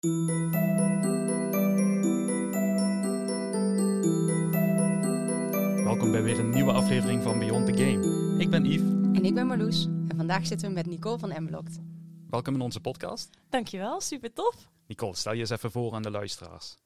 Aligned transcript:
Welkom 0.00 0.50
bij 6.10 6.22
weer 6.22 6.38
een 6.38 6.50
nieuwe 6.50 6.72
aflevering 6.72 7.22
van 7.22 7.38
Beyond 7.38 7.66
the 7.66 7.72
Game. 7.72 8.34
Ik 8.38 8.50
ben 8.50 8.64
Yves. 8.64 8.88
En 9.12 9.24
ik 9.24 9.34
ben 9.34 9.46
Marloes. 9.46 9.84
En 9.84 10.12
vandaag 10.16 10.46
zitten 10.46 10.68
we 10.68 10.74
met 10.74 10.86
Nicole 10.86 11.18
van 11.18 11.30
Emlocked. 11.30 11.80
Welkom 12.30 12.54
in 12.54 12.60
onze 12.60 12.80
podcast. 12.80 13.30
Dankjewel, 13.48 14.00
super 14.00 14.32
tof. 14.32 14.68
Nicole, 14.86 15.16
stel 15.16 15.32
je 15.32 15.40
eens 15.40 15.50
even 15.50 15.70
voor 15.70 15.94
aan 15.94 16.02
de 16.02 16.10
luisteraars. 16.10 16.76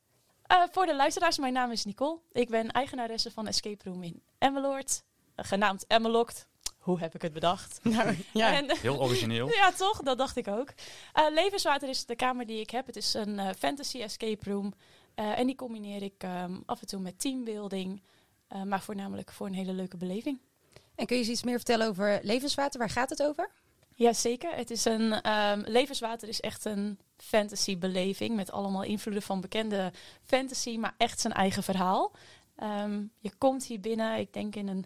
Uh, 0.53 0.63
voor 0.71 0.87
de 0.87 0.97
luisteraars, 0.97 1.39
mijn 1.39 1.53
naam 1.53 1.71
is 1.71 1.85
Nicole. 1.85 2.19
Ik 2.33 2.49
ben 2.49 2.71
eigenaresse 2.71 3.31
van 3.31 3.47
Escape 3.47 3.91
Room 3.91 4.03
in 4.03 4.23
Emmeloord, 4.39 5.05
uh, 5.37 5.45
genaamd 5.45 5.87
Emmelokt. 5.87 6.49
Hoe 6.85 6.99
heb 6.99 7.15
ik 7.15 7.23
het 7.23 7.33
bedacht? 7.33 7.81
Nou, 7.83 8.17
ja. 8.33 8.53
En, 8.53 8.77
Heel 8.79 9.01
origineel. 9.01 9.49
ja, 9.61 9.73
toch? 9.73 10.03
Dat 10.03 10.19
dacht 10.19 10.37
ik 10.37 10.49
ook. 10.49 10.69
Uh, 11.15 11.25
Levenswater 11.31 11.89
is 11.89 12.07
de 12.07 12.17
kamer 12.17 12.47
die 12.47 12.61
ik 12.61 12.71
heb. 12.71 12.87
Het 12.87 12.97
is 12.97 13.15
een 13.15 13.55
fantasy 13.59 14.01
escape 14.01 14.51
room. 14.51 14.75
en 15.15 15.47
die 15.47 15.57
combineer 15.57 16.03
ik 16.03 16.23
um, 16.23 16.63
af 16.67 16.81
en 16.81 16.87
toe 16.87 17.01
met 17.01 17.21
teambuilding. 17.21 18.03
maar 18.65 18.81
voornamelijk 18.81 19.33
voor 19.33 19.47
een 19.47 19.55
hele 19.55 19.73
leuke 19.73 19.97
beleving. 19.97 20.39
En 20.95 21.07
kun 21.07 21.17
je 21.17 21.23
eens 21.23 21.31
iets 21.31 21.43
meer 21.43 21.57
vertellen 21.57 21.89
over 21.89 22.21
levenswater? 22.23 22.79
Waar 22.79 22.91
gaat 22.91 23.11
het 23.11 23.23
over? 23.23 23.51
Jazeker. 23.95 24.55
Het 24.55 24.71
is 24.71 24.85
een 24.85 25.31
um, 25.31 25.63
levenswater 25.67 26.29
is 26.29 26.41
echt 26.41 26.65
een 26.65 26.99
fantasy 27.17 27.79
beleving 27.79 28.37
met 28.37 28.53
allemaal 28.53 28.83
invloeden 28.83 29.23
van 29.23 29.41
bekende 29.41 29.93
fantasy, 30.23 30.77
maar 30.77 30.95
echt 30.97 31.21
zijn 31.21 31.33
eigen 31.33 31.63
verhaal. 31.63 32.13
Um, 32.63 33.11
je 33.19 33.31
komt 33.39 33.65
hier 33.65 33.81
binnen, 33.81 34.19
ik 34.19 34.33
denk 34.33 34.57
in 34.57 34.69
een 34.69 34.85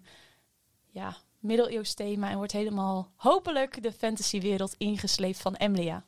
ja, 0.90 1.16
middeleeuws 1.38 1.94
thema 1.94 2.30
en 2.30 2.36
wordt 2.36 2.52
helemaal 2.52 3.10
hopelijk 3.16 3.82
de 3.82 3.92
fantasywereld 3.92 4.74
ingesleept 4.78 5.38
van 5.38 5.56
Emlia. 5.56 6.04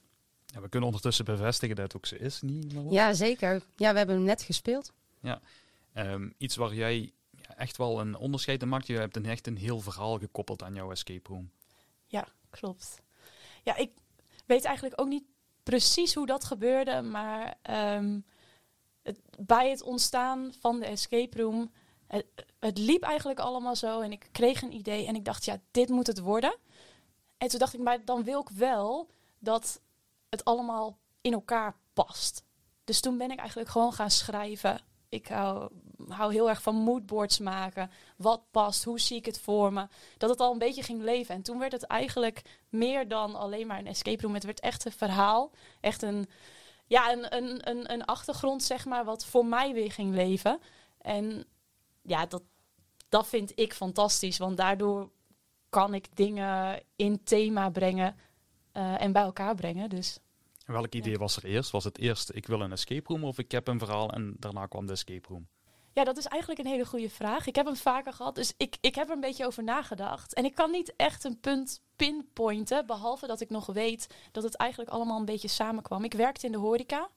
Ja, 0.47 0.61
we 0.61 0.69
kunnen 0.69 0.89
ondertussen 0.89 1.25
bevestigen 1.25 1.77
dat 1.77 1.85
het 1.85 1.97
ook 1.97 2.07
zo 2.07 2.17
is, 2.17 2.41
niet? 2.43 2.75
Ja, 2.91 3.13
zeker. 3.13 3.63
Ja, 3.77 3.93
we 3.93 3.99
hebben 3.99 4.17
hem 4.17 4.25
net 4.25 4.43
gespeeld. 4.43 4.93
Ja, 5.21 5.41
um, 5.95 6.35
iets 6.39 6.57
waar 6.57 6.75
jij 6.75 7.13
echt 7.57 7.77
wel 7.77 8.01
een 8.01 8.17
onderscheid 8.17 8.63
in 8.63 8.69
maakt. 8.69 8.87
Je 8.87 8.97
hebt 8.97 9.17
een 9.17 9.27
echt 9.27 9.47
een 9.47 9.57
heel 9.57 9.81
verhaal 9.81 10.19
gekoppeld 10.19 10.63
aan 10.63 10.75
jouw 10.75 10.91
escape 10.91 11.29
room. 11.33 11.51
Ja, 12.07 12.29
klopt. 12.51 13.01
Ja, 13.63 13.77
ik 13.77 13.91
weet 14.47 14.65
eigenlijk 14.65 15.01
ook 15.01 15.09
niet 15.09 15.25
precies 15.63 16.15
hoe 16.15 16.27
dat 16.27 16.45
gebeurde, 16.45 17.03
maar 17.03 17.55
um, 17.97 18.25
het, 19.03 19.21
bij 19.39 19.71
het 19.71 19.83
ontstaan 19.83 20.53
van 20.61 20.81
de 20.81 20.87
escape 20.87 21.43
room, 21.43 21.73
het, 22.11 22.27
het, 22.59 22.79
liep 22.79 23.03
eigenlijk 23.03 23.41
allemaal 23.41 23.77
zo 23.77 24.01
en 24.01 24.13
ik 24.13 24.29
kreeg 24.33 24.63
een 24.63 24.75
idee 24.75 25.07
en 25.07 25.15
ik 25.15 25.25
dacht, 25.25 25.45
ja, 25.45 25.61
dit 25.71 25.89
moet 25.89 26.07
het 26.07 26.19
worden. 26.19 26.57
En 27.39 27.49
toen 27.49 27.59
dacht 27.59 27.75
ik, 27.75 27.81
maar 27.81 28.05
dan 28.05 28.25
wil 28.25 28.41
ik 28.41 28.49
wel 28.49 29.11
dat 29.39 29.81
het 30.29 30.45
allemaal 30.45 30.99
in 31.21 31.33
elkaar 31.33 31.77
past. 31.93 32.45
Dus 32.85 33.01
toen 33.01 33.19
ben 33.19 33.31
ik 33.31 33.39
eigenlijk 33.39 33.71
gewoon 33.71 33.93
gaan 33.93 34.11
schrijven 34.11 34.81
ik 35.11 35.29
hou, 35.29 35.71
hou 36.09 36.33
heel 36.33 36.49
erg 36.49 36.63
van 36.63 36.75
moodboards 36.75 37.39
maken. 37.39 37.91
Wat 38.17 38.43
past, 38.51 38.85
hoe 38.85 39.01
zie 39.01 39.17
ik 39.17 39.27
het 39.27 39.41
voor 39.41 39.73
me. 39.73 39.87
Dat 40.19 40.31
het 40.31 40.41
al 40.41 40.53
een 40.53 40.59
beetje 40.59 40.83
ging 40.83 41.03
leven. 41.03 41.35
En 41.35 41.43
toen 41.43 41.59
werd 41.59 41.73
het 41.73 41.83
eigenlijk 41.83 42.43
meer 42.69 43.09
dan 43.09 43.35
alleen 43.35 43.67
maar 43.67 43.79
een 43.79 43.87
escape 43.87 44.23
room. 44.23 44.35
Het 44.35 44.45
werd 44.45 44.61
echt 44.61 44.85
een 44.85 44.93
verhaal. 44.93 45.51
Echt 45.81 46.03
een, 46.03 46.29
ja, 46.87 47.13
een, 47.13 47.37
een, 47.37 47.69
een, 47.71 47.93
een 47.93 48.05
achtergrond, 48.05 48.63
zeg 48.63 48.85
maar, 48.85 49.05
wat 49.05 49.25
voor 49.25 49.47
mij 49.47 49.73
weer 49.73 49.93
ging 49.93 50.15
leven. 50.15 50.61
En 51.01 51.45
ja, 52.03 52.27
dat, 52.27 52.43
dat 53.09 53.27
vind 53.27 53.53
ik 53.55 53.73
fantastisch. 53.73 54.39
Want 54.39 54.57
daardoor 54.57 55.11
kan 55.69 55.95
ik 55.95 56.17
dingen 56.17 56.83
in 56.97 57.23
thema 57.23 57.71
brengen 57.71 58.17
uh, 58.73 59.03
en 59.03 59.13
bij 59.13 59.23
elkaar 59.23 59.55
brengen. 59.55 59.89
Dus 59.89 60.19
Welk 60.67 60.95
idee 60.95 61.19
was 61.19 61.37
er 61.37 61.45
eerst? 61.45 61.71
Was 61.71 61.85
het 61.85 61.99
eerst 61.99 62.35
ik 62.35 62.47
wil 62.47 62.61
een 62.61 62.73
escape 62.73 63.13
room 63.13 63.25
of 63.25 63.39
ik 63.39 63.53
heb 63.53 63.69
een 63.69 63.79
verhaal 63.79 64.11
en 64.11 64.35
daarna 64.39 64.67
kwam 64.67 64.87
de 64.87 64.93
escape 64.93 65.29
room? 65.29 65.49
Ja, 65.93 66.05
dat 66.05 66.17
is 66.17 66.27
eigenlijk 66.27 66.61
een 66.61 66.67
hele 66.67 66.87
goede 66.87 67.11
vraag. 67.11 67.47
Ik 67.47 67.57
heb 67.57 67.67
hem 67.67 67.77
vaker 67.77 68.13
gehad, 68.13 68.35
dus 68.35 68.55
ik, 68.57 68.77
ik 68.81 68.95
heb 68.95 69.09
er 69.09 69.15
een 69.15 69.21
beetje 69.21 69.47
over 69.47 69.63
nagedacht. 69.63 70.35
En 70.35 70.45
ik 70.45 70.55
kan 70.55 70.71
niet 70.71 70.93
echt 70.97 71.25
een 71.25 71.41
punt 71.41 71.81
pinpointen, 71.97 72.87
behalve 72.87 73.27
dat 73.27 73.41
ik 73.41 73.51
nog 73.51 73.67
weet 73.67 74.07
dat 74.33 74.43
het 74.43 74.57
eigenlijk 74.57 74.91
allemaal 74.91 75.19
een 75.19 75.25
beetje 75.25 75.49
samenkwam. 75.49 76.05
Ik 76.05 76.15
werkte 76.15 76.47
in 76.47 76.53
de 76.53 76.59
horeca 76.59 77.11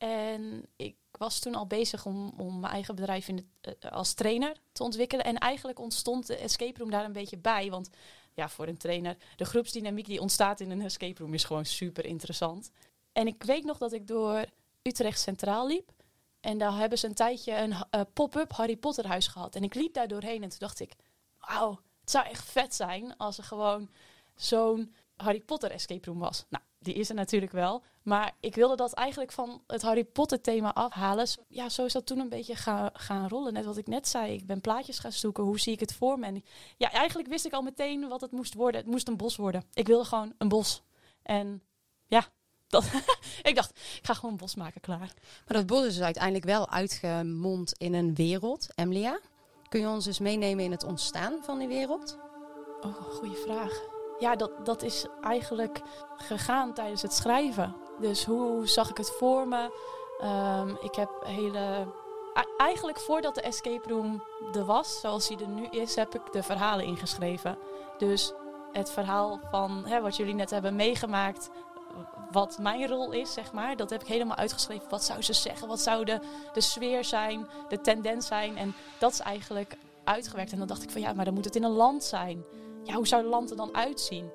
en 0.00 0.66
ik 0.76 0.96
was 1.10 1.38
toen 1.38 1.54
al 1.54 1.66
bezig 1.66 2.06
om, 2.06 2.32
om 2.36 2.60
mijn 2.60 2.72
eigen 2.72 2.94
bedrijf 2.94 3.28
in 3.28 3.50
de, 3.60 3.76
uh, 3.84 3.90
als 3.90 4.14
trainer 4.14 4.56
te 4.72 4.82
ontwikkelen. 4.82 5.24
En 5.24 5.38
eigenlijk 5.38 5.78
ontstond 5.78 6.26
de 6.26 6.36
escape 6.36 6.78
room 6.78 6.90
daar 6.90 7.04
een 7.04 7.12
beetje 7.12 7.38
bij, 7.38 7.70
want 7.70 7.90
ja, 8.34 8.48
voor 8.48 8.66
een 8.66 8.76
trainer, 8.76 9.16
de 9.36 9.44
groepsdynamiek 9.44 10.06
die 10.06 10.20
ontstaat 10.20 10.60
in 10.60 10.70
een 10.70 10.82
escape 10.82 11.22
room 11.22 11.34
is 11.34 11.44
gewoon 11.44 11.64
super 11.64 12.04
interessant. 12.04 12.70
En 13.12 13.26
ik 13.26 13.42
weet 13.42 13.64
nog 13.64 13.78
dat 13.78 13.92
ik 13.92 14.06
door 14.06 14.44
Utrecht 14.82 15.20
Centraal 15.20 15.66
liep. 15.66 15.92
En 16.40 16.58
daar 16.58 16.76
hebben 16.76 16.98
ze 16.98 17.06
een 17.06 17.14
tijdje 17.14 17.56
een 17.56 17.70
uh, 17.70 18.00
pop-up 18.12 18.52
Harry 18.52 18.76
Potter 18.76 19.06
huis 19.06 19.26
gehad. 19.26 19.54
En 19.54 19.62
ik 19.62 19.74
liep 19.74 19.94
daar 19.94 20.08
doorheen 20.08 20.42
en 20.42 20.48
toen 20.48 20.58
dacht 20.58 20.80
ik, 20.80 20.92
wauw, 21.38 21.80
het 22.00 22.10
zou 22.10 22.26
echt 22.26 22.44
vet 22.44 22.74
zijn 22.74 23.16
als 23.16 23.38
er 23.38 23.44
gewoon 23.44 23.90
zo'n 24.34 24.94
Harry 25.16 25.40
Potter 25.40 25.70
escape 25.70 26.06
room 26.10 26.18
was. 26.18 26.44
Nou, 26.48 26.64
die 26.82 26.94
is 26.94 27.08
er 27.08 27.14
natuurlijk 27.14 27.52
wel. 27.52 27.82
Maar 28.02 28.32
ik 28.40 28.54
wilde 28.54 28.76
dat 28.76 28.92
eigenlijk 28.92 29.32
van 29.32 29.62
het 29.66 29.82
Harry 29.82 30.04
Potter 30.04 30.40
thema 30.40 30.74
afhalen. 30.74 31.28
Ja, 31.48 31.68
zo 31.68 31.84
is 31.84 31.92
dat 31.92 32.06
toen 32.06 32.18
een 32.18 32.28
beetje 32.28 32.54
gaan, 32.54 32.90
gaan 32.92 33.28
rollen. 33.28 33.52
Net 33.52 33.64
wat 33.64 33.76
ik 33.76 33.86
net 33.86 34.08
zei. 34.08 34.32
Ik 34.32 34.46
ben 34.46 34.60
plaatjes 34.60 34.98
gaan 34.98 35.12
zoeken. 35.12 35.44
Hoe 35.44 35.60
zie 35.60 35.72
ik 35.72 35.80
het 35.80 35.94
voor 35.94 36.18
me? 36.18 36.26
En 36.26 36.44
ja, 36.76 36.90
eigenlijk 36.90 37.28
wist 37.28 37.46
ik 37.46 37.52
al 37.52 37.62
meteen 37.62 38.08
wat 38.08 38.20
het 38.20 38.32
moest 38.32 38.54
worden. 38.54 38.80
Het 38.80 38.90
moest 38.90 39.08
een 39.08 39.16
bos 39.16 39.36
worden. 39.36 39.64
Ik 39.74 39.86
wilde 39.86 40.04
gewoon 40.04 40.34
een 40.38 40.48
bos. 40.48 40.82
En 41.22 41.62
ja, 42.06 42.26
dat 42.68 42.84
ik 43.42 43.54
dacht, 43.54 43.70
ik 43.70 44.06
ga 44.06 44.14
gewoon 44.14 44.30
een 44.30 44.36
bos 44.36 44.54
maken, 44.54 44.80
klaar. 44.80 44.98
Maar 44.98 45.56
dat 45.56 45.66
bos 45.66 45.84
is 45.84 45.94
dus 45.94 46.04
uiteindelijk 46.04 46.44
wel 46.44 46.70
uitgemond 46.70 47.72
in 47.72 47.94
een 47.94 48.14
wereld, 48.14 48.68
Emlia. 48.74 49.20
Kun 49.68 49.80
je 49.80 49.88
ons 49.88 50.04
dus 50.04 50.18
meenemen 50.18 50.64
in 50.64 50.70
het 50.70 50.84
ontstaan 50.84 51.38
van 51.42 51.58
die 51.58 51.68
wereld? 51.68 52.18
Oh, 52.80 52.94
goede 52.94 53.36
vraag 53.36 53.99
ja, 54.20 54.36
dat, 54.36 54.50
dat 54.64 54.82
is 54.82 55.06
eigenlijk 55.20 55.80
gegaan 56.16 56.72
tijdens 56.72 57.02
het 57.02 57.12
schrijven. 57.12 57.74
Dus 57.98 58.24
hoe 58.24 58.68
zag 58.68 58.90
ik 58.90 58.96
het 58.96 59.10
voor 59.10 59.48
me? 59.48 59.70
Um, 60.22 60.78
ik 60.80 60.94
heb 60.94 61.10
hele. 61.24 61.86
Eigenlijk 62.56 62.98
voordat 62.98 63.34
de 63.34 63.40
escape 63.40 63.88
room 63.88 64.22
er 64.52 64.64
was, 64.64 65.00
zoals 65.00 65.28
die 65.28 65.38
er 65.40 65.48
nu 65.48 65.66
is, 65.66 65.94
heb 65.94 66.14
ik 66.14 66.32
de 66.32 66.42
verhalen 66.42 66.84
ingeschreven. 66.84 67.58
Dus 67.98 68.32
het 68.72 68.90
verhaal 68.90 69.40
van 69.50 69.82
hè, 69.86 70.00
wat 70.00 70.16
jullie 70.16 70.34
net 70.34 70.50
hebben 70.50 70.76
meegemaakt, 70.76 71.50
wat 72.30 72.58
mijn 72.58 72.88
rol 72.88 73.12
is, 73.12 73.32
zeg 73.32 73.52
maar, 73.52 73.76
dat 73.76 73.90
heb 73.90 74.00
ik 74.00 74.06
helemaal 74.06 74.36
uitgeschreven. 74.36 74.88
Wat 74.88 75.04
zou 75.04 75.22
ze 75.22 75.32
zeggen? 75.32 75.68
Wat 75.68 75.80
zou 75.80 76.04
de, 76.04 76.20
de 76.52 76.60
sfeer 76.60 77.04
zijn, 77.04 77.48
de 77.68 77.80
tendens 77.80 78.26
zijn? 78.26 78.56
En 78.56 78.74
dat 78.98 79.12
is 79.12 79.20
eigenlijk 79.20 79.76
uitgewerkt. 80.04 80.52
En 80.52 80.58
dan 80.58 80.66
dacht 80.66 80.82
ik 80.82 80.90
van 80.90 81.00
ja, 81.00 81.12
maar 81.12 81.24
dan 81.24 81.34
moet 81.34 81.44
het 81.44 81.56
in 81.56 81.64
een 81.64 81.70
land 81.70 82.04
zijn 82.04 82.44
hoe 82.94 83.06
zou 83.06 83.22
het 83.22 83.30
land 83.30 83.50
er 83.50 83.56
dan 83.56 83.74
uitzien? 83.74 84.30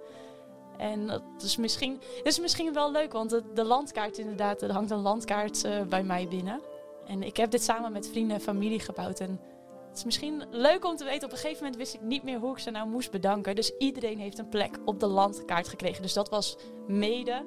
En 0.77 1.07
dat 1.07 1.41
is 1.41 1.57
misschien, 1.57 2.01
is 2.23 2.39
misschien 2.39 2.73
wel 2.73 2.91
leuk, 2.91 3.13
want 3.13 3.41
de, 3.53 3.63
landkaart 3.63 4.17
inderdaad, 4.17 4.61
er 4.61 4.71
hangt 4.71 4.91
een 4.91 5.01
landkaart 5.01 5.65
uh, 5.65 5.81
bij 5.81 6.03
mij 6.03 6.27
binnen. 6.27 6.61
En 7.07 7.23
ik 7.23 7.37
heb 7.37 7.51
dit 7.51 7.63
samen 7.63 7.91
met 7.91 8.07
vrienden 8.07 8.35
en 8.35 8.41
familie 8.41 8.79
gebouwd. 8.79 9.19
En 9.19 9.39
het 9.87 9.97
is 9.97 10.03
misschien 10.03 10.43
leuk 10.51 10.85
om 10.85 10.95
te 10.95 11.03
weten, 11.03 11.25
op 11.25 11.31
een 11.31 11.37
gegeven 11.37 11.63
moment 11.63 11.75
wist 11.81 11.93
ik 11.93 12.01
niet 12.01 12.23
meer 12.23 12.39
hoe 12.39 12.51
ik 12.51 12.59
ze 12.59 12.71
nou 12.71 12.87
moest 12.87 13.11
bedanken. 13.11 13.55
Dus 13.55 13.77
iedereen 13.77 14.19
heeft 14.19 14.37
een 14.37 14.49
plek 14.49 14.77
op 14.85 14.99
de 14.99 15.07
landkaart 15.07 15.67
gekregen. 15.67 16.01
Dus 16.01 16.13
dat 16.13 16.29
was 16.29 16.57
mede 16.87 17.45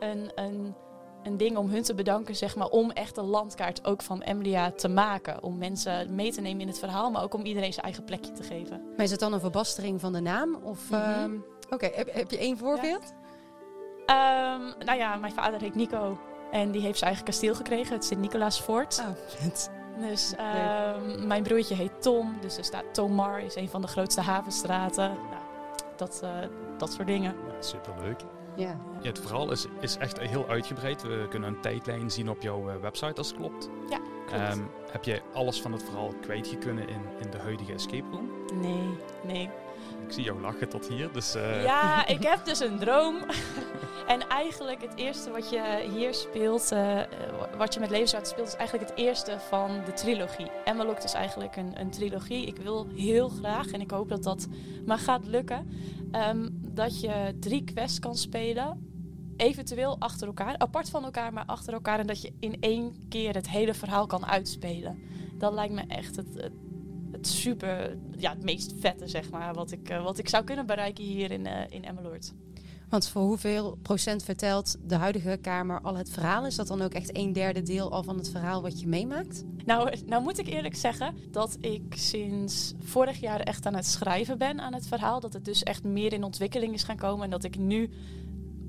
een, 0.00 0.30
een 0.34 0.74
een 1.22 1.36
ding 1.36 1.56
om 1.56 1.68
hun 1.68 1.82
te 1.82 1.94
bedanken, 1.94 2.36
zeg 2.36 2.56
maar, 2.56 2.68
om 2.68 2.90
echt 2.90 3.16
een 3.16 3.24
landkaart 3.24 3.84
ook 3.84 4.02
van 4.02 4.22
Emlia 4.22 4.70
te 4.70 4.88
maken. 4.88 5.42
Om 5.42 5.58
mensen 5.58 6.14
mee 6.14 6.32
te 6.32 6.40
nemen 6.40 6.60
in 6.60 6.66
het 6.66 6.78
verhaal, 6.78 7.10
maar 7.10 7.22
ook 7.22 7.34
om 7.34 7.44
iedereen 7.44 7.72
zijn 7.72 7.84
eigen 7.84 8.04
plekje 8.04 8.32
te 8.32 8.42
geven. 8.42 8.82
Maar 8.96 9.04
is 9.04 9.10
het 9.10 9.20
dan 9.20 9.32
een 9.32 9.40
verbastering 9.40 10.00
van 10.00 10.12
de 10.12 10.20
naam? 10.20 10.54
Of, 10.62 10.90
mm 10.90 10.98
-hmm. 10.98 11.44
Oké, 11.64 11.74
okay. 11.74 11.92
heb, 11.94 12.14
heb, 12.14 12.30
je 12.30 12.38
één 12.38 12.58
voorbeeld? 12.58 13.12
Ja. 14.06 14.54
Um, 14.54 14.74
nou 14.84 14.98
ja, 14.98 15.16
mijn 15.16 15.32
vader 15.32 15.60
heet 15.60 15.74
Nico 15.74 16.18
en 16.50 16.70
die 16.70 16.80
heeft 16.80 16.98
zijn 16.98 17.10
eigen 17.10 17.24
kasteel 17.24 17.54
gekregen, 17.54 17.94
het 17.94 18.04
Sint-Nicolaasfort. 18.04 18.98
Oh. 19.00 19.50
Dus 20.08 20.32
um, 20.32 21.26
mijn 21.26 21.42
broertje 21.42 21.74
heet 21.74 22.02
Tom, 22.02 22.36
dus 22.40 22.56
er 22.56 22.64
staat 22.64 22.84
Tomar, 22.92 23.40
is 23.40 23.54
een 23.54 23.68
van 23.68 23.80
de 23.80 23.88
grootste 23.88 24.20
havenstraten. 24.20 25.08
Nou, 25.08 25.42
dat, 25.96 26.20
uh, 26.24 26.30
dat 26.78 26.92
soort 26.92 27.06
dingen. 27.06 27.34
Ja, 27.46 27.62
superleuk. 27.62 28.20
Ja. 28.56 28.76
ja. 29.00 29.08
Het 29.08 29.20
verhaal 29.20 29.50
is, 29.50 29.66
is 29.80 29.96
echt 29.96 30.20
heel 30.20 30.48
uitgebreid. 30.48 31.02
We 31.02 31.26
kunnen 31.30 31.48
een 31.48 31.60
tijdlijn 31.60 32.10
zien 32.10 32.30
op 32.30 32.42
jouw 32.42 32.68
uh, 32.70 32.76
website 32.80 33.14
als 33.16 33.28
het 33.28 33.36
klopt. 33.36 33.68
Ja, 33.90 33.98
klopt. 34.26 34.56
Um, 34.56 34.70
heb 34.90 35.04
jij 35.04 35.22
alles 35.32 35.62
van 35.62 35.72
het 35.72 35.82
verhaal 35.82 36.14
kwijtgekunnen 36.20 36.88
in, 36.88 37.00
in 37.20 37.30
de 37.30 37.38
huidige 37.38 37.72
escape 37.72 38.10
room? 38.10 38.30
Nee, 38.60 38.96
nee. 39.26 39.50
Ik 40.06 40.12
zie 40.12 40.24
jou 40.24 40.40
lachen 40.40 40.68
tot 40.68 40.88
hier, 40.88 41.12
dus... 41.12 41.36
Uh... 41.36 41.62
Ja, 41.62 42.06
ik 42.16 42.22
heb 42.22 42.44
dus 42.44 42.60
een 42.60 42.78
droom. 42.78 43.16
en 44.06 44.28
eigenlijk 44.28 44.82
het 44.82 44.92
eerste 44.96 45.30
wat 45.30 45.50
je 45.50 45.88
hier 45.94 46.14
speelt, 46.14 46.72
uh, 46.72 47.00
wat 47.56 47.74
je 47.74 47.80
met 47.80 47.90
Levenswaard 47.90 48.26
speelt, 48.26 48.46
is 48.46 48.56
eigenlijk 48.56 48.90
het 48.90 48.98
eerste 48.98 49.38
van 49.48 49.70
de 49.84 49.92
trilogie. 49.92 50.50
Emmelock 50.64 50.98
is 50.98 51.12
eigenlijk 51.12 51.56
een, 51.56 51.80
een 51.80 51.90
trilogie. 51.90 52.46
Ik 52.46 52.56
wil 52.56 52.86
heel 52.94 53.28
graag, 53.28 53.70
en 53.70 53.80
ik 53.80 53.90
hoop 53.90 54.08
dat 54.08 54.22
dat 54.22 54.48
maar 54.86 54.98
gaat 54.98 55.26
lukken, 55.26 55.70
um, 56.12 56.48
dat 56.68 57.00
je 57.00 57.36
drie 57.40 57.64
quests 57.64 57.98
kan 57.98 58.16
spelen 58.16 58.90
eventueel 59.36 59.96
achter 59.98 60.26
elkaar, 60.26 60.58
apart 60.58 60.90
van 60.90 61.04
elkaar, 61.04 61.32
maar 61.32 61.44
achter 61.46 61.72
elkaar. 61.72 61.98
En 61.98 62.06
dat 62.06 62.22
je 62.22 62.32
in 62.40 62.56
één 62.60 62.94
keer 63.08 63.34
het 63.34 63.48
hele 63.48 63.74
verhaal 63.74 64.06
kan 64.06 64.26
uitspelen. 64.26 64.98
Dat 65.38 65.52
lijkt 65.52 65.74
me 65.74 65.82
echt 65.88 66.16
het, 66.16 66.34
het, 66.34 66.52
het 67.22 67.30
super, 67.30 67.96
ja, 68.16 68.30
het 68.30 68.42
meest 68.42 68.72
vette, 68.78 69.08
zeg 69.08 69.30
maar, 69.30 69.54
wat 69.54 69.72
ik, 69.72 69.88
eh, 69.88 70.02
wat 70.02 70.18
ik 70.18 70.28
zou 70.28 70.44
kunnen 70.44 70.66
bereiken 70.66 71.04
hier 71.04 71.30
in, 71.30 71.46
uh, 71.46 71.60
in 71.68 71.84
Emmeloord. 71.84 72.32
Want 72.88 73.08
voor 73.08 73.22
hoeveel 73.22 73.78
procent 73.82 74.22
vertelt 74.22 74.76
de 74.86 74.94
huidige 74.94 75.38
Kamer 75.40 75.80
al 75.80 75.96
het 75.96 76.10
verhaal? 76.10 76.46
Is 76.46 76.54
dat 76.56 76.66
dan 76.66 76.82
ook 76.82 76.92
echt 76.92 77.16
een 77.16 77.32
derde 77.32 77.62
deel 77.62 77.92
al 77.92 78.02
van 78.02 78.16
het 78.16 78.30
verhaal 78.30 78.62
wat 78.62 78.80
je 78.80 78.86
meemaakt? 78.86 79.44
Nou, 79.64 79.96
nou 80.06 80.22
moet 80.22 80.38
ik 80.38 80.46
eerlijk 80.46 80.76
zeggen 80.76 81.14
dat 81.30 81.56
ik 81.60 81.82
sinds 81.90 82.74
vorig 82.78 83.20
jaar 83.20 83.40
echt 83.40 83.66
aan 83.66 83.74
het 83.74 83.86
schrijven 83.86 84.38
ben 84.38 84.60
aan 84.60 84.74
het 84.74 84.86
verhaal. 84.86 85.20
Dat 85.20 85.32
het 85.32 85.44
dus 85.44 85.62
echt 85.62 85.84
meer 85.84 86.12
in 86.12 86.24
ontwikkeling 86.24 86.74
is 86.74 86.82
gaan 86.82 86.96
komen. 86.96 87.24
En 87.24 87.30
dat 87.30 87.44
ik 87.44 87.58
nu 87.58 87.90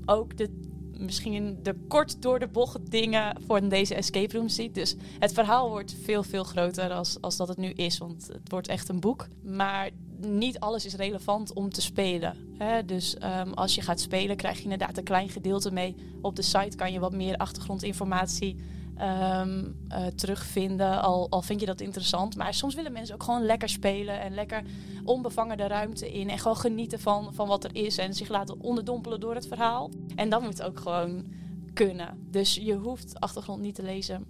ook 0.04 0.36
de 0.36 0.73
misschien 0.98 1.58
de 1.62 1.74
kort 1.88 2.22
door 2.22 2.38
de 2.38 2.46
bocht 2.46 2.90
dingen 2.90 3.36
voor 3.46 3.68
deze 3.68 3.94
escape 3.94 4.36
room 4.36 4.48
ziet. 4.48 4.74
Dus 4.74 4.96
het 5.18 5.32
verhaal 5.32 5.68
wordt 5.68 5.96
veel, 6.02 6.22
veel 6.22 6.44
groter 6.44 6.90
als, 6.90 7.16
als 7.20 7.36
dat 7.36 7.48
het 7.48 7.56
nu 7.56 7.70
is. 7.70 7.98
Want 7.98 8.26
het 8.32 8.48
wordt 8.48 8.68
echt 8.68 8.88
een 8.88 9.00
boek. 9.00 9.28
Maar 9.42 9.90
niet 10.20 10.60
alles 10.60 10.86
is 10.86 10.94
relevant 10.94 11.52
om 11.52 11.70
te 11.70 11.80
spelen. 11.80 12.36
Hè? 12.58 12.84
Dus 12.84 13.16
um, 13.22 13.52
als 13.52 13.74
je 13.74 13.80
gaat 13.80 14.00
spelen, 14.00 14.36
krijg 14.36 14.56
je 14.56 14.62
inderdaad 14.62 14.96
een 14.96 15.04
klein 15.04 15.28
gedeelte 15.28 15.72
mee. 15.72 15.94
Op 16.20 16.36
de 16.36 16.42
site 16.42 16.76
kan 16.76 16.92
je 16.92 16.98
wat 16.98 17.12
meer 17.12 17.36
achtergrondinformatie 17.36 18.56
um, 19.00 19.86
uh, 19.88 20.06
terugvinden. 20.06 21.02
Al, 21.02 21.30
al 21.30 21.42
vind 21.42 21.60
je 21.60 21.66
dat 21.66 21.80
interessant. 21.80 22.36
Maar 22.36 22.54
soms 22.54 22.74
willen 22.74 22.92
mensen 22.92 23.14
ook 23.14 23.22
gewoon 23.22 23.44
lekker 23.44 23.68
spelen 23.68 24.20
en 24.20 24.34
lekker 24.34 24.62
onbevangen 25.04 25.56
de 25.56 25.66
ruimte 25.66 26.12
in. 26.12 26.30
En 26.30 26.38
gewoon 26.38 26.56
genieten 26.56 27.00
van, 27.00 27.34
van 27.34 27.48
wat 27.48 27.64
er 27.64 27.74
is. 27.74 27.98
En 27.98 28.14
zich 28.14 28.28
laten 28.28 28.60
onderdompelen 28.60 29.20
door 29.20 29.34
het 29.34 29.46
verhaal. 29.46 29.90
En 30.14 30.28
dat 30.28 30.42
moet 30.42 30.62
ook 30.62 30.80
gewoon 30.80 31.32
kunnen. 31.74 32.26
Dus 32.30 32.54
je 32.54 32.74
hoeft 32.74 33.20
achtergrond 33.20 33.60
niet 33.60 33.74
te 33.74 33.82
lezen. 33.82 34.26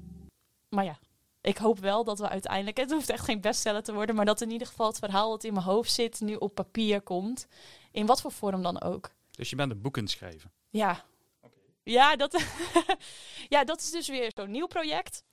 Maar 0.69 0.85
ja, 0.85 0.99
ik 1.41 1.57
hoop 1.57 1.79
wel 1.79 2.05
dat 2.05 2.19
we 2.19 2.29
uiteindelijk, 2.29 2.77
het 2.77 2.93
hoeft 2.93 3.11
echt 3.11 3.25
geen 3.25 3.41
bestseller 3.41 3.83
te 3.83 3.93
worden, 3.93 4.15
maar 4.15 4.25
dat 4.25 4.41
in 4.41 4.51
ieder 4.51 4.67
geval 4.67 4.87
het 4.87 4.99
verhaal 4.99 5.31
dat 5.31 5.45
in 5.45 5.53
mijn 5.53 5.65
hoofd 5.65 5.93
zit 5.93 6.21
nu 6.21 6.35
op 6.35 6.55
papier 6.55 7.01
komt. 7.01 7.47
In 7.93 8.07
wat 8.07 8.21
voor 8.21 8.33
vorm 8.33 8.63
dan 8.63 8.81
ook. 8.81 9.11
Dus 9.31 9.51
je 9.51 9.57
bent 9.57 9.71
een 9.71 9.81
boek 9.81 10.01
schrijven? 10.05 10.53
Ja. 10.71 11.05
Okay. 11.85 11.95
Ja, 11.95 12.17
dat, 12.17 12.43
ja, 13.49 13.65
dat 13.65 13.81
is 13.81 13.91
dus 13.91 14.09
weer 14.09 14.31
zo'n 14.35 14.51
nieuw 14.51 14.67
project. 14.67 15.25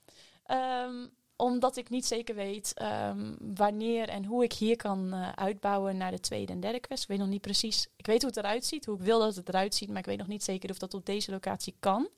Um, 0.47 1.11
omdat 1.35 1.77
ik 1.77 1.89
niet 1.89 2.05
zeker 2.05 2.35
weet 2.35 2.81
um, 2.81 3.35
wanneer 3.55 4.09
en 4.09 4.25
hoe 4.25 4.43
ik 4.43 4.53
hier 4.53 4.75
kan 4.75 5.13
uh, 5.13 5.31
uitbouwen 5.31 5.97
naar 5.97 6.11
de 6.11 6.19
tweede 6.19 6.53
en 6.53 6.59
derde 6.59 6.79
quest. 6.79 7.03
Ik 7.03 7.09
weet 7.09 7.17
nog 7.17 7.27
niet 7.27 7.41
precies. 7.41 7.87
Ik 7.95 8.05
weet 8.05 8.21
hoe 8.21 8.29
het 8.29 8.39
eruit 8.39 8.65
ziet, 8.65 8.85
hoe 8.85 8.95
ik 8.95 9.01
wil 9.01 9.19
dat 9.19 9.35
het 9.35 9.49
eruit 9.49 9.75
ziet, 9.75 9.89
maar 9.89 9.97
ik 9.97 10.05
weet 10.05 10.17
nog 10.17 10.27
niet 10.27 10.43
zeker 10.43 10.69
of 10.69 10.77
dat 10.77 10.93
op 10.93 11.05
deze 11.05 11.31
locatie 11.31 11.75
kan. 11.79 12.09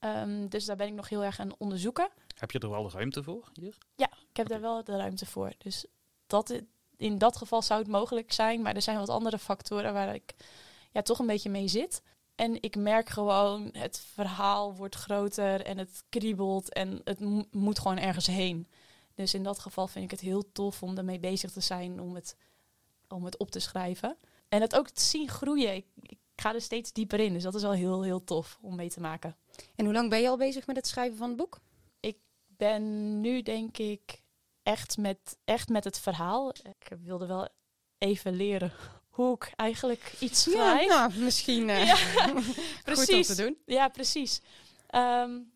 Um, 0.00 0.48
dus 0.48 0.64
daar 0.64 0.76
ben 0.76 0.86
ik 0.86 0.92
nog 0.92 1.08
heel 1.08 1.24
erg 1.24 1.40
aan 1.40 1.54
onderzoeken. 1.58 2.08
Heb 2.34 2.50
je 2.50 2.58
er 2.58 2.70
wel 2.70 2.82
de 2.82 2.88
ruimte 2.88 3.22
voor 3.22 3.50
hier? 3.52 3.76
Ja, 3.96 4.08
ik 4.30 4.36
heb 4.36 4.48
daar 4.48 4.60
wel 4.60 4.84
de 4.84 4.96
ruimte 4.96 5.26
voor. 5.26 5.52
Dus 5.58 5.86
dat, 6.26 6.60
in 6.96 7.18
dat 7.18 7.36
geval 7.36 7.62
zou 7.62 7.80
het 7.80 7.88
mogelijk 7.88 8.32
zijn. 8.32 8.62
Maar 8.62 8.74
er 8.74 8.82
zijn 8.82 8.98
wat 8.98 9.08
andere 9.08 9.38
factoren 9.38 9.92
waar 9.92 10.14
ik 10.14 10.34
ja, 10.92 11.02
toch 11.02 11.18
een 11.18 11.26
beetje 11.26 11.50
mee 11.50 11.68
zit. 11.68 12.02
En 12.36 12.62
ik 12.62 12.76
merk 12.76 13.08
gewoon, 13.08 13.68
het 13.72 13.98
verhaal 14.12 14.74
wordt 14.74 14.94
groter 14.94 15.60
en 15.64 15.78
het 15.78 16.04
kriebelt 16.08 16.72
en 16.72 17.00
het 17.04 17.20
moet 17.50 17.78
gewoon 17.78 17.98
ergens 17.98 18.26
heen. 18.26 18.66
Dus 19.14 19.34
in 19.34 19.42
dat 19.42 19.58
geval 19.58 19.86
vind 19.86 20.04
ik 20.04 20.10
het 20.10 20.20
heel 20.20 20.52
tof 20.52 20.82
om 20.82 20.96
ermee 20.96 21.18
bezig 21.18 21.50
te 21.52 21.60
zijn 21.60 22.00
om 22.00 22.14
het, 22.14 22.36
om 23.08 23.24
het 23.24 23.36
op 23.36 23.50
te 23.50 23.60
schrijven. 23.60 24.16
En 24.48 24.60
het 24.60 24.76
ook 24.76 24.90
te 24.90 25.02
zien 25.02 25.28
groeien. 25.28 25.74
Ik, 25.74 25.86
ik 26.02 26.18
ga 26.36 26.54
er 26.54 26.60
steeds 26.60 26.92
dieper 26.92 27.20
in. 27.20 27.32
Dus 27.32 27.42
dat 27.42 27.54
is 27.54 27.62
wel 27.62 27.72
heel, 27.72 28.02
heel 28.02 28.24
tof 28.24 28.58
om 28.60 28.76
mee 28.76 28.90
te 28.90 29.00
maken. 29.00 29.36
En 29.74 29.84
hoe 29.84 29.94
lang 29.94 30.10
ben 30.10 30.20
je 30.20 30.28
al 30.28 30.36
bezig 30.36 30.66
met 30.66 30.76
het 30.76 30.86
schrijven 30.86 31.16
van 31.16 31.28
het 31.28 31.36
boek? 31.36 31.60
ben 32.56 33.20
nu 33.20 33.42
denk 33.42 33.78
ik 33.78 34.22
echt 34.62 34.96
met, 34.96 35.38
echt 35.44 35.68
met 35.68 35.84
het 35.84 35.98
verhaal. 35.98 36.48
Ik 36.50 36.96
wilde 37.02 37.26
wel 37.26 37.48
even 37.98 38.32
leren 38.34 38.72
hoe 39.16 39.34
ik 39.34 39.52
eigenlijk 39.56 40.12
iets 40.18 40.42
schrijf. 40.42 40.88
Ja, 40.88 41.06
nou, 41.06 41.18
misschien 41.20 41.68
uh, 41.68 41.86
ja, 42.14 42.32
precies. 42.84 43.26
te 43.26 43.34
doen. 43.34 43.56
Ja, 43.66 43.88
precies. 43.88 44.40
Um, 44.94 45.52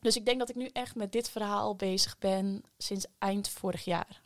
dus 0.00 0.16
ik 0.16 0.24
denk 0.24 0.38
dat 0.38 0.48
ik 0.48 0.54
nu 0.54 0.68
echt 0.72 0.94
met 0.94 1.12
dit 1.12 1.28
verhaal 1.28 1.76
bezig 1.76 2.18
ben 2.18 2.62
sinds 2.78 3.06
eind 3.18 3.48
vorig 3.48 3.84
jaar. 3.84 4.22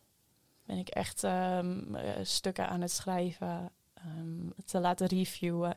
Ben 0.66 0.78
ik 0.78 0.88
echt 0.88 1.22
um, 1.22 1.96
stukken 2.22 2.68
aan 2.68 2.80
het 2.80 2.92
schrijven, 2.92 3.72
um, 4.06 4.52
te 4.64 4.80
laten 4.80 5.06
reviewen. 5.06 5.76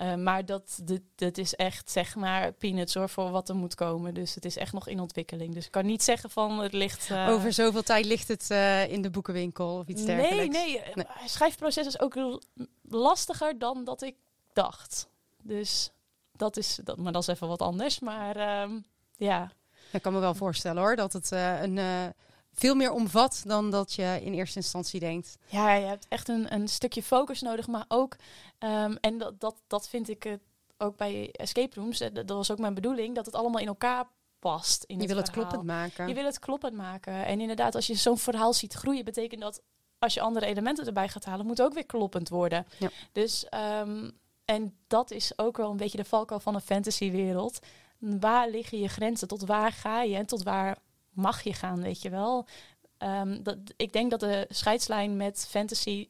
Uh, 0.00 0.14
maar 0.14 0.44
dat, 0.44 0.78
dat, 0.82 1.00
dat, 1.14 1.38
is 1.38 1.54
echt, 1.54 1.90
zeg 1.90 2.16
maar, 2.16 2.52
peanuts 2.52 2.94
hoor, 2.94 3.08
voor 3.08 3.30
wat 3.30 3.48
er 3.48 3.54
moet 3.54 3.74
komen. 3.74 4.14
Dus 4.14 4.34
het 4.34 4.44
is 4.44 4.56
echt 4.56 4.72
nog 4.72 4.88
in 4.88 5.00
ontwikkeling. 5.00 5.54
Dus 5.54 5.64
ik 5.64 5.70
kan 5.70 5.86
niet 5.86 6.02
zeggen 6.02 6.30
van 6.30 6.58
het 6.58 6.72
ligt... 6.72 7.10
Uh... 7.10 7.28
Over 7.28 7.52
zoveel 7.52 7.82
tijd 7.82 8.04
ligt 8.04 8.28
het 8.28 8.50
uh, 8.50 8.92
in 8.92 9.02
de 9.02 9.10
boekenwinkel 9.10 9.78
of 9.78 9.86
iets 9.86 10.04
dergelijks. 10.04 10.56
Nee, 10.56 10.82
nee. 10.94 11.06
schrijfproces 11.26 11.86
is 11.86 12.00
ook 12.00 12.40
lastiger 12.82 13.58
dan 13.58 13.84
dat 13.84 14.02
ik 14.02 14.14
dacht. 14.52 15.08
Dus 15.42 15.90
dat 16.32 16.56
is, 16.56 16.78
dat, 16.84 16.96
maar 16.96 17.12
dat 17.12 17.22
is 17.22 17.28
even 17.28 17.48
wat 17.48 17.62
anders. 17.62 17.98
Maar 17.98 18.62
um, 18.62 18.84
ja. 19.16 19.52
Ik 19.92 20.02
kan 20.02 20.12
me 20.12 20.18
wel 20.18 20.34
voorstellen 20.34 20.82
hoor, 20.82 20.96
dat 20.96 21.12
het 21.12 21.30
een 21.30 21.78
veel 22.58 22.74
meer 22.74 22.92
omvat 22.92 23.42
dan 23.46 23.70
dat 23.70 23.92
je 23.92 24.20
in 24.22 24.34
eerste 24.34 24.58
instantie 24.58 25.00
denkt. 25.00 25.36
Ja, 25.46 25.74
je 25.74 25.86
hebt 25.86 26.06
echt 26.08 26.28
een, 26.28 26.52
een 26.52 26.68
stukje 26.68 27.02
focus 27.02 27.40
nodig, 27.40 27.66
maar 27.66 27.84
ook, 27.88 28.16
um, 28.58 28.96
en 29.00 29.18
dat, 29.18 29.40
dat, 29.40 29.56
dat 29.66 29.88
vind 29.88 30.08
ik 30.08 30.22
het 30.22 30.40
ook 30.78 30.96
bij 30.96 31.30
escape 31.32 31.80
rooms, 31.80 32.00
eh, 32.00 32.08
dat 32.12 32.28
was 32.28 32.50
ook 32.50 32.58
mijn 32.58 32.74
bedoeling, 32.74 33.14
dat 33.14 33.26
het 33.26 33.34
allemaal 33.34 33.60
in 33.60 33.66
elkaar 33.66 34.04
past. 34.38 34.84
In 34.84 34.94
je 34.94 35.00
het 35.00 35.10
wil 35.10 35.20
het 35.20 35.30
kloppend 35.30 35.62
maken. 35.62 36.08
Je 36.08 36.14
wil 36.14 36.24
het 36.24 36.38
kloppend 36.38 36.74
maken. 36.74 37.26
En 37.26 37.40
inderdaad, 37.40 37.74
als 37.74 37.86
je 37.86 37.94
zo'n 37.94 38.18
verhaal 38.18 38.52
ziet 38.52 38.72
groeien, 38.72 39.04
betekent 39.04 39.40
dat 39.40 39.62
als 39.98 40.14
je 40.14 40.20
andere 40.20 40.46
elementen 40.46 40.86
erbij 40.86 41.08
gaat 41.08 41.24
halen, 41.24 41.46
moet 41.46 41.58
het 41.58 41.66
ook 41.66 41.74
weer 41.74 41.86
kloppend 41.86 42.28
worden. 42.28 42.66
Ja. 42.78 42.90
Dus, 43.12 43.46
um, 43.80 44.18
en 44.44 44.76
dat 44.86 45.10
is 45.10 45.38
ook 45.38 45.56
wel 45.56 45.70
een 45.70 45.76
beetje 45.76 45.96
de 45.96 46.04
valkuil 46.04 46.40
van 46.40 46.54
een 46.54 46.60
fantasywereld. 46.60 47.58
Waar 47.98 48.50
liggen 48.50 48.78
je 48.78 48.88
grenzen? 48.88 49.28
Tot 49.28 49.44
waar 49.44 49.72
ga 49.72 50.02
je 50.02 50.16
en 50.16 50.26
tot 50.26 50.42
waar 50.42 50.78
mag 51.16 51.42
je 51.42 51.52
gaan, 51.52 51.82
weet 51.82 52.02
je 52.02 52.10
wel. 52.10 52.46
Um, 52.98 53.42
dat, 53.42 53.58
ik 53.76 53.92
denk 53.92 54.10
dat 54.10 54.20
de 54.20 54.46
scheidslijn 54.48 55.16
met 55.16 55.46
fantasy 55.48 56.08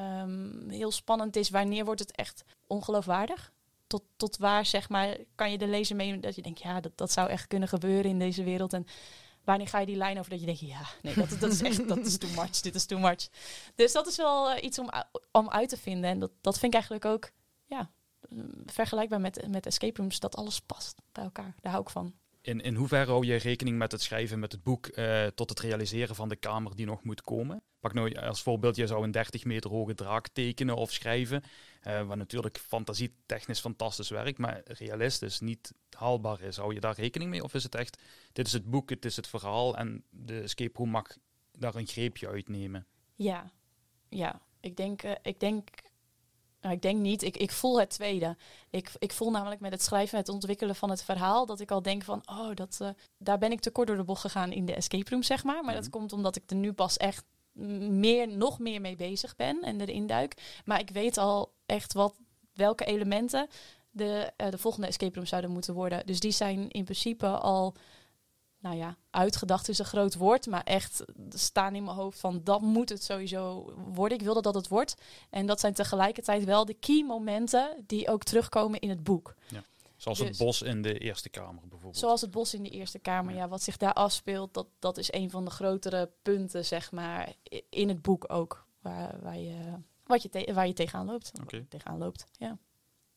um, 0.00 0.70
heel 0.70 0.90
spannend 0.90 1.36
is. 1.36 1.50
Wanneer 1.50 1.84
wordt 1.84 2.00
het 2.00 2.12
echt 2.12 2.44
ongeloofwaardig? 2.66 3.52
Tot, 3.86 4.02
tot 4.16 4.36
waar, 4.36 4.66
zeg 4.66 4.88
maar, 4.88 5.16
kan 5.34 5.50
je 5.50 5.58
de 5.58 5.66
lezer 5.66 5.96
mee 5.96 6.20
dat 6.20 6.34
je 6.34 6.42
denkt, 6.42 6.60
ja, 6.60 6.80
dat, 6.80 6.92
dat 6.94 7.12
zou 7.12 7.28
echt 7.28 7.46
kunnen 7.46 7.68
gebeuren 7.68 8.10
in 8.10 8.18
deze 8.18 8.44
wereld. 8.44 8.72
En 8.72 8.86
wanneer 9.44 9.68
ga 9.68 9.78
je 9.78 9.86
die 9.86 9.96
lijn 9.96 10.18
over 10.18 10.30
dat 10.30 10.40
je 10.40 10.46
denkt, 10.46 10.60
ja, 10.60 10.86
nee, 11.02 11.14
dat, 11.14 11.36
dat 11.40 11.52
is 11.52 11.62
echt, 11.62 11.88
dat 11.94 11.98
is 11.98 12.18
too 12.18 12.30
much, 12.30 12.60
dit 12.60 12.74
is 12.74 12.86
too 12.86 12.98
much. 12.98 13.28
Dus 13.74 13.92
dat 13.92 14.06
is 14.06 14.16
wel 14.16 14.52
uh, 14.52 14.62
iets 14.62 14.78
om, 14.78 14.88
om 15.30 15.50
uit 15.50 15.68
te 15.68 15.76
vinden. 15.76 16.10
En 16.10 16.18
dat, 16.18 16.30
dat 16.40 16.58
vind 16.58 16.74
ik 16.74 16.80
eigenlijk 16.80 17.04
ook, 17.04 17.30
ja, 17.66 17.90
vergelijkbaar 18.66 19.20
met, 19.20 19.48
met 19.48 19.66
escape 19.66 20.00
rooms, 20.00 20.20
dat 20.20 20.36
alles 20.36 20.60
past 20.60 21.00
bij 21.12 21.24
elkaar. 21.24 21.54
Daar 21.60 21.72
hou 21.72 21.84
ik 21.84 21.90
van 21.90 22.14
in, 22.42 22.60
in 22.60 22.74
hoeverre 22.74 23.10
hou 23.10 23.26
je 23.26 23.36
rekening 23.36 23.78
met 23.78 23.92
het 23.92 24.02
schrijven 24.02 24.38
met 24.38 24.52
het 24.52 24.62
boek 24.62 24.96
uh, 24.96 25.26
tot 25.26 25.48
het 25.48 25.60
realiseren 25.60 26.14
van 26.14 26.28
de 26.28 26.36
kamer 26.36 26.76
die 26.76 26.86
nog 26.86 27.04
moet 27.04 27.20
komen? 27.20 27.62
Pak 27.80 27.92
nou 27.92 28.14
als 28.14 28.42
voorbeeld, 28.42 28.76
je 28.76 28.86
zou 28.86 29.04
een 29.04 29.10
30 29.10 29.44
meter 29.44 29.70
hoge 29.70 29.94
draak 29.94 30.28
tekenen 30.28 30.76
of 30.76 30.92
schrijven, 30.92 31.42
uh, 31.86 32.02
wat 32.02 32.16
natuurlijk 32.16 32.58
fantasietechnisch 32.58 33.60
fantastisch 33.60 34.10
werkt, 34.10 34.38
maar 34.38 34.60
realistisch 34.64 35.40
niet 35.40 35.72
haalbaar 35.90 36.40
is. 36.40 36.56
Hou 36.56 36.74
je 36.74 36.80
daar 36.80 36.94
rekening 36.94 37.30
mee 37.30 37.42
of 37.42 37.54
is 37.54 37.62
het 37.62 37.74
echt, 37.74 38.02
dit 38.32 38.46
is 38.46 38.52
het 38.52 38.70
boek, 38.70 38.90
het 38.90 39.04
is 39.04 39.16
het 39.16 39.26
verhaal 39.26 39.76
en 39.76 40.04
de 40.10 40.40
escape 40.40 40.78
room 40.78 40.90
mag 40.90 41.16
daar 41.52 41.74
een 41.74 41.86
greepje 41.86 42.28
uitnemen? 42.28 42.86
Ja, 43.14 43.50
ja. 44.08 44.40
Ik 44.60 44.76
denk, 44.76 45.02
uh, 45.02 45.12
ik 45.22 45.40
denk 45.40 45.68
nou, 46.62 46.74
ik 46.74 46.82
denk 46.82 46.98
niet. 46.98 47.22
Ik, 47.22 47.36
ik 47.36 47.50
voel 47.50 47.80
het 47.80 47.90
tweede. 47.90 48.36
Ik, 48.70 48.90
ik 48.98 49.12
voel 49.12 49.30
namelijk 49.30 49.60
met 49.60 49.72
het 49.72 49.82
schrijven, 49.82 50.18
het 50.18 50.28
ontwikkelen 50.28 50.74
van 50.74 50.90
het 50.90 51.02
verhaal, 51.02 51.46
dat 51.46 51.60
ik 51.60 51.70
al 51.70 51.82
denk 51.82 52.02
van, 52.02 52.22
oh, 52.24 52.54
dat, 52.54 52.78
uh, 52.82 52.88
daar 53.18 53.38
ben 53.38 53.52
ik 53.52 53.60
te 53.60 53.70
kort 53.70 53.86
door 53.86 53.96
de 53.96 54.04
bocht 54.04 54.20
gegaan 54.20 54.52
in 54.52 54.64
de 54.64 54.74
escape 54.74 55.10
room, 55.10 55.22
zeg 55.22 55.44
maar. 55.44 55.64
Maar 55.64 55.74
dat 55.74 55.82
mhm. 55.82 55.92
komt 55.92 56.12
omdat 56.12 56.36
ik 56.36 56.50
er 56.50 56.56
nu 56.56 56.72
pas 56.72 56.96
echt 56.96 57.24
meer, 57.52 58.28
nog 58.28 58.58
meer 58.58 58.80
mee 58.80 58.96
bezig 58.96 59.36
ben 59.36 59.60
en 59.60 59.80
erin 59.80 60.06
duik. 60.06 60.60
Maar 60.64 60.80
ik 60.80 60.90
weet 60.90 61.18
al 61.18 61.52
echt 61.66 61.92
wat, 61.92 62.18
welke 62.52 62.84
elementen 62.84 63.48
de, 63.90 64.32
uh, 64.36 64.50
de 64.50 64.58
volgende 64.58 64.86
escape 64.86 65.14
room 65.14 65.26
zouden 65.26 65.50
moeten 65.50 65.74
worden. 65.74 66.06
Dus 66.06 66.20
die 66.20 66.30
zijn 66.30 66.70
in 66.70 66.84
principe 66.84 67.26
al 67.26 67.74
nou 68.62 68.76
ja, 68.76 68.96
uitgedacht 69.10 69.68
is 69.68 69.78
een 69.78 69.84
groot 69.84 70.14
woord, 70.14 70.46
maar 70.46 70.62
echt 70.62 71.04
staan 71.28 71.74
in 71.74 71.84
mijn 71.84 71.96
hoofd 71.96 72.18
van 72.18 72.40
dat 72.44 72.60
moet 72.60 72.88
het 72.88 73.02
sowieso 73.02 73.72
worden. 73.94 74.18
Ik 74.18 74.24
wilde 74.24 74.40
dat 74.40 74.54
het 74.54 74.68
wordt. 74.68 74.94
En 75.30 75.46
dat 75.46 75.60
zijn 75.60 75.74
tegelijkertijd 75.74 76.44
wel 76.44 76.64
de 76.64 76.74
key 76.74 77.04
momenten 77.04 77.84
die 77.86 78.08
ook 78.08 78.22
terugkomen 78.22 78.80
in 78.80 78.88
het 78.88 79.02
boek. 79.02 79.34
Ja. 79.48 79.64
Zoals 79.96 80.18
het 80.18 80.28
dus 80.28 80.36
bos 80.36 80.62
in 80.62 80.82
de 80.82 80.98
Eerste 80.98 81.28
Kamer 81.28 81.60
bijvoorbeeld. 81.60 81.96
Zoals 81.96 82.20
het 82.20 82.30
bos 82.30 82.54
in 82.54 82.62
de 82.62 82.70
Eerste 82.70 82.98
Kamer, 82.98 83.34
ja. 83.34 83.48
wat 83.48 83.62
zich 83.62 83.76
daar 83.76 83.92
afspeelt, 83.92 84.54
dat, 84.54 84.66
dat 84.78 84.98
is 84.98 85.12
een 85.12 85.30
van 85.30 85.44
de 85.44 85.50
grotere 85.50 86.10
punten, 86.22 86.64
zeg 86.64 86.92
maar, 86.92 87.32
in 87.70 87.88
het 87.88 88.02
boek 88.02 88.24
ook. 88.32 88.66
Waar, 88.80 89.20
waar, 89.20 89.38
je, 89.38 89.56
wat 90.06 90.22
je, 90.22 90.28
te, 90.28 90.50
waar 90.54 90.66
je 90.66 90.72
tegenaan 90.72 91.06
loopt. 91.06 91.32
Okay. 91.42 91.66
Tegenaan 91.68 91.98
loopt, 91.98 92.24
ja. 92.32 92.58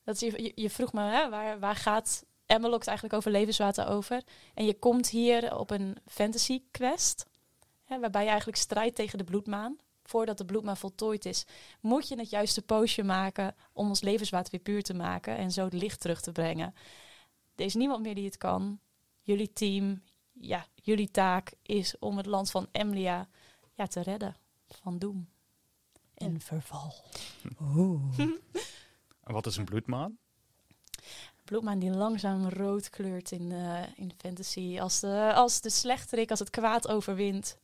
Dat 0.03 0.21
is, 0.21 0.21
je, 0.21 0.51
je 0.55 0.69
vroeg 0.69 0.93
me, 0.93 1.01
hè, 1.01 1.29
waar, 1.29 1.59
waar 1.59 1.75
gaat 1.75 2.25
Emmelokt 2.45 2.87
eigenlijk 2.87 3.17
over 3.17 3.31
levenswater 3.31 3.87
over? 3.87 4.23
En 4.53 4.65
je 4.65 4.79
komt 4.79 5.09
hier 5.09 5.57
op 5.57 5.69
een 5.69 5.97
fantasy 6.07 6.61
quest, 6.71 7.25
hè, 7.83 7.99
waarbij 7.99 8.21
je 8.21 8.27
eigenlijk 8.27 8.57
strijdt 8.57 8.95
tegen 8.95 9.17
de 9.17 9.23
bloedmaan. 9.23 9.77
Voordat 10.03 10.37
de 10.37 10.45
bloedmaan 10.45 10.77
voltooid 10.77 11.25
is, 11.25 11.45
moet 11.81 12.07
je 12.07 12.17
het 12.17 12.29
juiste 12.29 12.61
poosje 12.61 13.03
maken 13.03 13.55
om 13.73 13.87
ons 13.87 14.01
levenswater 14.01 14.51
weer 14.51 14.61
puur 14.61 14.83
te 14.83 14.93
maken 14.93 15.37
en 15.37 15.51
zo 15.51 15.63
het 15.63 15.73
licht 15.73 15.99
terug 15.99 16.21
te 16.21 16.31
brengen. 16.31 16.73
Er 17.55 17.65
is 17.65 17.75
niemand 17.75 18.01
meer 18.01 18.15
die 18.15 18.25
het 18.25 18.37
kan. 18.37 18.79
Jullie 19.21 19.53
team, 19.53 20.01
ja, 20.31 20.67
jullie 20.73 21.11
taak 21.11 21.53
is 21.61 21.99
om 21.99 22.17
het 22.17 22.25
land 22.25 22.51
van 22.51 22.67
Emlia 22.71 23.27
ja, 23.73 23.87
te 23.87 24.01
redden 24.01 24.35
van 24.67 24.97
doem 24.97 25.27
en 26.15 26.41
verval. 26.41 26.93
Oeh. 27.61 28.19
En 28.19 28.41
wat 29.37 29.45
is 29.45 29.57
een 29.57 29.65
bloedmaan? 29.65 30.17
Bloedmaan 31.45 31.79
die 31.79 31.91
langzaam 31.91 32.49
rood 32.49 32.89
kleurt 32.89 33.31
in, 33.31 33.51
eh, 33.51 33.83
in 33.95 34.11
fantasy. 34.17 34.79
Als 34.79 34.99
de, 34.99 35.31
als 35.35 35.61
de 35.61 35.69
slechterik, 35.69 36.29
als 36.29 36.39
het 36.39 36.49
kwaad 36.49 36.87
overwint. 36.87 37.57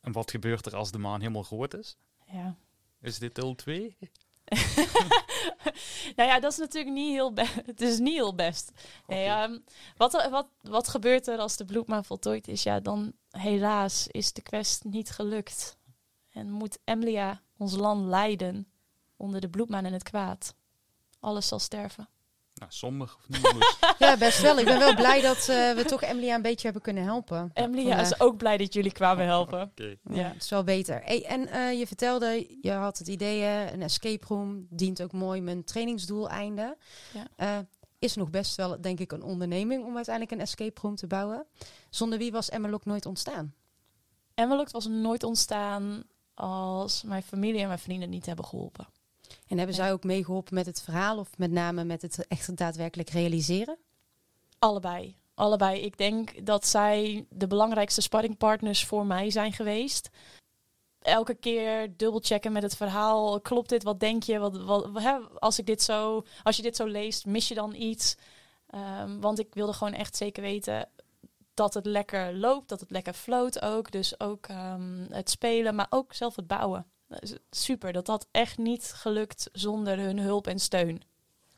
En 0.00 0.12
wat 0.12 0.30
gebeurt 0.30 0.66
er 0.66 0.76
als 0.76 0.90
de 0.90 0.98
maan 0.98 1.20
helemaal 1.20 1.46
rood 1.48 1.74
is? 1.74 1.96
Ja. 2.26 2.56
Is 3.00 3.18
dit 3.18 3.34
deel 3.34 3.54
2? 3.54 3.96
nou 6.16 6.28
ja, 6.28 6.40
dat 6.40 6.52
is 6.52 6.58
natuurlijk 6.58 6.94
niet 6.94 7.12
heel 7.12 7.32
best. 7.32 7.54
Het 7.66 7.80
is 7.80 7.98
niet 7.98 8.14
heel 8.14 8.34
best. 8.34 8.72
Nee, 9.06 9.24
ehm, 9.24 9.58
wat, 9.96 10.28
wat, 10.30 10.46
wat 10.60 10.88
gebeurt 10.88 11.26
er 11.26 11.38
als 11.38 11.56
de 11.56 11.64
bloedmaan 11.64 12.04
voltooid 12.04 12.48
is? 12.48 12.62
Ja, 12.62 12.80
dan 12.80 13.12
helaas 13.30 14.06
is 14.06 14.32
de 14.32 14.42
quest 14.42 14.84
niet 14.84 15.10
gelukt. 15.10 15.76
En 16.30 16.50
moet 16.50 16.78
Emlia 16.84 17.42
ons 17.56 17.74
land 17.74 18.06
leiden 18.06 18.72
onder 19.16 19.40
de 19.40 19.48
bloedmaan 19.48 19.84
en 19.84 19.92
het 19.92 20.02
kwaad. 20.02 20.54
Alles 21.20 21.48
zal 21.48 21.58
sterven. 21.58 22.08
Nou, 22.70 23.00
of 23.00 23.28
niet? 23.28 23.52
Moes? 23.52 23.78
Ja, 23.98 24.16
best 24.16 24.40
wel. 24.40 24.58
Ik 24.58 24.64
ben 24.64 24.78
wel 24.78 24.94
blij 24.94 25.20
dat 25.20 25.36
eh, 25.38 25.72
we 25.72 25.84
toch 25.86 26.02
Emilia 26.02 26.34
een 26.34 26.42
beetje 26.42 26.64
hebben 26.64 26.82
kunnen 26.82 27.02
helpen. 27.04 27.50
Vandaag. 27.54 28.00
is 28.00 28.20
ook 28.20 28.36
blij 28.36 28.56
dat 28.56 28.74
jullie 28.74 28.92
kwamen 28.92 29.24
helpen. 29.24 29.60
Oké. 29.62 29.84
Ja, 29.84 30.14
Ja. 30.14 30.28
het 30.32 30.42
is 30.42 30.50
wel 30.50 30.64
beter. 30.64 31.02
Hey, 31.04 31.24
en 31.24 31.48
eh, 31.48 31.78
je 31.78 31.86
vertelde, 31.86 32.56
je 32.60 32.70
had 32.70 32.98
het 32.98 33.08
idee, 33.08 33.70
een 33.72 33.82
escape 33.82 34.26
room 34.26 34.66
dient 34.70 35.02
ook 35.02 35.12
mooi 35.12 35.40
mijn 35.40 35.64
trainingsdoeleinden. 35.64 36.76
Ja. 37.12 37.26
Eh, 37.36 37.58
is 37.98 38.14
nog 38.14 38.30
best 38.30 38.56
wel, 38.56 38.80
denk 38.80 39.00
ik, 39.00 39.12
een 39.12 39.22
onderneming 39.22 39.84
om 39.84 39.96
uiteindelijk 39.96 40.34
een 40.34 40.40
escape 40.46 40.80
room 40.80 40.94
te 40.96 41.06
bouwen. 41.06 41.46
Zonder 41.90 42.18
wie 42.18 42.32
was 42.32 42.48
Emmerlock 42.48 42.84
nooit 42.84 43.06
ontstaan? 43.06 43.54
Emmelokt 44.34 44.70
was 44.72 44.86
nooit 44.86 45.22
ontstaan 45.22 46.02
als 46.34 47.02
mijn 47.02 47.22
familie 47.22 47.60
en 47.60 47.66
mijn 47.66 47.78
vrienden 47.78 48.10
niet 48.10 48.26
hebben 48.26 48.44
geholpen. 48.44 48.86
En 49.52 49.58
hebben 49.58 49.76
zij 49.76 49.92
ook 49.92 50.04
meegeholpen 50.04 50.54
met 50.54 50.66
het 50.66 50.82
verhaal 50.82 51.18
of 51.18 51.38
met 51.38 51.50
name 51.50 51.84
met 51.84 52.02
het 52.02 52.26
echt 52.26 52.56
daadwerkelijk 52.56 53.10
realiseren? 53.10 53.78
Allebei. 54.58 55.16
Allebei. 55.34 55.80
Ik 55.80 55.98
denk 55.98 56.46
dat 56.46 56.66
zij 56.66 57.26
de 57.30 57.46
belangrijkste 57.46 58.00
sparringpartners 58.00 58.84
voor 58.84 59.06
mij 59.06 59.30
zijn 59.30 59.52
geweest. 59.52 60.10
Elke 60.98 61.34
keer 61.34 61.96
dubbelchecken 61.96 62.52
met 62.52 62.62
het 62.62 62.76
verhaal. 62.76 63.40
Klopt 63.40 63.68
dit? 63.68 63.82
Wat 63.82 64.00
denk 64.00 64.22
je? 64.22 64.38
Wat, 64.38 64.62
wat, 64.62 65.02
hè, 65.02 65.18
als, 65.38 65.58
ik 65.58 65.66
dit 65.66 65.82
zo, 65.82 66.24
als 66.42 66.56
je 66.56 66.62
dit 66.62 66.76
zo 66.76 66.86
leest, 66.86 67.26
mis 67.26 67.48
je 67.48 67.54
dan 67.54 67.74
iets? 67.74 68.16
Ehm, 68.66 69.20
want 69.20 69.38
ik 69.38 69.54
wilde 69.54 69.72
gewoon 69.72 69.94
echt 69.94 70.16
zeker 70.16 70.42
weten 70.42 70.88
dat 71.54 71.74
het 71.74 71.86
lekker 71.86 72.34
loopt, 72.34 72.68
dat 72.68 72.80
het 72.80 72.90
lekker 72.90 73.14
floot 73.14 73.62
ook. 73.62 73.90
Dus 73.90 74.20
ook 74.20 74.46
ehm, 74.46 75.06
het 75.08 75.30
spelen, 75.30 75.74
maar 75.74 75.86
ook 75.90 76.14
zelf 76.14 76.36
het 76.36 76.46
bouwen. 76.46 76.91
Dat 77.12 77.22
is 77.22 77.36
Super, 77.50 77.92
dat 77.92 78.06
had 78.06 78.26
echt 78.30 78.58
niet 78.58 78.92
gelukt 78.94 79.48
zonder 79.52 79.98
hun 79.98 80.18
hulp 80.18 80.46
en 80.46 80.58
steun. 80.58 81.02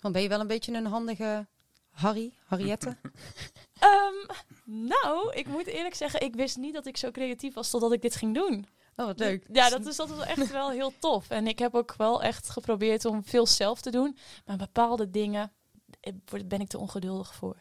Want 0.01 0.15
ben 0.15 0.23
je 0.23 0.29
wel 0.29 0.41
een 0.41 0.47
beetje 0.47 0.73
een 0.73 0.87
handige 0.87 1.47
Harry, 1.91 2.33
Harriette? 2.45 2.97
Ehm, 3.79 4.37
nou, 4.65 5.33
ik 5.33 5.47
moet 5.47 5.67
eerlijk 5.67 5.95
zeggen, 5.95 6.21
ik 6.21 6.35
wist 6.35 6.57
niet 6.57 6.75
dat 6.75 6.87
ik 6.87 6.97
zo 6.97 7.11
creatief 7.11 7.55
was 7.55 7.71
totdat 7.71 7.93
ik 7.93 8.03
dit 8.03 8.17
ging 8.17 8.35
doen. 8.35 8.67
Oh, 8.97 9.07
wat 9.07 9.19
leuk. 9.19 9.47
Ja, 9.53 9.69
dat 9.69 9.87
is, 9.87 9.97
dat 9.97 10.11
is 10.11 10.19
echt 10.19 10.51
wel 10.51 10.71
heel 10.71 10.93
tof. 10.99 11.31
En 11.31 11.47
ik 11.47 11.59
heb 11.59 11.75
ook 11.75 11.95
wel 11.97 12.23
echt 12.23 12.51
geprobeerd 12.51 13.05
om 13.05 13.25
veel 13.25 13.47
zelf 13.47 13.81
te 13.81 13.91
doen. 13.91 14.17
Maar 14.45 14.57
bepaalde 14.57 15.11
dingen 15.11 15.53
eh, 16.01 16.13
ben 16.47 16.61
ik 16.61 16.69
te 16.69 16.79
ongeduldig 16.79 17.35
voor. 17.35 17.57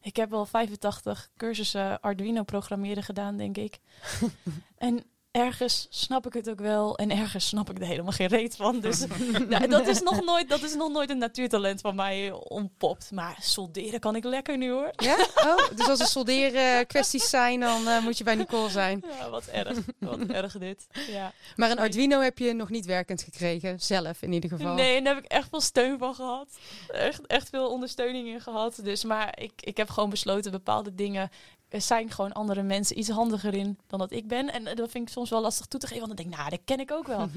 Ik 0.00 0.16
heb 0.16 0.30
wel 0.30 0.46
85 0.46 1.30
cursussen 1.36 2.00
Arduino 2.00 2.42
programmeren 2.42 3.02
gedaan, 3.02 3.36
denk 3.36 3.56
ik. 3.56 3.78
en 4.76 5.04
ergens 5.30 5.86
snap 5.90 6.26
ik 6.26 6.32
het 6.32 6.50
ook 6.50 6.60
wel. 6.60 6.96
En 6.96 7.10
ergens 7.10 7.46
snap 7.46 7.70
ik 7.70 7.78
er 7.78 7.86
helemaal 7.86 8.12
geen 8.12 8.26
reet 8.26 8.56
van. 8.56 8.80
Dus 8.80 9.06
nou, 9.48 9.68
dat, 9.68 9.86
is 9.86 10.00
nog 10.00 10.24
nooit, 10.24 10.48
dat 10.48 10.62
is 10.62 10.74
nog 10.74 10.92
nooit 10.92 11.10
een 11.10 11.18
natuurtalent 11.18 11.80
van 11.80 11.94
mij 11.94 12.32
ontpopt. 12.32 13.10
Maar 13.10 13.36
solderen 13.40 14.00
kan 14.00 14.16
ik 14.16 14.24
lekker 14.24 14.56
nu 14.56 14.70
hoor. 14.70 14.90
Ja? 14.96 15.16
Oh, 15.34 15.76
dus 15.76 15.88
als 15.88 16.00
er 16.00 16.06
solderen 16.06 16.86
kwesties 16.86 17.28
zijn, 17.28 17.60
dan 17.60 17.88
eh, 17.88 18.02
moet 18.02 18.18
je 18.18 18.24
bij 18.24 18.34
Nicole 18.34 18.70
zijn. 18.70 19.04
Ja, 19.18 19.30
wat 19.30 19.46
erg. 19.46 19.78
Wat 19.98 20.20
erg 20.20 20.58
dit. 20.58 20.86
Ja. 21.08 21.32
Maar 21.56 21.70
een 21.70 21.78
Arduino 21.78 22.20
heb 22.20 22.38
je 22.38 22.52
nog 22.52 22.70
niet 22.70 22.86
werkend 22.86 23.22
gekregen, 23.22 23.80
zelf 23.80 24.22
in 24.22 24.32
ieder 24.32 24.50
geval. 24.50 24.74
Nee, 24.74 24.96
en 24.96 25.04
daar 25.04 25.14
heb 25.14 25.24
ik 25.24 25.30
echt 25.30 25.48
veel 25.48 25.60
steun 25.60 25.98
van 25.98 26.14
gehad. 26.14 26.58
Echt, 26.88 27.26
echt 27.26 27.48
veel 27.48 27.70
ondersteuning 27.70 28.28
in 28.28 28.40
gehad. 28.40 28.80
Dus, 28.82 29.04
maar 29.04 29.38
ik, 29.40 29.52
ik 29.60 29.76
heb 29.76 29.90
gewoon 29.90 30.10
besloten, 30.10 30.50
bepaalde 30.50 30.94
dingen 30.94 31.30
er 31.68 31.80
zijn 31.80 32.10
gewoon 32.10 32.32
andere 32.32 32.62
mensen 32.62 32.98
iets 32.98 33.08
handiger 33.08 33.54
in 33.54 33.78
dan 33.86 33.98
dat 33.98 34.12
ik 34.12 34.28
ben. 34.28 34.52
En 34.52 34.66
eh, 34.66 34.76
dat 34.76 34.90
vind 34.90 35.06
ik 35.06 35.12
soms 35.12 35.30
wel 35.30 35.40
lastig 35.40 35.66
toe 35.66 35.80
te 35.80 35.86
geven, 35.86 36.06
want 36.06 36.16
dan 36.16 36.24
denk 36.26 36.34
ik, 36.34 36.40
nou, 36.40 36.50
dat 36.50 36.64
ken 36.64 36.80
ik 36.80 36.92
ook 36.92 37.06
wel. 37.06 37.28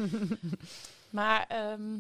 maar 1.10 1.46
ehm, 1.48 2.00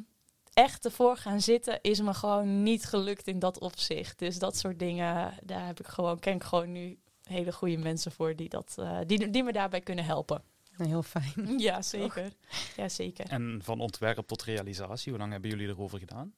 echt 0.53 0.85
ervoor 0.85 1.17
gaan 1.17 1.41
zitten 1.41 1.79
is 1.81 2.01
me 2.01 2.13
gewoon 2.13 2.63
niet 2.63 2.85
gelukt 2.85 3.27
in 3.27 3.39
dat 3.39 3.59
opzicht. 3.59 4.19
Dus 4.19 4.39
dat 4.39 4.57
soort 4.57 4.79
dingen, 4.79 5.33
daar 5.43 5.65
heb 5.65 5.79
ik 5.79 5.87
gewoon, 5.87 6.19
ken 6.19 6.35
ik 6.35 6.43
gewoon 6.43 6.71
nu 6.71 6.99
hele 7.23 7.51
goede 7.51 7.77
mensen 7.77 8.11
voor 8.11 8.35
die, 8.35 8.49
dat, 8.49 8.75
eh, 8.79 8.99
die, 9.05 9.29
die 9.29 9.43
me 9.43 9.51
daarbij 9.51 9.81
kunnen 9.81 10.05
helpen. 10.05 10.43
Heel 10.77 11.03
fijn. 11.03 11.33
Ja, 11.59 11.81
zeker. 11.81 12.33
Ja, 12.75 12.89
zeker. 12.89 13.25
En 13.29 13.59
van 13.63 13.79
ontwerp 13.79 14.27
tot 14.27 14.43
realisatie, 14.43 15.11
hoe 15.11 15.19
lang 15.19 15.31
hebben 15.31 15.49
jullie 15.49 15.67
erover 15.67 15.99
gedaan? 15.99 16.33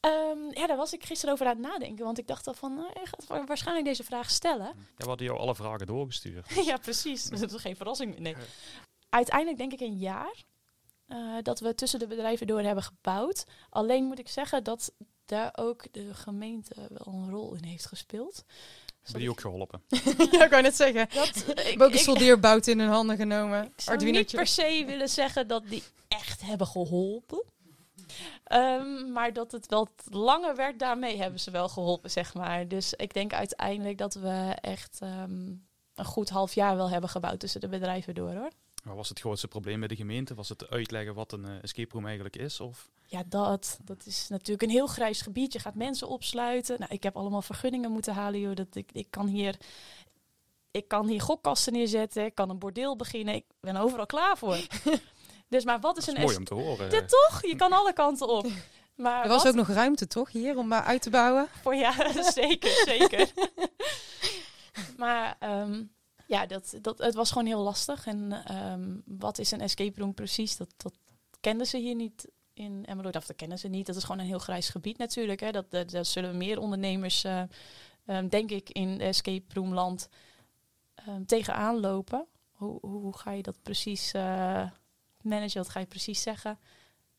Ehm, 0.00 0.38
ja, 0.50 0.66
daar 0.66 0.76
was 0.76 0.92
ik 0.92 1.04
gisteren 1.04 1.34
over 1.34 1.46
aan 1.46 1.56
het 1.62 1.66
nadenken. 1.66 2.04
Want 2.04 2.18
ik 2.18 2.26
dacht 2.26 2.46
al 2.46 2.54
van, 2.54 2.74
nou, 2.74 2.88
je 2.94 3.06
gaat 3.06 3.26
wa- 3.26 3.44
waarschijnlijk 3.44 3.86
deze 3.86 4.04
vraag 4.04 4.30
stellen. 4.30 4.66
Ja, 4.66 4.74
we 4.96 5.04
hadden 5.08 5.26
jou 5.26 5.38
alle 5.38 5.54
vragen 5.54 5.86
doorgestuurd. 5.86 6.46
ja, 6.70 6.76
precies. 6.76 7.22
Dat 7.40 7.52
is 7.52 7.60
geen 7.60 7.76
verrassing. 7.76 8.18
Nee. 8.18 8.36
Uiteindelijk 9.08 9.58
denk 9.58 9.72
ik 9.72 9.80
een 9.80 9.98
jaar 9.98 10.44
eh, 11.06 11.18
dat 11.42 11.60
we 11.60 11.74
tussen 11.74 11.98
de 11.98 12.06
bedrijven 12.06 12.46
door 12.46 12.60
hebben 12.60 12.84
gebouwd. 12.84 13.44
Alleen 13.70 14.04
moet 14.04 14.18
ik 14.18 14.28
zeggen 14.28 14.64
dat 14.64 14.92
daar 15.24 15.50
ook 15.56 15.84
de 15.92 16.14
gemeente 16.14 16.74
wel 16.88 17.14
een 17.14 17.30
rol 17.30 17.54
in 17.54 17.64
heeft 17.64 17.86
gespeeld. 17.86 18.44
Hebben 19.02 19.20
die 19.20 19.30
ook 19.30 19.40
geholpen? 19.40 19.82
ja, 20.32 20.44
ik 20.44 20.50
wou 20.50 20.62
net 20.62 20.76
zeggen. 20.76 21.08
Dat, 21.14 21.28
Ik 21.36 21.46
heb 21.46 21.58
ik, 21.58 21.82
ook 21.82 21.88
een 21.90 21.94
ik, 21.96 22.00
soldeerbout 22.02 22.66
in 22.66 22.78
hun 22.78 22.88
handen 22.88 23.16
genomen. 23.16 23.64
ik 23.64 23.70
zou 23.80 24.04
niet 24.10 24.30
per 24.32 24.46
se 24.46 24.84
willen 24.86 25.08
zeggen 25.08 25.46
dat 25.48 25.68
die 25.68 25.82
echt 26.08 26.40
hebben 26.42 26.66
geholpen. 26.66 27.42
Ehm, 28.44 29.12
maar 29.12 29.32
dat 29.32 29.52
het 29.52 29.66
wel 29.66 29.84
t- 29.84 30.14
langer 30.14 30.56
werd, 30.56 30.78
daarmee 30.78 31.18
hebben 31.18 31.40
ze 31.40 31.50
wel 31.50 31.68
geholpen, 31.68 32.10
zeg 32.10 32.34
maar. 32.34 32.68
Dus 32.68 32.94
ik 32.94 33.14
denk 33.14 33.32
uiteindelijk 33.32 33.98
dat 33.98 34.14
we 34.14 34.56
echt 34.60 34.98
ehm, 35.00 35.46
een 35.94 36.04
goed 36.04 36.28
half 36.28 36.54
jaar 36.54 36.76
wel 36.76 36.90
hebben 36.90 37.10
gebouwd 37.10 37.40
tussen 37.40 37.60
de 37.60 37.68
bedrijven 37.68 38.14
door, 38.14 38.32
hoor. 38.34 38.50
Wat 38.84 38.96
was 38.96 39.08
het 39.08 39.20
grootste 39.20 39.48
probleem 39.48 39.78
bij 39.78 39.88
de 39.88 39.96
gemeente? 39.96 40.34
Was 40.34 40.48
het 40.48 40.70
uitleggen 40.70 41.14
wat 41.14 41.32
een 41.32 41.44
eh, 41.44 41.62
escape 41.62 41.92
room 41.92 42.04
eigenlijk 42.06 42.36
is? 42.36 42.60
Of 42.60 42.90
Ja, 43.06 43.22
dat, 43.26 43.78
dat 43.84 44.06
is 44.06 44.28
natuurlijk 44.28 44.62
een 44.62 44.70
heel 44.70 44.86
grijs 44.86 45.20
gebied. 45.22 45.52
Je 45.52 45.58
gaat 45.58 45.74
mensen 45.74 46.08
opsluiten. 46.08 46.76
Nou, 46.78 46.92
ik 46.94 47.02
heb 47.02 47.16
allemaal 47.16 47.42
vergunningen 47.42 47.90
moeten 47.92 48.14
halen, 48.14 48.40
joh. 48.40 48.54
Dat 48.54 48.74
ik, 48.74 48.90
ik 48.92 49.06
kan 49.10 49.26
hier... 49.26 49.56
Ik 50.70 50.88
kan 50.88 51.06
hier 51.06 51.20
gokkasten 51.20 51.72
neerzetten, 51.72 52.24
ik 52.24 52.34
kan 52.34 52.50
een 52.50 52.58
bordeel 52.58 52.96
beginnen. 52.96 53.34
Ik 53.34 53.44
ben 53.60 53.76
overal 53.76 54.06
klaar 54.06 54.38
voor. 54.38 54.56
dus 55.48 55.64
maar 55.64 55.80
wat 55.80 55.96
is 55.96 56.04
dat 56.04 56.14
een 56.14 56.20
mooi 56.20 56.36
om 56.36 56.44
te 56.44 56.54
horen. 56.54 56.90
Dit 56.90 57.08
toch? 57.08 57.46
Je 57.46 57.56
kan 57.56 57.72
alle 57.72 57.92
kanten 57.92 58.28
op. 58.28 58.46
Maar 58.98 59.22
Er 59.22 59.28
was 59.28 59.42
wat 59.42 59.52
ook 59.52 59.58
nog 59.58 59.68
ruimte, 59.68 60.06
toch, 60.06 60.32
hier 60.32 60.56
om 60.56 60.68
maar 60.68 60.82
uit 60.82 61.02
te 61.02 61.10
bouwen? 61.10 61.48
voor 61.62 61.74
ja, 61.74 62.12
zeker, 62.32 62.82
zeker. 62.84 63.30
maar 64.96 65.36
ehm, 65.38 65.82
ja, 66.26 66.46
dat, 66.46 66.74
dat, 66.80 66.98
het 66.98 67.14
was 67.14 67.30
gewoon 67.30 67.46
heel 67.46 67.62
lastig. 67.62 68.06
En 68.06 68.44
ehm, 68.44 68.96
wat 69.04 69.38
is 69.38 69.50
een 69.50 69.60
escape 69.60 70.00
room 70.00 70.14
precies? 70.14 70.56
Dat, 70.56 70.68
dat 70.76 70.94
kenden 71.40 71.66
ze 71.66 71.76
hier 71.76 71.94
niet 71.94 72.28
in 72.54 72.84
Emmeloord. 72.86 73.16
Of 73.16 73.26
dat 73.26 73.36
kennen 73.36 73.58
ze 73.58 73.68
niet. 73.68 73.86
Dat 73.86 73.96
is 73.96 74.04
gewoon 74.04 74.20
een 74.20 74.26
heel 74.26 74.38
grijs 74.38 74.68
gebied 74.68 74.98
natuurlijk. 74.98 75.40
Hè. 75.40 75.50
Dat, 75.50 75.70
dat, 75.70 75.90
daar 75.90 76.04
zullen 76.04 76.36
meer 76.36 76.58
ondernemers, 76.58 77.24
eh, 77.24 77.42
ehm, 78.06 78.28
denk 78.28 78.50
ik, 78.50 78.70
in 78.70 79.00
escape 79.00 79.54
room 79.54 79.74
land 79.74 80.08
ehm, 80.94 81.24
tegenaan 81.24 81.80
lopen. 81.80 82.26
Hoe, 82.52 82.78
hoe, 82.80 83.00
hoe 83.00 83.18
ga 83.18 83.30
je 83.30 83.42
dat 83.42 83.62
precies 83.62 84.12
eh, 84.12 84.70
managen? 85.28 85.62
Wat 85.62 85.68
ga 85.68 85.80
je 85.80 85.86
precies 85.86 86.22
zeggen? 86.22 86.58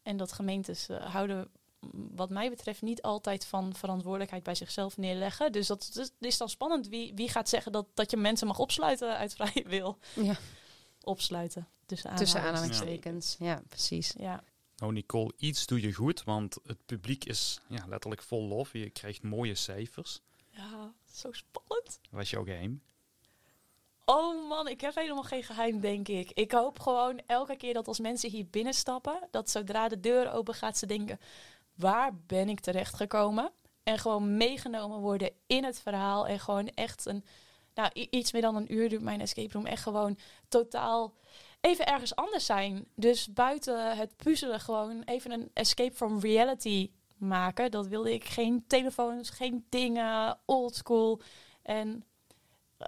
En 0.02 0.18
dat 0.18 0.32
gemeentes 0.32 0.90
eh, 0.90 1.14
houden 1.14 1.48
wat 1.92 2.30
mij 2.30 2.50
betreft 2.50 2.82
niet 2.82 3.02
altijd 3.02 3.46
van 3.46 3.76
verantwoordelijkheid 3.76 4.44
bij 4.44 4.56
zichzelf 4.56 4.98
neerleggen. 4.98 5.52
Dus 5.52 5.68
dat 5.68 5.92
is, 5.94 6.10
is 6.20 6.38
dan 6.38 6.50
spannend. 6.50 6.88
Wie, 6.88 7.14
wie 7.16 7.30
gaat 7.30 7.50
zeggen 7.50 7.72
dat, 7.72 7.88
dat 7.94 8.12
je 8.12 8.18
mensen 8.18 8.48
mag 8.48 8.60
opsluiten 8.60 9.18
uit 9.18 9.36
vrije 9.36 9.64
wil? 9.68 9.98
Ja, 10.16 10.38
Opsluiten. 11.04 11.68
Tussen 11.86 12.42
aanhalingstekens. 12.42 13.36
Ja, 13.40 13.64
precies. 13.68 14.14
Ja. 14.18 14.44
Nou 14.78 14.94
Nicole, 14.94 15.34
iets 15.38 15.66
doe 15.66 15.82
je 15.82 15.94
goed, 15.94 16.24
want 16.24 16.58
het 16.64 16.86
publiek 16.86 17.26
is 17.26 17.60
ja, 17.68 17.86
letterlijk 17.88 18.22
vol 18.22 18.48
lof. 18.48 18.74
Je 18.74 18.90
krijgt 18.90 19.24
mooie 19.24 19.56
cijfers. 19.56 20.22
Ja, 20.50 20.94
zo 21.12 21.32
spannend. 21.32 22.00
Wat 22.10 22.22
is 22.22 22.30
jouw 22.30 22.44
geheim? 22.44 22.82
Oh 24.10 24.48
man, 24.48 24.68
ik 24.68 24.82
heb 24.82 24.96
helemaal 24.96 25.24
geen 25.24 25.44
geheim, 25.44 25.80
denk 25.80 26.08
ik. 26.08 26.32
Ik 26.32 26.52
hoop 26.52 26.80
gewoon 26.80 27.22
elke 27.26 27.56
keer 27.56 27.74
dat 27.74 27.88
als 27.88 28.00
mensen 28.00 28.30
hier 28.30 28.48
binnenstappen, 28.50 29.28
dat 29.32 29.50
zodra 29.50 29.88
de 29.88 30.00
deur 30.00 30.32
open 30.32 30.54
gaat, 30.54 30.78
ze 30.78 30.86
denken: 30.86 31.20
waar 31.76 32.16
ben 32.28 32.50
ik 32.50 32.60
terechtgekomen? 32.60 33.52
En 33.84 34.00
gewoon 34.00 34.38
meegenomen 34.38 35.00
worden 35.00 35.32
in 35.48 35.64
het 35.64 35.80
verhaal. 35.80 36.28
En 36.28 36.40
gewoon 36.40 36.68
echt 36.68 37.06
een, 37.06 37.26
nou, 37.74 37.90
iets 37.94 38.32
meer 38.32 38.42
dan 38.42 38.56
een 38.56 38.74
uur 38.74 38.90
duurt 38.90 39.02
mijn 39.02 39.22
escape 39.22 39.54
room. 39.54 39.66
Echt 39.66 39.84
gewoon 39.84 40.18
totaal 40.48 41.14
even 41.62 41.86
ergens 41.86 42.16
anders 42.16 42.46
zijn. 42.46 42.86
Dus 42.96 43.34
buiten 43.34 43.98
het 43.98 44.18
puzzelen 44.18 44.60
gewoon 44.60 45.02
even 45.06 45.32
een 45.32 45.52
escape 45.54 45.96
from 45.96 46.20
reality 46.20 46.92
maken. 47.18 47.72
Dat 47.72 47.88
wilde 47.88 48.14
ik. 48.14 48.24
Geen 48.24 48.64
telefoons, 48.68 49.30
geen 49.30 49.66
dingen, 49.70 50.40
oldschool. 50.46 51.22
En 51.62 52.04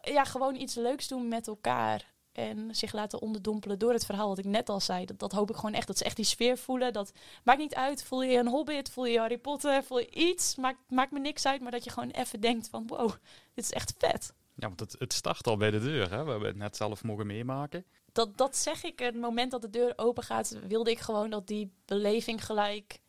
ja, 0.01 0.23
gewoon 0.23 0.55
iets 0.55 0.75
leuks 0.75 1.07
doen 1.07 1.27
met 1.27 1.47
elkaar. 1.47 2.13
En 2.31 2.75
zich 2.75 2.93
laten 2.93 3.21
onderdompelen 3.21 3.79
door 3.79 3.93
het 3.93 4.05
verhaal 4.05 4.27
wat 4.27 4.37
ik 4.37 4.45
net 4.45 4.69
al 4.69 4.79
zei. 4.79 5.05
Dat, 5.05 5.19
dat 5.19 5.31
hoop 5.31 5.49
ik 5.49 5.55
gewoon 5.55 5.73
echt. 5.73 5.87
Dat 5.87 5.97
ze 5.97 6.03
echt 6.03 6.15
die 6.15 6.25
sfeer 6.25 6.57
voelen. 6.57 6.93
Dat 6.93 7.11
maakt 7.43 7.59
niet 7.59 7.75
uit. 7.75 8.03
Voel 8.03 8.23
je 8.23 8.37
een 8.37 8.47
Hobbit, 8.47 8.91
voel 8.91 9.05
je 9.05 9.19
Harry 9.19 9.37
Potter, 9.37 9.83
voel 9.83 9.99
je 9.99 10.09
iets. 10.09 10.55
Maakt, 10.55 10.79
maakt 10.87 11.11
me 11.11 11.19
niks 11.19 11.45
uit. 11.45 11.61
Maar 11.61 11.71
dat 11.71 11.83
je 11.83 11.89
gewoon 11.89 12.09
even 12.09 12.39
denkt 12.39 12.69
van 12.69 12.87
wow, 12.87 13.09
dit 13.53 13.63
is 13.63 13.71
echt 13.71 13.93
vet. 13.97 14.33
Ja, 14.55 14.67
want 14.67 14.79
het, 14.79 14.95
het 14.99 15.13
start 15.13 15.47
al 15.47 15.57
bij 15.57 15.71
de 15.71 15.79
deur. 15.79 16.09
Hè? 16.09 16.23
We 16.23 16.31
hebben 16.31 16.47
het 16.47 16.57
net 16.57 16.75
zelf 16.75 17.03
mogen 17.03 17.27
meemaken. 17.27 17.85
Dat, 18.11 18.37
dat 18.37 18.57
zeg 18.57 18.83
ik. 18.83 18.99
Het 18.99 19.15
moment 19.15 19.51
dat 19.51 19.61
de 19.61 19.69
deur 19.69 19.93
open 19.95 20.23
gaat, 20.23 20.59
wilde 20.67 20.91
ik 20.91 20.99
gewoon 20.99 21.29
dat 21.29 21.47
die 21.47 21.73
beleving 21.85 22.45
gelijk 22.45 22.99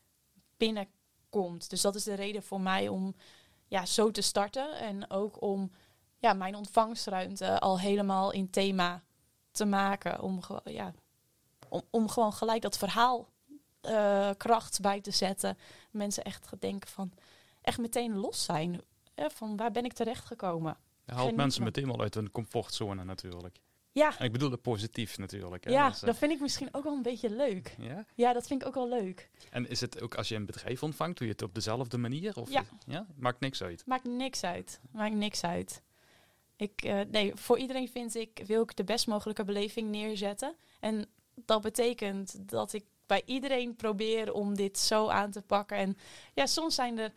binnenkomt. 0.57 1.71
Dus 1.71 1.81
dat 1.81 1.95
is 1.95 2.05
de 2.05 2.15
reden 2.15 2.43
voor 2.43 2.61
mij 2.61 2.89
om 2.89 3.15
ja, 3.69 3.87
zo 3.87 4.11
te 4.11 4.23
starten. 4.23 4.79
En 4.79 5.11
ook 5.11 5.43
om 5.43 5.71
ja, 6.23 6.33
mijn 6.33 6.55
ontvangstruimte 6.55 7.61
al 7.61 7.81
helemaal 7.81 8.33
in 8.33 8.51
thema 8.51 9.03
te 9.51 9.65
maken. 9.65 10.21
Om, 10.21 10.41
ja, 10.65 10.93
om, 11.69 11.83
om 11.91 12.09
gewoon 12.09 12.33
gelijk 12.33 12.63
dat 12.63 12.79
verhaal 12.79 13.29
uh, 13.83 14.31
kracht 14.37 14.81
bij 14.81 15.01
te 15.01 15.11
zetten. 15.11 15.59
Mensen 15.91 16.25
echt 16.25 16.61
denken 16.61 16.89
van, 16.91 17.13
echt 17.61 17.79
meteen 17.79 18.17
los 18.17 18.45
zijn. 18.45 18.81
Hè, 19.15 19.31
van 19.31 19.57
waar 19.57 19.71
ben 19.71 19.85
ik 19.85 19.93
terecht 19.93 20.25
gekomen? 20.25 20.77
Je 21.05 21.13
haalt 21.13 21.37
mensen 21.37 21.63
meteen 21.65 21.87
wel 21.87 22.01
uit 22.01 22.15
hun 22.15 22.31
comfortzone 22.31 23.05
natuurlijk. 23.05 23.61
Ja. 23.93 24.19
En 24.19 24.25
ik 24.25 24.33
bedoel 24.33 24.51
het 24.51 24.63
positief 24.63 25.19
natuurlijk. 25.19 25.65
Hè? 25.65 25.71
Ja, 25.71 25.89
dus, 25.89 26.01
uh, 26.01 26.05
dat 26.05 26.17
vind 26.17 26.33
ik 26.33 26.41
misschien 26.41 26.69
ook 26.73 26.85
wel 26.85 26.93
een 26.93 27.03
beetje 27.03 27.31
leuk. 27.31 27.77
Ja? 27.79 28.05
Ja, 28.15 28.33
dat 28.33 28.47
vind 28.47 28.61
ik 28.61 28.69
ook 28.69 28.75
wel 28.75 28.89
leuk. 28.89 29.31
En 29.51 29.69
is 29.69 29.81
het 29.81 30.03
ook 30.03 30.15
als 30.15 30.29
je 30.29 30.35
een 30.35 30.47
bedrijf 30.47 30.83
ontvangt, 30.83 31.19
doe 31.19 31.27
je 31.27 31.33
het 31.33 31.43
op 31.43 31.55
dezelfde 31.55 31.99
manier? 31.99 32.37
Of 32.37 32.51
ja. 32.51 32.65
ja. 32.87 33.07
Maakt 33.17 33.41
niks 33.41 33.63
uit? 33.63 33.83
Maakt 33.87 34.05
niks 34.05 34.45
uit. 34.45 34.81
Maakt 34.91 35.15
niks 35.15 35.45
uit. 35.45 35.83
Ik, 36.63 36.85
uh, 36.85 37.01
nee, 37.11 37.33
voor 37.35 37.59
iedereen 37.59 37.89
vind 37.89 38.15
ik, 38.15 38.43
wil 38.47 38.63
ik 38.63 38.77
de 38.77 38.85
best 38.85 39.07
mogelijke 39.07 39.45
beleving 39.45 39.91
neerzetten. 39.91 40.55
En 40.81 41.07
dat 41.35 41.63
betekent 41.63 42.49
dat 42.49 42.73
ik 42.73 42.85
bij 43.07 43.23
iedereen 43.25 43.77
probeer 43.77 44.33
om 44.33 44.55
dit 44.57 44.79
zo 44.79 45.09
aan 45.09 45.31
te 45.31 45.43
pakken. 45.43 45.77
En 45.77 45.97
ja, 46.35 46.47
soms 46.47 46.75
zijn 46.75 46.99
er 46.99 47.13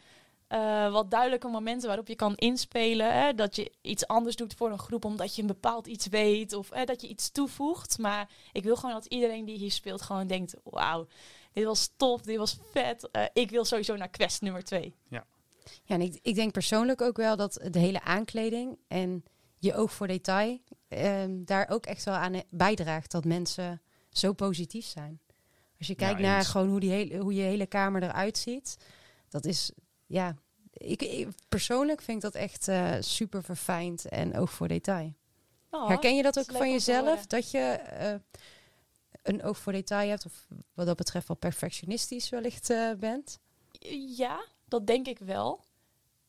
uh, 0.49 0.91
wat 0.91 1.11
duidelijke 1.11 1.47
momenten 1.47 1.87
waarop 1.87 2.07
je 2.07 2.15
kan 2.15 2.35
inspelen. 2.35 3.13
Hè? 3.13 3.33
Dat 3.33 3.55
je 3.55 3.71
iets 3.81 4.07
anders 4.07 4.35
doet 4.35 4.53
voor 4.53 4.71
een 4.71 4.79
groep 4.79 5.05
omdat 5.05 5.35
je 5.35 5.41
een 5.41 5.47
bepaald 5.47 5.87
iets 5.87 6.07
weet. 6.07 6.53
Of 6.53 6.69
hè, 6.69 6.83
dat 6.85 7.01
je 7.01 7.07
iets 7.07 7.29
toevoegt. 7.29 7.97
Maar 7.97 8.29
ik 8.51 8.63
wil 8.63 8.75
gewoon 8.75 8.95
dat 8.95 9.05
iedereen 9.05 9.45
die 9.45 9.57
hier 9.57 9.71
speelt 9.71 10.01
gewoon 10.01 10.27
denkt... 10.27 10.55
Wauw, 10.63 11.07
dit 11.53 11.65
was 11.65 11.91
tof, 11.97 12.21
dit 12.21 12.37
was 12.37 12.57
vet. 12.71 13.09
Uh, 13.11 13.23
ik 13.33 13.49
wil 13.49 13.65
sowieso 13.65 13.95
naar 13.95 14.09
quest 14.09 14.41
nummer 14.41 14.63
twee. 14.63 14.95
Ja, 15.09 15.25
ja 15.83 15.95
en 15.95 16.01
ik, 16.01 16.19
ik 16.21 16.35
denk 16.35 16.51
persoonlijk 16.51 17.01
ook 17.01 17.17
wel 17.17 17.35
dat 17.35 17.59
de 17.71 17.79
hele 17.79 18.01
aankleding 18.01 18.77
en 18.87 19.23
je 19.65 19.75
oog 19.75 19.93
voor 19.93 20.07
detail... 20.07 20.59
Um, 20.89 21.45
daar 21.45 21.69
ook 21.69 21.85
echt 21.85 22.03
wel 22.03 22.13
aan 22.13 22.41
bijdraagt 22.49 23.11
dat 23.11 23.25
mensen 23.25 23.81
zo 24.09 24.33
positief 24.33 24.85
zijn. 24.85 25.19
Als 25.77 25.87
je 25.87 25.95
kijkt 25.95 26.19
Ja, 26.19 26.25
naar 26.25 26.43
gewoon 26.45 26.67
hoe, 26.69 26.79
die 26.79 26.91
hele, 26.91 27.17
hoe 27.17 27.33
je 27.33 27.41
hele 27.41 27.65
kamer 27.65 28.03
eruit 28.03 28.37
ziet... 28.37 28.77
Dat 29.29 29.45
is, 29.45 29.71
ja, 30.05 30.35
ik, 30.73 31.01
ik- 31.01 31.27
persoonlijk 31.49 32.01
vind 32.01 32.17
ik 32.17 32.23
dat 32.31 32.41
echt 32.41 32.67
eh, 32.67 32.93
super 32.99 33.43
verfijnd 33.43 34.05
en 34.09 34.37
oog 34.37 34.51
voor 34.51 34.67
detail. 34.67 35.13
Oh, 35.69 35.87
Herken 35.87 36.15
je 36.15 36.23
dat 36.23 36.39
ook 36.39 36.51
van 36.51 36.71
jezelf? 36.71 37.25
Dat 37.25 37.51
je 37.51 37.59
eh, 37.59 38.15
een 39.23 39.43
oog 39.43 39.57
voor 39.57 39.71
detail 39.71 40.09
hebt, 40.09 40.25
of 40.25 40.47
wat 40.73 40.85
dat 40.85 40.95
betreft 40.97 41.27
wel 41.27 41.37
perfectionistisch 41.37 42.29
wellicht 42.29 42.69
eh, 42.69 42.91
bent? 42.93 43.39
Ja, 44.17 44.45
dat 44.65 44.87
denk 44.87 45.07
ik 45.07 45.19
wel. 45.19 45.63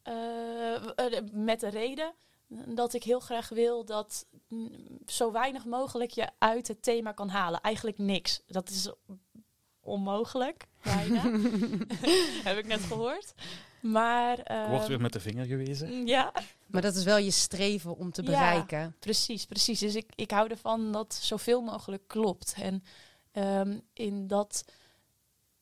Eh, 0.02 0.74
eh, 0.74 1.22
met 1.32 1.60
de 1.60 1.68
reden 1.68 2.12
dat 2.48 2.94
ik 2.94 3.02
heel 3.02 3.20
graag 3.20 3.48
wil 3.48 3.84
dat 3.84 4.26
mm, 4.48 4.98
zo 5.06 5.32
weinig 5.32 5.64
mogelijk 5.64 6.10
je 6.10 6.30
uit 6.38 6.68
het 6.68 6.82
thema 6.82 7.12
kan 7.12 7.28
halen. 7.28 7.60
Eigenlijk 7.60 7.98
niks. 7.98 8.42
Dat 8.46 8.70
is 8.70 8.92
onmogelijk, 9.80 10.66
bijna. 10.82 11.22
Heb 12.48 12.58
ik 12.58 12.66
net 12.66 12.80
gehoord. 12.80 13.34
Maar... 13.80 14.38
Ik 14.38 14.44
eh, 14.46 14.68
word 14.68 14.86
weer 14.86 15.00
met 15.00 15.12
de 15.12 15.20
vinger 15.20 15.46
gewezen. 15.46 16.06
Ja, 16.06 16.32
Maar 16.66 16.82
dat 16.82 16.94
is 16.94 17.04
wel 17.04 17.16
je 17.18 17.30
streven 17.30 17.96
om 17.96 18.12
te 18.12 18.22
Ja. 18.22 18.28
bereiken. 18.28 18.96
Precies, 18.98 19.44
precies. 19.46 19.78
Dus 19.78 19.94
ik, 19.94 20.12
ik 20.14 20.30
hou 20.30 20.48
ervan 20.50 20.92
dat 20.92 21.14
zoveel 21.14 21.60
mogelijk 21.60 22.02
klopt. 22.06 22.54
En 22.60 22.82
ehm, 23.32 23.78
in, 23.92 24.26
dat, 24.26 24.64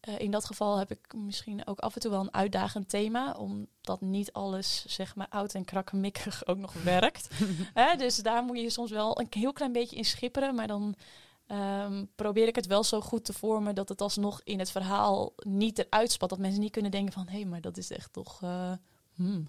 eh, 0.04 0.18
in 0.18 0.30
dat 0.30 0.44
geval 0.44 0.78
heb 0.78 0.90
ik 0.90 1.14
misschien 1.14 1.66
ook 1.66 1.78
af 1.78 1.94
en 1.94 2.00
toe 2.00 2.10
wel 2.10 2.20
een 2.20 2.34
uitdagend 2.34 2.88
thema. 2.88 3.32
Omdat 3.32 4.00
niet 4.00 4.32
alles, 4.32 4.84
zeg 4.86 5.14
maar, 5.14 5.28
oud 5.28 5.54
en 5.54 5.64
krakkemikkig 5.64 6.46
ook 6.46 6.58
nog 6.58 6.72
werkt. 6.94 7.28
Hè, 7.74 7.96
dus 7.96 8.16
daar 8.16 8.44
moet 8.44 8.60
je 8.60 8.70
soms 8.70 8.90
wel 8.90 9.20
een 9.20 9.26
heel 9.30 9.52
klein 9.52 9.72
beetje 9.72 9.96
in 9.96 10.04
schipperen. 10.04 10.54
Maar 10.54 10.66
dan 10.66 10.94
ehm, 11.46 12.04
probeer 12.14 12.48
ik 12.48 12.54
het 12.56 12.66
wel 12.66 12.84
zo 12.84 13.00
goed 13.00 13.24
te 13.24 13.32
vormen 13.32 13.74
dat 13.74 13.88
het 13.88 14.00
alsnog 14.00 14.40
in 14.44 14.58
het 14.58 14.70
verhaal 14.70 15.32
niet 15.36 15.78
eruit 15.78 16.12
spat. 16.12 16.28
Dat 16.28 16.38
mensen 16.38 16.60
niet 16.60 16.72
kunnen 16.72 16.90
denken 16.90 17.12
van, 17.12 17.28
hé, 17.28 17.44
maar 17.44 17.60
dat 17.60 17.76
is 17.76 17.90
echt 17.90 18.12
toch... 18.12 18.42
eh, 18.42 18.72
hmm. 19.14 19.48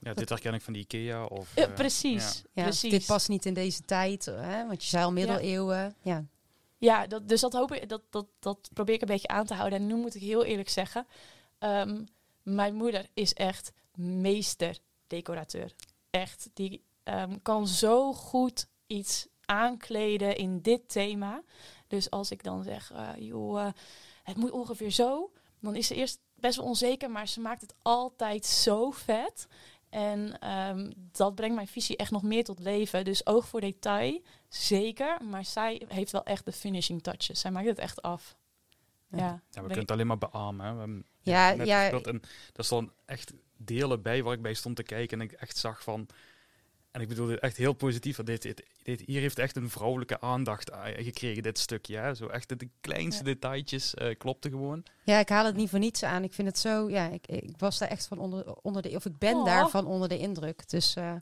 Ja, 0.00 0.14
dit 0.14 0.28
herken 0.28 0.54
ik 0.54 0.62
van 0.62 0.72
de 0.72 0.78
IKEA. 0.78 1.24
Of, 1.24 1.56
eh, 1.56 1.74
precies, 1.74 2.42
Ja, 2.52 2.62
precies. 2.62 2.90
Dit 2.90 3.06
past 3.06 3.28
niet 3.28 3.46
in 3.46 3.54
deze 3.54 3.84
tijd, 3.84 4.24
hè? 4.24 4.66
want 4.66 4.82
je 4.82 4.88
zei 4.88 5.04
al 5.04 5.12
middeleeuwen. 5.12 5.76
Ja. 6.02 6.14
Ja, 6.14 6.24
dat, 7.08 7.28
dus 7.28 7.40
dat 7.40 7.52
hoop 7.52 7.72
ik, 7.72 7.88
dat, 7.88 8.02
dat, 8.10 8.26
dat 8.38 8.70
probeer 8.72 8.94
ik 8.94 9.00
een 9.00 9.06
beetje 9.06 9.28
aan 9.28 9.46
te 9.46 9.54
houden. 9.54 9.78
En 9.78 9.86
nu 9.86 9.94
moet 9.94 10.14
ik 10.14 10.22
heel 10.22 10.44
eerlijk 10.44 10.68
zeggen, 10.68 11.06
ehm, 11.58 12.04
mijn 12.42 12.74
moeder 12.74 13.08
is 13.14 13.34
echt 13.34 13.72
meester 13.94 14.78
decorateur. 15.06 15.74
Echt, 16.10 16.50
die 16.54 16.84
ehm, 17.02 17.38
kan 17.42 17.68
zo 17.68 18.12
goed 18.12 18.68
iets 18.86 19.26
aankleden 19.44 20.36
in 20.36 20.60
dit 20.60 20.88
thema. 20.88 21.42
Dus 21.86 22.10
als 22.10 22.30
ik 22.30 22.42
dan 22.42 22.62
zeg, 22.62 22.92
eh, 22.92 23.08
joh, 23.16 23.60
eh, 23.60 23.72
het 24.22 24.36
moet 24.36 24.50
ongeveer 24.50 24.90
zo, 24.90 25.32
dan 25.60 25.76
is 25.76 25.86
ze 25.86 25.94
eerst 25.94 26.20
best 26.34 26.56
wel 26.56 26.66
onzeker, 26.66 27.10
maar 27.10 27.28
ze 27.28 27.40
maakt 27.40 27.60
het 27.60 27.74
altijd 27.82 28.46
zo 28.46 28.90
vet. 28.90 29.46
En 29.92 30.38
ehm, 30.38 30.90
dat 31.12 31.34
brengt 31.34 31.54
mijn 31.54 31.66
visie 31.66 31.96
echt 31.96 32.10
nog 32.10 32.22
meer 32.22 32.44
tot 32.44 32.58
leven. 32.58 33.04
Dus 33.04 33.26
oog 33.26 33.48
voor 33.48 33.60
detail, 33.60 34.22
zeker. 34.48 35.16
Maar 35.24 35.44
zij 35.44 35.82
heeft 35.88 36.12
wel 36.12 36.24
echt 36.24 36.44
de 36.44 36.52
finishing 36.52 37.02
touches. 37.02 37.40
Zij 37.40 37.50
maakt 37.50 37.66
het 37.66 37.78
echt 37.78 38.02
af. 38.02 38.36
Ja, 39.08 39.18
Ja. 39.18 39.40
We 39.50 39.60
kunnen 39.60 39.78
het 39.78 39.90
alleen 39.90 40.06
maar 40.06 40.18
beamen. 40.18 40.66
Hè. 40.66 41.30
Ja, 41.30 41.50
ja. 41.50 41.90
en 41.90 42.22
er 42.52 42.64
stonden 42.64 42.94
echt 43.04 43.32
delen 43.56 44.02
bij 44.02 44.22
waar 44.22 44.34
ik 44.34 44.42
bij 44.42 44.54
stond 44.54 44.76
te 44.76 44.82
kijken 44.82 45.20
en 45.20 45.26
ik 45.26 45.32
echt 45.32 45.56
zag 45.56 45.82
van... 45.82 46.06
En 46.92 47.00
ik 47.00 47.08
bedoel 47.08 47.26
dit 47.26 47.38
echt 47.38 47.56
heel 47.56 47.72
positief. 47.72 48.16
want 48.16 48.28
Dit, 48.28 48.42
dit, 48.42 48.62
dit, 48.82 49.02
hier 49.06 49.20
heeft 49.20 49.38
echt 49.38 49.56
een 49.56 49.70
vrouwelijke 49.70 50.20
aandacht 50.20 50.70
eh, 50.70 50.80
gekregen, 51.04 51.42
dit 51.42 51.58
stukje. 51.58 51.96
Hè. 51.96 52.14
Zo 52.14 52.26
echt 52.26 52.58
de 52.58 52.68
kleinste 52.80 53.24
Ja. 53.24 53.30
detailtjes 53.32 53.94
eh 53.94 54.18
klopten 54.18 54.50
gewoon. 54.50 54.82
ja, 55.04 55.18
ik 55.18 55.28
haal 55.28 55.44
het 55.46 55.56
niet 55.56 55.70
voor 55.70 55.78
niets 55.78 56.02
aan. 56.02 56.24
Ik 56.24 56.32
vind 56.32 56.48
het 56.48 56.58
zo, 56.58 56.90
ja, 56.90 57.08
ik, 57.10 57.26
ik 57.26 57.54
was 57.58 57.78
daar 57.78 57.88
echt 57.88 58.06
van 58.06 58.18
onder, 58.18 58.54
onder 58.54 58.82
de, 58.82 58.94
of 58.96 59.04
ik 59.06 59.18
ben 59.18 59.34
Oh. 59.36 59.44
daarvan 59.44 59.86
onder 59.86 60.08
de 60.08 60.18
indruk. 60.18 60.68
Dus 60.68 60.94
eh, 60.96 61.12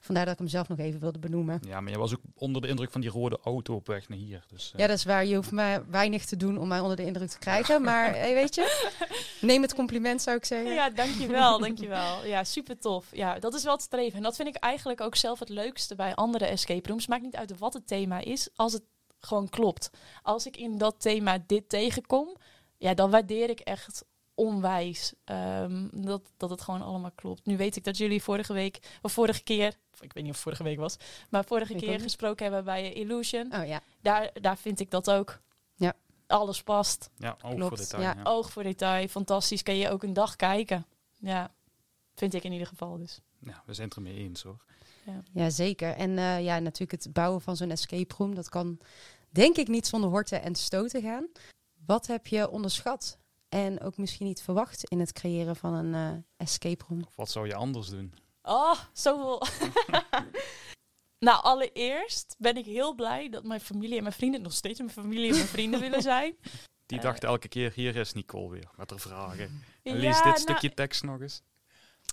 vandaar 0.00 0.24
dat 0.24 0.32
ik 0.32 0.38
hem 0.38 0.48
zelf 0.48 0.68
nog 0.68 0.78
even 0.78 1.00
wilde 1.00 1.18
benoemen. 1.18 1.60
Ja, 1.66 1.80
maar 1.80 1.92
je 1.92 1.98
was 1.98 2.12
ook 2.12 2.20
onder 2.34 2.62
de 2.62 2.68
indruk 2.68 2.90
van 2.90 3.00
die 3.00 3.10
rode 3.10 3.38
auto 3.42 3.74
op 3.74 3.86
weg 3.86 4.08
naar 4.08 4.18
hier. 4.18 4.44
Dus, 4.48 4.72
eh, 4.72 4.80
Ja, 4.80 4.86
dat 4.86 4.96
is 4.96 5.04
waar. 5.04 5.26
Je 5.26 5.34
hoeft 5.34 5.50
maar 5.50 5.90
weinig 5.90 6.24
te 6.24 6.36
doen 6.36 6.58
om 6.58 6.68
mij 6.68 6.80
onder 6.80 6.96
de 6.96 7.04
indruk 7.04 7.28
te 7.28 7.38
krijgen. 7.38 7.82
Maar 7.82 8.10
hey, 8.14 8.34
weet 8.40 8.54
je, 8.54 8.92
neem 9.40 9.62
het 9.62 9.74
compliment 9.74 10.22
zou 10.22 10.36
ik 10.36 10.44
zeggen. 10.44 10.72
Ja, 10.72 10.90
dankjewel, 10.90 11.58
dankjewel. 11.58 12.24
Ja, 12.24 12.44
super 12.44 12.78
tof. 12.78 13.06
Ja, 13.12 13.38
dat 13.38 13.54
is 13.54 13.62
wel 13.64 13.72
het 13.72 13.82
streven. 13.82 14.16
En 14.16 14.22
dat 14.22 14.36
vind 14.36 14.48
ik 14.48 14.56
eigenlijk 14.56 15.00
ook 15.00 15.16
zelf 15.16 15.38
het 15.38 15.48
leukste 15.48 15.94
bij 15.94 16.14
andere 16.14 16.46
escape 16.46 16.88
rooms. 16.88 17.06
Maakt 17.06 17.22
niet 17.22 17.36
uit 17.36 17.58
wat 17.58 17.74
het 17.74 17.86
thema 17.86 18.18
is, 18.18 18.48
als 18.54 18.72
het 18.72 18.82
gewoon 19.20 19.48
klopt. 19.48 19.90
Als 20.22 20.46
ik 20.46 20.56
in 20.56 20.78
dat 20.78 21.00
thema 21.00 21.38
dit 21.46 21.68
tegenkom, 21.68 22.36
ja, 22.76 22.94
dan 22.94 23.10
waardeer 23.10 23.50
ik 23.50 23.60
echt 23.60 24.04
onwijs 24.38 25.12
ehm, 25.24 25.88
dat, 25.92 26.32
dat 26.36 26.50
het 26.50 26.60
gewoon 26.62 26.82
allemaal 26.82 27.10
klopt. 27.14 27.46
Nu 27.46 27.56
weet 27.56 27.76
ik 27.76 27.84
dat 27.84 27.96
jullie 27.96 28.22
vorige 28.22 28.52
week, 28.52 28.98
of 29.02 29.12
vorige 29.12 29.42
keer, 29.42 29.76
of 29.92 30.02
ik 30.02 30.12
weet 30.12 30.22
niet 30.22 30.32
of 30.32 30.44
het 30.44 30.44
vorige 30.44 30.62
week 30.62 30.78
was, 30.78 30.96
maar 31.28 31.44
vorige 31.44 31.72
Ik 31.72 31.78
keer 31.78 32.00
gesproken 32.00 32.44
hebben 32.44 32.64
bij 32.64 32.92
Illusion. 32.92 33.54
Oh 33.54 33.66
ja. 33.66 33.80
Daar, 34.00 34.30
daar 34.40 34.56
vind 34.56 34.80
ik 34.80 34.90
dat 34.90 35.10
ook. 35.10 35.40
alles 36.26 36.62
past. 36.62 37.10
Ja, 37.16 37.36
oog 37.42 37.54
Klopt, 37.54 37.68
voor 37.68 37.76
detail. 37.76 38.02
ja. 38.02 38.14
Ja. 38.16 38.22
Oog 38.22 38.50
voor 38.52 38.62
detail, 38.62 39.08
fantastisch. 39.08 39.62
Kan 39.62 39.76
je 39.76 39.90
ook 39.90 40.02
een 40.02 40.12
dag 40.12 40.36
kijken. 40.36 40.86
Ja, 41.16 41.54
vind 42.14 42.34
ik 42.34 42.44
in 42.44 42.52
ieder 42.52 42.66
geval 42.66 42.96
dus. 42.98 43.20
Ja, 43.38 43.62
we 43.66 43.74
zijn 43.74 43.88
het 43.88 43.96
ermee 43.96 44.16
eens 44.16 44.42
hoor. 44.42 44.64
Ja, 45.32 45.50
zeker. 45.50 45.94
En 45.94 46.18
eh, 46.18 46.44
ja, 46.44 46.58
natuurlijk 46.58 47.02
het 47.02 47.12
bouwen 47.12 47.40
van 47.40 47.56
zo'n 47.56 47.70
escape 47.70 48.14
room, 48.18 48.34
dat 48.34 48.48
kan 48.48 48.78
denk 49.30 49.56
ik 49.56 49.68
niet 49.68 49.86
zonder 49.86 50.10
horten 50.10 50.42
en 50.42 50.54
stoten 50.54 51.02
gaan. 51.02 51.26
Wat 51.86 52.06
heb 52.06 52.26
je 52.26 52.50
onderschat 52.50 53.18
en 53.48 53.80
ook 53.80 53.96
misschien 53.96 54.26
niet 54.26 54.42
verwacht 54.42 54.84
in 54.84 55.00
het 55.00 55.12
creëren 55.12 55.56
van 55.56 55.74
een 55.74 55.94
eh, 55.94 56.22
escape 56.36 56.84
room? 56.88 57.02
Of 57.06 57.16
wat 57.16 57.30
zou 57.30 57.46
je 57.46 57.54
anders 57.54 57.88
doen? 57.88 58.14
Oh, 58.42 58.78
zoveel. 58.92 59.42
nou, 61.18 61.42
allereerst 61.42 62.34
ben 62.38 62.56
ik 62.56 62.64
heel 62.64 62.94
blij 62.94 63.28
dat 63.28 63.44
mijn 63.44 63.60
familie 63.60 63.96
en 63.96 64.02
mijn 64.02 64.14
vrienden 64.14 64.42
nog 64.42 64.52
steeds 64.52 64.78
mijn 64.78 64.90
familie 64.90 65.30
en 65.30 65.36
mijn 65.36 65.46
vrienden 65.46 65.80
willen 65.80 66.02
zijn. 66.02 66.36
Die 66.86 66.98
Eh. 66.98 67.04
dacht 67.04 67.24
elke 67.24 67.48
keer, 67.48 67.72
hier 67.74 67.96
is 67.96 68.12
Nicole 68.12 68.50
weer 68.50 68.70
met 68.76 68.90
haar 68.90 68.98
vragen. 68.98 69.62
En 69.82 69.96
lees 69.96 70.02
Ja, 70.18 70.22
dit 70.22 70.24
nou, 70.24 70.38
stukje 70.38 70.74
tekst 70.74 71.02
nog 71.02 71.20
eens. 71.20 71.42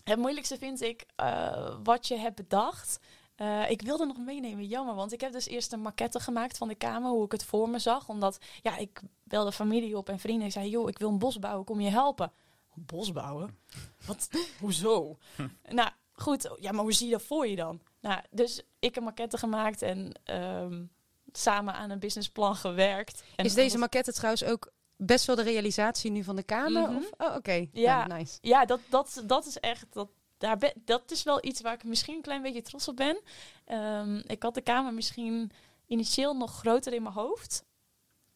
Het 0.03 0.17
moeilijkste 0.17 0.57
vind 0.57 0.81
ik 0.81 1.05
eh, 1.15 1.75
wat 1.83 2.07
je 2.07 2.17
hebt 2.17 2.35
bedacht. 2.35 2.99
Eh, 3.35 3.69
ik 3.69 3.81
wilde 3.81 4.05
nog 4.05 4.17
meenemen, 4.17 4.65
jammer, 4.65 4.95
want 4.95 5.13
ik 5.13 5.21
heb 5.21 5.31
dus 5.31 5.47
eerst 5.47 5.73
een 5.73 5.81
maquette 5.81 6.19
gemaakt 6.19 6.57
van 6.57 6.67
de 6.67 6.75
kamer, 6.75 7.09
hoe 7.09 7.25
ik 7.25 7.31
het 7.31 7.43
voor 7.43 7.69
me 7.69 7.79
zag. 7.79 8.09
Omdat, 8.09 8.37
ja, 8.61 8.77
ik 8.77 9.01
belde 9.23 9.51
familie 9.51 9.97
op 9.97 10.09
en 10.09 10.19
vrienden. 10.19 10.47
Ik 10.47 10.53
zei, 10.53 10.69
joh, 10.69 10.89
ik 10.89 10.97
wil 10.97 11.09
een 11.09 11.19
bos 11.19 11.39
bouwen, 11.39 11.65
kom 11.65 11.79
je 11.79 11.89
helpen? 11.89 12.31
Een 12.75 12.85
bos 12.85 13.11
bouwen? 13.11 13.57
Wat? 14.05 14.29
Hoezo? 14.59 15.17
nou, 15.69 15.89
goed, 16.13 16.49
ja, 16.59 16.71
maar 16.71 16.83
hoe 16.83 16.93
zie 16.93 17.05
je 17.05 17.11
dat 17.11 17.21
voor 17.21 17.47
je 17.47 17.55
dan? 17.55 17.81
Nou, 17.99 18.21
dus 18.29 18.61
ik 18.79 18.95
een 18.95 19.03
maquette 19.03 19.37
gemaakt 19.37 19.81
en 19.81 20.19
ehm, 20.23 20.83
samen 21.31 21.73
aan 21.73 21.89
een 21.89 21.99
businessplan 21.99 22.55
gewerkt. 22.55 23.23
En 23.35 23.45
Is 23.45 23.53
deze 23.53 23.77
maquette 23.77 24.13
trouwens 24.13 24.43
ook 24.43 24.71
best 24.97 25.25
wel 25.25 25.35
de 25.35 25.43
realisatie 25.43 26.11
nu 26.11 26.23
van 26.23 26.35
de 26.35 26.43
kamer? 26.43 26.89
Mhm. 26.89 26.95
Of? 26.95 27.09
Oh, 27.17 27.35
oké. 27.35 27.67
Ja. 27.71 28.07
nice. 28.07 28.37
Ja, 28.41 28.65
dat, 28.65 28.79
dat, 28.89 29.23
dat 29.25 29.45
is 29.45 29.59
echt. 29.59 29.85
Dat, 29.89 30.09
daar 30.37 30.73
dat 30.85 31.11
is 31.11 31.23
wel 31.23 31.45
iets 31.45 31.61
waar 31.61 31.73
ik 31.73 31.83
misschien 31.83 32.15
een 32.15 32.21
klein 32.21 32.41
beetje 32.41 32.61
trots 32.61 32.87
op 32.87 32.95
ben. 32.95 33.21
Ehm, 33.65 34.21
ik 34.27 34.43
had 34.43 34.53
de 34.53 34.61
kamer 34.61 34.93
misschien 34.93 35.51
initieel 35.87 36.33
nog 36.33 36.57
groter 36.57 36.93
in 36.93 37.03
mijn 37.03 37.15
hoofd. 37.15 37.63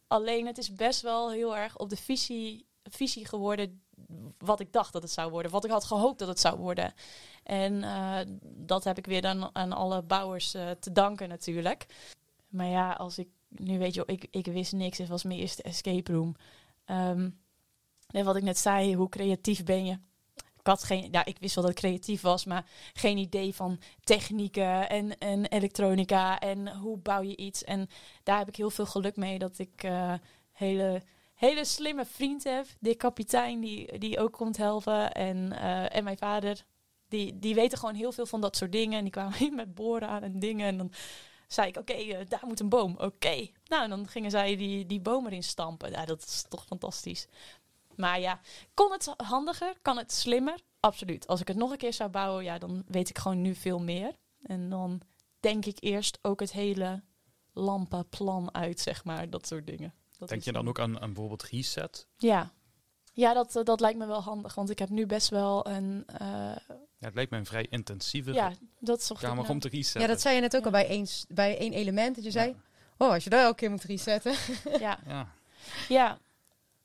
Alleen 0.08 0.46
het 0.46 0.58
is 0.58 0.74
best 0.74 1.02
wel 1.02 1.32
heel 1.32 1.58
erg 1.58 1.78
op 1.78 1.90
de 1.90 1.98
visie, 1.98 2.66
visie 2.84 3.26
geworden. 3.26 3.82
Wat 4.38 4.60
ik 4.60 4.74
dacht 4.74 4.94
dat 4.94 5.02
het 5.02 5.12
zou 5.12 5.32
worden. 5.32 5.52
Wat 5.52 5.66
ik 5.66 5.72
had 5.72 5.84
gehoopt 5.84 6.20
dat 6.20 6.28
het 6.28 6.40
zou 6.40 6.58
worden. 6.58 6.94
En 7.44 7.84
eh, 7.84 8.20
dat 8.42 8.84
heb 8.84 8.98
ik 8.98 9.06
weer 9.06 9.22
dan 9.22 9.50
aan 9.56 9.74
alle 9.74 10.02
bouwers 10.02 10.54
eh, 10.54 10.72
te 10.72 10.92
danken 10.92 11.30
natuurlijk. 11.30 11.86
Maar 12.48 12.68
ja, 12.68 12.92
als 12.92 13.18
ik 13.18 13.28
nu 13.48 13.80
weet 13.80 13.94
je, 13.94 14.04
ik, 14.06 14.28
ik 14.32 14.46
wist 14.46 14.74
niks. 14.74 14.98
Het 14.98 15.08
was 15.08 15.24
mijn 15.24 15.40
eerste 15.40 15.64
escape 15.64 16.12
room. 16.12 16.36
Ehm, 16.86 17.30
en 18.08 18.26
wat 18.26 18.36
ik 18.36 18.44
net 18.44 18.58
zei, 18.58 18.96
hoe 18.96 19.10
creatief 19.10 19.64
ben 19.64 19.86
je? 19.86 20.00
Ik 20.60 20.68
had 20.68 20.84
geen, 20.84 21.08
ja, 21.12 21.26
ik 21.26 21.38
wist 21.40 21.56
wel 21.56 21.64
dat 21.64 21.74
ik 21.74 21.80
creatief 21.80 22.22
was, 22.22 22.46
maar 22.46 22.66
geen 22.94 23.18
idee 23.18 23.56
van 23.56 23.80
technieken 24.04 24.90
en, 24.90 25.18
en 25.18 25.46
elektronica 25.46 26.40
en 26.40 26.76
hoe 26.76 26.98
bouw 26.98 27.22
je 27.22 27.38
iets. 27.38 27.64
En 27.64 27.90
daar 28.24 28.38
heb 28.38 28.48
ik 28.48 28.56
heel 28.56 28.70
veel 28.70 28.86
geluk 28.86 29.16
mee 29.16 29.40
dat 29.40 29.60
ik 29.60 29.84
eh 29.84 30.14
hele, 30.60 31.02
hele 31.34 31.66
slimme 31.66 32.06
vriend 32.06 32.44
heb. 32.44 32.66
De 32.80 32.96
kapitein 32.96 33.60
die, 33.60 33.98
die 33.98 34.20
ook 34.20 34.32
komt 34.34 34.58
helpen 34.58 35.12
en, 35.12 35.52
eh, 35.52 35.96
en 35.96 36.04
mijn 36.04 36.18
vader. 36.18 36.64
Die, 37.08 37.40
die 37.40 37.56
weten 37.56 37.78
gewoon 37.78 37.96
heel 37.96 38.12
veel 38.12 38.26
van 38.26 38.42
dat 38.42 38.56
soort 38.56 38.72
dingen. 38.72 38.98
En 38.98 39.04
die 39.04 39.14
kwamen 39.14 39.38
hier 39.38 39.54
met 39.64 39.76
boren 39.76 40.08
aan 40.08 40.24
en 40.24 40.40
dingen. 40.40 40.68
En 40.68 40.78
dan 40.78 40.92
zei 41.48 41.68
ik, 41.68 41.78
oké, 41.78 41.94
eh, 41.94 42.26
daar 42.28 42.44
moet 42.46 42.60
een 42.60 42.70
boom. 42.70 42.96
Oké. 42.98 43.48
Nou, 43.66 43.84
en 43.84 43.90
dan 43.90 44.08
gingen 44.08 44.32
zij 44.32 44.56
die, 44.56 44.86
die 44.86 45.00
boom 45.00 45.26
erin 45.26 45.44
stampen. 45.44 45.92
Ja, 45.92 46.06
dat 46.06 46.24
is 46.24 46.46
toch 46.50 46.66
fantastisch. 46.66 47.28
Maar 48.00 48.20
ja, 48.20 48.40
kon 48.74 48.92
het 48.92 49.14
handiger? 49.18 49.74
Kan 49.82 49.98
het 49.98 50.12
slimmer? 50.12 50.60
Absoluut. 50.80 51.28
Als 51.28 51.42
ik 51.42 51.48
het 51.48 51.58
nog 51.58 51.72
een 51.72 51.78
keer 51.78 51.94
zou 51.94 52.10
bouwen, 52.10 52.44
ja, 52.44 52.58
dan 52.58 52.84
weet 52.88 53.10
ik 53.10 53.18
gewoon 53.18 53.42
nu 53.42 53.56
veel 53.56 53.80
meer. 53.80 54.16
En 54.44 54.70
dan 54.70 55.02
denk 55.40 55.66
ik 55.66 55.78
eerst 55.80 56.20
ook 56.22 56.40
het 56.40 56.52
hele 56.52 57.02
lampenplan 57.54 58.54
uit, 58.54 58.80
zeg 58.80 59.04
maar. 59.04 59.30
Dat 59.30 59.48
soort 59.48 59.68
dingen. 59.68 59.94
Dat 60.18 60.30
Denk 60.30 60.44
je 60.44 60.52
dan 60.52 60.68
ook 60.68 60.80
aan, 60.80 61.00
aan 61.02 61.08
bijvoorbeeld 61.14 61.44
reset? 61.44 62.08
Ja. 62.18 62.52
Ja, 63.14 63.34
dat, 63.34 63.56
eh, 63.56 63.64
dat 63.64 63.80
lijkt 63.80 63.98
me 63.98 64.06
wel 64.06 64.22
handig. 64.22 64.56
Want 64.56 64.70
ik 64.70 64.80
heb 64.80 64.90
nu 64.90 65.06
best 65.06 65.30
wel 65.30 65.68
een... 65.68 66.04
eh, 66.08 66.28
Ja, 66.98 67.06
het 67.06 67.16
lijkt 67.16 67.32
me 67.32 67.38
een 67.38 67.46
vrij 67.46 67.68
intensieve 67.70 68.34
ja, 68.34 68.52
dat 68.80 69.04
zocht 69.04 69.22
kamer 69.22 69.38
nou. 69.44 69.50
om 69.50 69.60
te 69.60 69.70
resetten. 69.70 70.02
Ja, 70.02 70.08
dat 70.08 70.22
zei 70.22 70.36
je 70.36 70.42
net 70.42 70.56
ook 70.56 70.60
Ja. 70.60 70.66
al 70.66 70.72
bij 70.72 70.88
één, 70.88 71.08
bij 71.28 71.58
één 71.58 71.74
element. 71.74 72.16
Dat 72.16 72.24
je 72.24 72.32
zei, 72.32 72.48
Ja. 72.50 72.56
oh, 72.98 73.12
als 73.12 73.24
je 73.24 73.30
daar 73.30 73.44
elke 73.44 73.56
keer 73.56 73.70
moet 73.72 73.84
resetten. 73.84 74.34
Ja, 74.80 75.00
Ja. 75.08 75.28
ja. 75.88 76.18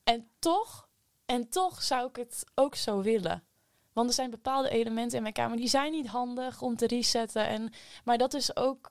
En 0.05 0.29
toch, 0.39 0.89
en 1.35 1.49
toch 1.49 1.83
zou 1.83 2.09
ik 2.09 2.17
het 2.17 2.45
ook 2.55 2.75
zo 2.75 3.03
willen. 3.03 3.45
Want 3.93 4.09
er 4.09 4.15
zijn 4.15 4.31
bepaalde 4.31 4.69
elementen 4.69 5.17
in 5.17 5.23
mijn 5.23 5.35
kamer 5.35 5.57
die 5.57 5.69
zijn 5.69 5.93
niet 5.93 6.07
handig 6.07 6.63
om 6.63 6.77
te 6.77 6.87
resetten. 6.87 7.47
En, 7.47 7.73
maar 8.05 8.19
dat 8.19 8.35
is 8.35 8.57
ook 8.57 8.91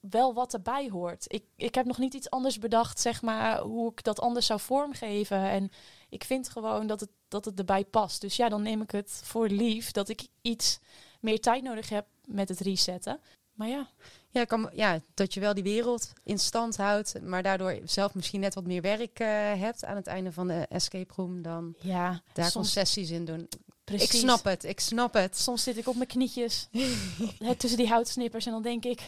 wel 0.00 0.34
wat 0.34 0.52
erbij 0.52 0.88
hoort. 0.88 1.24
Ik, 1.28 1.44
ik 1.56 1.74
heb 1.74 1.86
nog 1.86 1.98
niet 1.98 2.14
iets 2.14 2.30
anders 2.30 2.58
bedacht, 2.58 3.00
zeg 3.00 3.22
maar, 3.22 3.60
hoe 3.60 3.90
ik 3.90 4.04
dat 4.04 4.20
anders 4.20 4.46
zou 4.46 4.60
vormgeven. 4.60 5.48
En 5.48 5.70
ik 6.08 6.24
vind 6.24 6.48
gewoon 6.48 6.86
dat 6.86 7.00
het, 7.00 7.10
dat 7.28 7.44
het 7.44 7.58
erbij 7.58 7.84
past. 7.84 8.20
Dus 8.20 8.36
ja, 8.36 8.48
dan 8.48 8.62
neem 8.62 8.80
ik 8.82 8.90
het 8.90 9.20
voor 9.24 9.48
lief 9.48 9.90
dat 9.90 10.08
ik 10.08 10.26
iets 10.42 10.78
meer 11.20 11.40
tijd 11.40 11.62
nodig 11.62 11.88
heb 11.88 12.06
met 12.26 12.48
het 12.48 12.60
resetten. 12.60 13.20
Maar 13.52 13.68
ja, 13.68 13.90
Ja, 14.32 14.44
kan, 14.44 14.70
ja, 14.74 15.00
dat 15.14 15.34
je 15.34 15.40
wel 15.40 15.54
die 15.54 15.62
wereld 15.62 16.12
in 16.24 16.38
stand 16.38 16.76
houdt, 16.76 17.22
maar 17.22 17.42
daardoor 17.42 17.78
zelf 17.84 18.14
misschien 18.14 18.40
net 18.40 18.54
wat 18.54 18.66
meer 18.66 18.82
werk 18.82 19.18
eh, 19.18 19.28
hebt 19.60 19.84
aan 19.84 19.96
het 19.96 20.06
einde 20.06 20.32
van 20.32 20.48
de 20.48 20.66
escape 20.68 21.12
room 21.16 21.42
dan 21.42 21.74
ja 21.80 22.22
daar 22.32 22.50
soms, 22.50 22.54
concessies 22.54 23.10
in 23.10 23.24
doen. 23.24 23.48
precies. 23.84 24.12
Ik 24.12 24.18
snap 24.20 24.44
het, 24.44 24.64
ik 24.64 24.80
snap 24.80 25.14
het. 25.14 25.38
Soms 25.38 25.62
zit 25.62 25.76
ik 25.76 25.88
op 25.88 25.94
mijn 25.94 26.08
knietjes 26.08 26.68
tussen 27.58 27.78
die 27.78 27.88
houtsnippers 27.88 28.46
en 28.46 28.52
dan 28.52 28.62
denk 28.62 28.84
ik, 28.84 29.00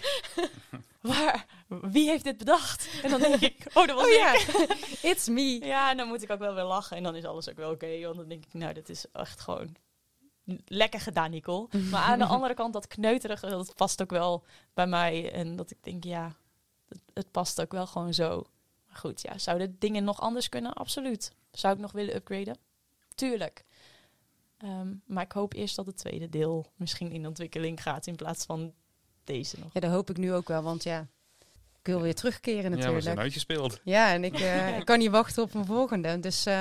waar, 1.00 1.46
wie 1.68 2.08
heeft 2.08 2.24
dit 2.24 2.38
bedacht? 2.38 2.88
En 3.02 3.10
dan 3.10 3.20
denk 3.20 3.40
ik, 3.40 3.66
oh, 3.72 3.86
dat 3.86 3.96
was 3.96 4.04
Oh 4.04 4.10
ik. 4.10 4.18
ja, 4.18 4.34
it's 5.10 5.28
me. 5.28 5.64
Ja, 5.64 5.90
en 5.90 5.96
dan 5.96 6.08
moet 6.08 6.22
ik 6.22 6.30
ook 6.30 6.38
wel 6.38 6.54
weer 6.54 6.64
lachen 6.64 6.96
en 6.96 7.02
dan 7.02 7.16
is 7.16 7.24
alles 7.24 7.50
ook 7.50 7.56
wel 7.56 7.70
oké. 7.70 8.00
want 8.00 8.16
dan 8.16 8.28
denk 8.28 8.44
ik, 8.44 8.54
nou, 8.54 8.74
dit 8.74 8.88
is 8.88 9.04
echt 9.12 9.40
gewoon 9.40 9.76
lekker 10.64 11.00
gedaan, 11.00 11.30
Nicole. 11.30 11.68
Maar 11.90 12.02
aan 12.02 12.18
de 12.18 12.24
andere 12.36 12.54
kant, 12.54 12.72
dat 12.72 12.86
kneuterige, 12.86 13.48
dat 13.48 13.74
past 13.74 14.02
ook 14.02 14.10
wel 14.10 14.44
bij 14.74 14.86
mij. 14.86 15.32
En 15.32 15.56
dat 15.56 15.70
ik 15.70 15.78
denk, 15.80 16.04
ja, 16.04 16.36
het, 16.88 17.00
het 17.14 17.30
past 17.30 17.60
ook 17.60 17.72
wel 17.72 17.86
gewoon 17.86 18.14
zo. 18.14 18.44
Maar 18.88 18.96
goed, 18.96 19.22
ja, 19.22 19.38
zouden 19.38 19.76
dingen 19.78 20.04
nog 20.04 20.20
anders 20.20 20.48
kunnen? 20.48 20.72
Absoluut. 20.72 21.32
Zou 21.50 21.74
ik 21.74 21.80
nog 21.80 21.92
willen 21.92 22.14
upgraden? 22.14 22.56
Tuurlijk. 23.14 23.64
Ehm, 24.58 24.88
maar 25.06 25.24
ik 25.24 25.32
hoop 25.32 25.52
eerst 25.52 25.76
dat 25.76 25.86
het 25.86 25.96
tweede 25.96 26.28
deel 26.28 26.66
misschien 26.76 27.12
in 27.12 27.26
ontwikkeling 27.26 27.82
gaat 27.82 28.06
in 28.06 28.16
plaats 28.16 28.44
van 28.44 28.72
deze 29.24 29.56
nog. 29.58 29.70
Ja, 29.72 29.80
dat 29.80 29.90
hoop 29.90 30.10
ik 30.10 30.16
nu 30.16 30.32
ook 30.32 30.48
wel, 30.48 30.62
want 30.62 30.82
ja, 30.82 31.06
ik 31.78 31.86
wil 31.86 32.00
weer 32.00 32.14
terugkeren 32.14 32.62
Ja, 32.62 32.68
we 32.70 32.74
natuurlijk. 32.76 33.02
zijn 33.04 33.18
uitgespeeld. 33.18 33.80
Ja, 33.84 34.12
en 34.12 34.24
ik, 34.24 34.38
eh, 34.50 34.78
ik 34.78 34.84
kan 34.84 34.98
niet 34.98 35.10
wachten 35.10 35.42
op 35.42 35.54
een 35.54 35.64
volgende. 35.64 36.20
Dus 36.20 36.46
eh, 36.46 36.54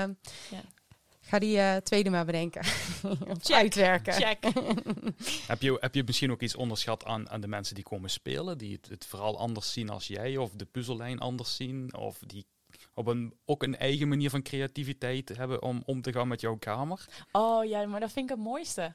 Ja. 0.49 0.61
Ga 1.23 1.39
die 1.39 1.59
eh, 1.59 1.75
tweede 1.75 2.09
maar 2.09 2.25
bedenken. 2.25 2.63
Check. 3.41 3.55
uitwerken. 3.55 4.13
Check. 4.13 4.43
Heb 5.47 5.61
je, 5.61 5.77
heb 5.79 5.95
je 5.95 6.03
misschien 6.03 6.31
ook 6.31 6.41
iets 6.41 6.55
onderschat 6.55 7.05
aan, 7.05 7.29
aan 7.29 7.41
de 7.41 7.47
mensen 7.47 7.75
die 7.75 7.83
komen 7.83 8.09
spelen? 8.09 8.57
Die 8.57 8.73
het, 8.75 8.89
het 8.89 9.05
vooral 9.05 9.39
anders 9.39 9.73
zien 9.73 9.89
als 9.89 10.07
jij? 10.07 10.37
Of 10.37 10.51
de 10.51 10.65
puzzellijn 10.65 11.19
anders 11.19 11.55
zien? 11.55 11.95
Of 11.97 12.19
die 12.27 12.45
op 12.93 13.07
een, 13.07 13.33
ook 13.45 13.63
een 13.63 13.77
eigen 13.77 14.07
manier 14.07 14.29
van 14.29 14.41
creativiteit 14.41 15.37
hebben 15.37 15.61
om 15.61 15.83
om 15.85 16.01
te 16.01 16.11
gaan 16.11 16.27
met 16.27 16.41
jouw 16.41 16.57
kamer? 16.57 17.05
Oh 17.31 17.65
ja, 17.65 17.85
maar 17.85 17.99
dat 17.99 18.11
vind 18.11 18.29
ik 18.29 18.35
het 18.35 18.45
mooiste. 18.45 18.93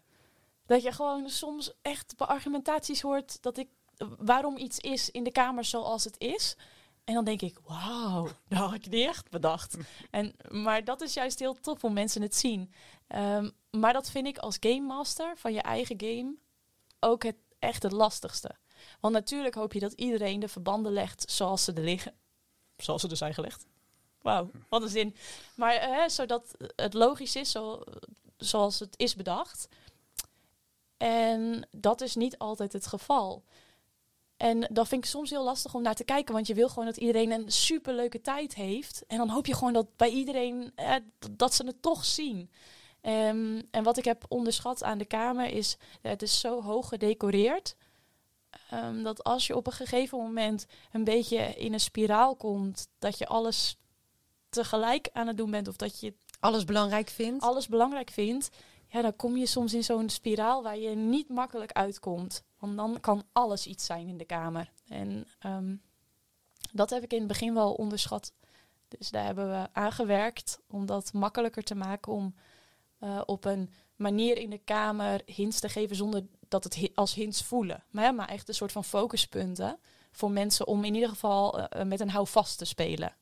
Dat 0.67 0.83
je 0.83 0.93
gewoon 0.93 1.29
soms 1.29 1.73
echt 1.83 2.17
bij 2.17 2.27
argumentaties 2.27 3.01
hoort 3.01 3.43
dat 3.43 3.59
ik 3.59 3.69
waarom 4.19 4.57
iets 4.57 4.79
is 4.79 5.11
in 5.11 5.25
de 5.25 5.33
kamer 5.33 5.64
zoals 5.64 6.05
het 6.05 6.19
is. 6.19 6.57
En 7.09 7.14
dan 7.14 7.25
denk 7.25 7.42
ik, 7.42 7.59
wauw, 7.66 8.29
dat 8.49 8.59
had 8.59 8.75
ik 8.75 8.88
niet 8.88 9.07
echt 9.07 9.31
bedacht. 9.31 9.77
En, 10.11 10.35
maar 10.49 10.85
dat 10.85 11.01
is 11.01 11.14
juist 11.14 11.38
heel 11.38 11.61
tof 11.61 11.85
om 11.85 11.92
mensen 11.92 12.23
het 12.23 12.37
zien. 12.37 12.73
Ehm, 13.07 13.51
maar 13.71 13.92
dat 13.92 14.11
vind 14.11 14.27
ik 14.27 14.38
als 14.38 14.57
game 14.61 14.87
master 14.87 15.37
van 15.37 15.53
je 15.53 15.62
eigen 15.62 16.01
game 16.01 16.35
ook 17.01 17.23
het 17.23 17.37
echt 17.59 17.83
het 17.83 17.92
lastigste. 17.92 18.57
Want 19.01 19.14
natuurlijk 19.14 19.55
hoop 19.55 19.73
je 19.73 19.81
dat 19.81 19.92
iedereen 19.92 20.40
de 20.40 20.49
verbanden 20.49 20.92
legt 20.92 21.31
zoals 21.31 21.64
ze 21.64 21.73
er 21.73 21.83
liggen. 21.83 22.14
Zoals 22.77 23.01
ze 23.01 23.09
er 23.09 23.16
zijn 23.16 23.35
gelegd. 23.35 23.66
Wauw, 24.23 24.51
wat 24.68 24.83
een 24.83 24.88
zin. 24.88 25.16
Maar 25.55 25.75
eh, 25.75 26.09
zodat 26.09 26.55
het 26.77 26.94
logisch 26.94 27.37
is, 27.37 27.51
zo, 27.51 27.83
zoals 28.37 28.79
het 28.79 28.94
is 28.97 29.14
bedacht. 29.14 29.68
En 30.97 31.68
dat 31.71 32.01
is 32.01 32.14
niet 32.14 32.38
altijd 32.38 32.73
het 32.73 32.87
geval. 32.87 33.44
En 34.38 34.68
dat 34.70 34.88
vind 34.88 35.05
ik 35.05 35.11
soms 35.11 35.31
heel 35.31 35.44
lastig 35.44 35.74
om 35.74 35.83
naar 35.83 35.94
te 35.94 36.05
kijken, 36.05 36.35
want 36.35 36.46
je 36.46 36.55
wil 36.55 36.68
gewoon 36.68 36.85
dat 36.85 36.96
iedereen 36.96 37.31
een 37.31 37.53
superleuke 37.53 38.20
tijd 38.20 38.55
heeft. 38.55 39.05
En 39.07 39.16
dan 39.18 39.29
hoop 39.29 39.46
je 39.46 39.55
gewoon 39.55 39.72
dat 39.72 39.96
bij 39.96 40.09
iedereen 40.09 40.72
eh, 40.74 40.94
dat 41.31 41.55
ze 41.55 41.66
het 41.66 41.83
toch 41.83 42.05
zien. 42.05 42.51
Ehm, 43.01 43.62
en 43.70 43.83
wat 43.83 43.96
ik 43.96 44.05
heb 44.05 44.24
onderschat 44.29 44.83
aan 44.83 44.98
de 44.98 45.05
kamer 45.05 45.46
is, 45.46 45.77
eh, 46.03 46.11
het 46.11 46.22
is 46.22 46.40
zo 46.40 46.62
hoog 46.62 46.88
gedecoreerd. 46.88 47.77
ehm, 48.70 49.03
dat 49.03 49.24
als 49.24 49.46
je 49.46 49.57
op 49.57 49.66
een 49.66 49.72
gegeven 49.72 50.18
moment 50.18 50.66
een 50.92 51.05
beetje 51.05 51.38
in 51.38 51.72
een 51.72 51.81
spiraal 51.81 52.37
komt, 52.37 52.88
dat 52.98 53.18
je 53.18 53.27
alles 53.27 53.77
tegelijk 54.48 55.09
aan 55.12 55.27
het 55.27 55.37
doen 55.37 55.51
bent 55.51 55.68
of 55.68 55.77
dat 55.77 56.01
je 56.01 56.14
Alles 56.40 56.64
belangrijk 56.64 57.09
vindt. 57.09 57.44
alles 57.44 57.68
belangrijk 57.68 58.11
vindt, 58.11 58.51
ja, 58.88 59.03
dan 59.03 59.16
kom 59.16 59.37
je 59.37 59.46
soms 59.46 59.74
in 59.74 59.85
zo'n 59.85 60.09
spiraal 60.09 60.62
waar 60.62 60.79
je 60.79 60.94
niet 60.94 61.29
makkelijk 61.29 61.72
uitkomt. 61.72 62.44
Want 62.59 62.77
dan 62.77 63.01
kan 63.01 63.24
alles 63.33 63.66
iets 63.66 63.87
zijn 63.87 64.09
in 64.09 64.16
de 64.16 64.24
kamer. 64.24 64.72
En 64.88 65.27
ehm, 65.38 65.77
dat 66.72 66.90
heb 66.90 67.03
ik 67.03 67.12
in 67.12 67.18
het 67.18 67.29
begin 67.29 67.55
wel 67.55 67.72
onderschat. 67.72 68.33
Dus 68.88 69.11
daar 69.11 69.24
hebben 69.24 69.48
we 69.51 69.68
aan 69.72 69.92
gewerkt 69.92 70.61
om 70.66 70.87
dat 70.87 71.12
makkelijker 71.12 71.62
te 71.62 71.74
maken. 71.74 72.12
Om 72.12 72.35
eh, 72.98 73.20
op 73.27 73.44
een 73.44 73.70
manier 73.96 74.38
in 74.38 74.51
de 74.51 74.59
kamer 74.59 75.22
hints 75.27 75.61
te 75.61 75.68
geven 75.68 75.96
zonder 75.96 76.27
dat 76.48 76.64
het 76.64 76.90
als 76.94 77.14
hints 77.14 77.42
voelen. 77.42 77.85
Maar, 77.90 78.05
ja, 78.05 78.11
maar 78.11 78.29
echt 78.29 78.48
een 78.48 78.55
soort 78.55 78.72
van 78.72 78.85
focuspunten 78.85 79.79
voor 80.11 80.31
mensen 80.31 80.66
om 80.66 80.85
in 80.85 80.94
ieder 80.94 81.09
geval 81.09 81.68
eh, 81.68 81.85
met 81.85 82.01
een 82.01 82.11
houvast 82.11 82.59
te 82.59 82.64
spelen. 82.64 83.16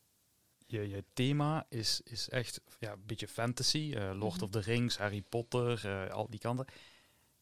Je, 0.66 0.88
je 0.88 1.04
thema 1.12 1.66
is, 1.68 2.00
is 2.04 2.28
echt 2.28 2.60
ja, 2.78 2.92
een 2.92 3.02
beetje 3.06 3.28
fantasy. 3.28 3.92
eh, 3.96 4.02
Lord 4.14 4.34
Mhm. 4.34 4.44
of 4.44 4.50
the 4.50 4.58
Rings, 4.60 4.98
Harry 4.98 5.22
Potter, 5.28 5.86
eh, 6.04 6.10
al 6.14 6.26
die 6.30 6.40
kanten. 6.40 6.66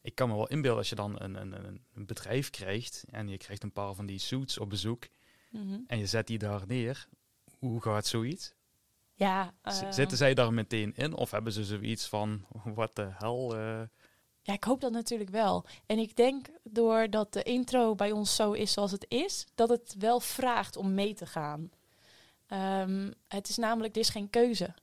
Ik 0.01 0.15
kan 0.15 0.29
me 0.29 0.35
wel 0.35 0.47
inbeelden 0.47 0.79
als 0.79 0.89
je 0.89 0.95
dan 0.95 1.21
een, 1.21 1.35
een, 1.41 1.51
een, 1.93 2.05
bedrijf 2.05 2.49
krijgt 2.49 3.03
en 3.09 3.27
je 3.27 3.37
krijgt 3.37 3.63
een 3.63 3.71
paar 3.71 3.93
van 3.93 4.05
die 4.05 4.19
suits 4.19 4.57
op 4.57 4.69
bezoek 4.69 5.07
Mhm. 5.49 5.79
en 5.87 5.97
je 5.99 6.05
zet 6.05 6.27
die 6.27 6.37
daar 6.37 6.61
neer. 6.67 7.07
Hoe 7.59 7.81
gaat 7.81 8.05
zoiets? 8.05 8.53
Ja, 9.13 9.53
ehm, 9.61 9.91
Zitten 9.91 10.17
zij 10.17 10.33
daar 10.33 10.53
meteen 10.53 10.93
in 10.95 11.13
of 11.13 11.31
hebben 11.31 11.53
ze 11.53 11.63
zoiets 11.65 12.07
van, 12.07 12.45
wat 12.75 12.95
de 12.95 13.07
hel? 13.11 13.55
eh? 13.57 13.81
Ja, 14.41 14.53
ik 14.53 14.63
hoop 14.63 14.81
dat 14.81 14.91
natuurlijk 14.91 15.29
wel. 15.29 15.65
En 15.85 15.97
ik 15.99 16.15
denk 16.15 16.47
doordat 16.63 17.33
de 17.33 17.43
intro 17.43 17.95
bij 17.95 18.11
ons 18.11 18.35
zo 18.35 18.51
is 18.51 18.71
zoals 18.73 18.91
het 18.91 19.05
is, 19.09 19.45
dat 19.55 19.69
het 19.69 19.95
wel 19.99 20.19
vraagt 20.19 20.75
om 20.77 20.93
mee 20.93 21.13
te 21.13 21.25
gaan. 21.25 21.69
Ehm, 22.47 23.11
het 23.27 23.49
is 23.49 23.57
namelijk, 23.57 23.95
er 23.95 24.01
is 24.01 24.09
geen 24.09 24.29
keuze, 24.29 24.73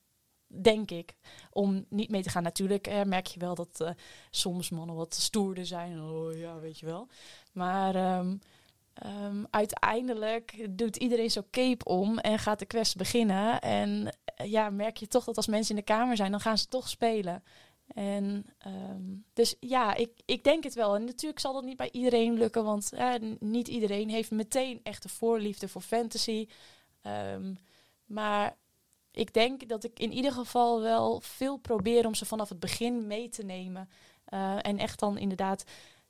denk 0.46 0.90
ik, 0.90 1.14
om 1.51 1.87
niet 1.88 2.11
mee 2.11 2.22
te 2.22 2.31
gaan. 2.31 2.42
Natuurlijk 2.42 3.05
merk 3.05 3.27
je 3.27 3.40
wel 3.40 3.55
dat 3.55 3.81
eh, 3.81 3.90
soms 4.31 4.70
mannen 4.70 4.96
wat 4.96 5.14
stoerder 5.14 5.66
zijn. 5.66 6.03
Oh 6.03 6.37
ja, 6.37 6.59
weet 6.59 6.79
je 6.79 6.87
wel. 6.87 7.09
Maar 7.53 7.94
ehm, 7.94 8.37
ehm, 8.94 9.44
uiteindelijk 9.51 10.66
doet 10.70 10.96
iedereen 10.96 11.31
zo 11.31 11.42
cape 11.51 11.85
om 11.85 12.18
en 12.18 12.38
gaat 12.38 12.59
de 12.59 12.66
quest 12.66 12.96
beginnen. 12.96 13.61
En 13.61 14.16
eh, 14.25 14.51
ja, 14.51 14.70
merk 14.70 14.96
je 14.96 15.07
toch 15.07 15.25
dat 15.25 15.37
als 15.37 15.46
mensen 15.46 15.75
in 15.77 15.81
de 15.87 15.92
kamer 15.92 16.16
zijn, 16.16 16.31
dan 16.31 16.40
gaan 16.40 16.59
ze 16.59 16.68
toch 16.68 16.88
spelen. 16.88 17.42
En 17.87 18.46
dus 19.33 19.55
ja, 19.61 19.94
ik, 19.94 20.11
ik 20.25 20.44
denk 20.44 20.64
het 20.64 20.75
wel. 20.75 20.94
En 20.94 21.05
natuurlijk 21.05 21.40
zal 21.40 21.53
dat 21.53 21.64
niet 21.64 21.77
bij 21.77 21.88
iedereen 21.92 22.35
lukken, 22.35 22.64
want 22.64 22.92
niet 23.38 23.68
iedereen 23.68 24.09
heeft 24.09 24.31
meteen 24.31 24.81
echt 24.83 25.05
een 25.05 25.11
voorliefde 25.11 25.68
voor 25.68 25.81
fantasy. 25.81 26.48
Ehm, 27.03 27.55
maar 28.05 28.57
ik 29.11 29.33
denk 29.35 29.69
dat 29.69 29.85
ik 29.85 29.99
in 29.99 30.12
ieder 30.12 30.33
geval 30.33 30.81
wel 30.81 31.21
veel 31.21 31.57
probeer 31.57 32.07
om 32.07 32.15
ze 32.15 32.25
vanaf 32.25 32.49
het 32.49 32.61
begin 32.61 33.07
mee 33.07 33.29
te 33.29 33.45
nemen. 33.45 33.91
Eh, 34.25 34.67
en 34.67 34.79
echt 34.79 34.99
dan 34.99 35.19
inderdaad 35.19 35.65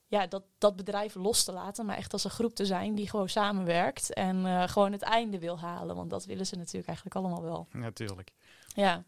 ja, 0.07 0.27
dat, 0.27 0.43
dat 0.59 0.77
bedrijf 0.77 1.15
los 1.15 1.45
te 1.45 1.53
laten, 1.53 1.87
maar 1.87 1.97
echt 1.97 2.13
als 2.13 2.25
een 2.25 2.31
groep 2.31 2.55
te 2.55 2.67
zijn 2.67 2.95
die 2.95 3.09
gewoon 3.09 3.29
samenwerkt 3.29 4.13
en 4.13 4.47
eh, 4.47 4.69
gewoon 4.69 4.93
het 4.93 5.03
einde 5.03 5.39
wil 5.39 5.59
halen. 5.59 5.97
Want 5.97 6.11
dat 6.11 6.25
willen 6.25 6.47
ze 6.47 6.57
natuurlijk 6.57 6.87
eigenlijk 6.87 7.17
allemaal 7.17 7.43
wel. 7.43 7.69
Natuurlijk. 7.71 8.31
Ja, 8.75 9.05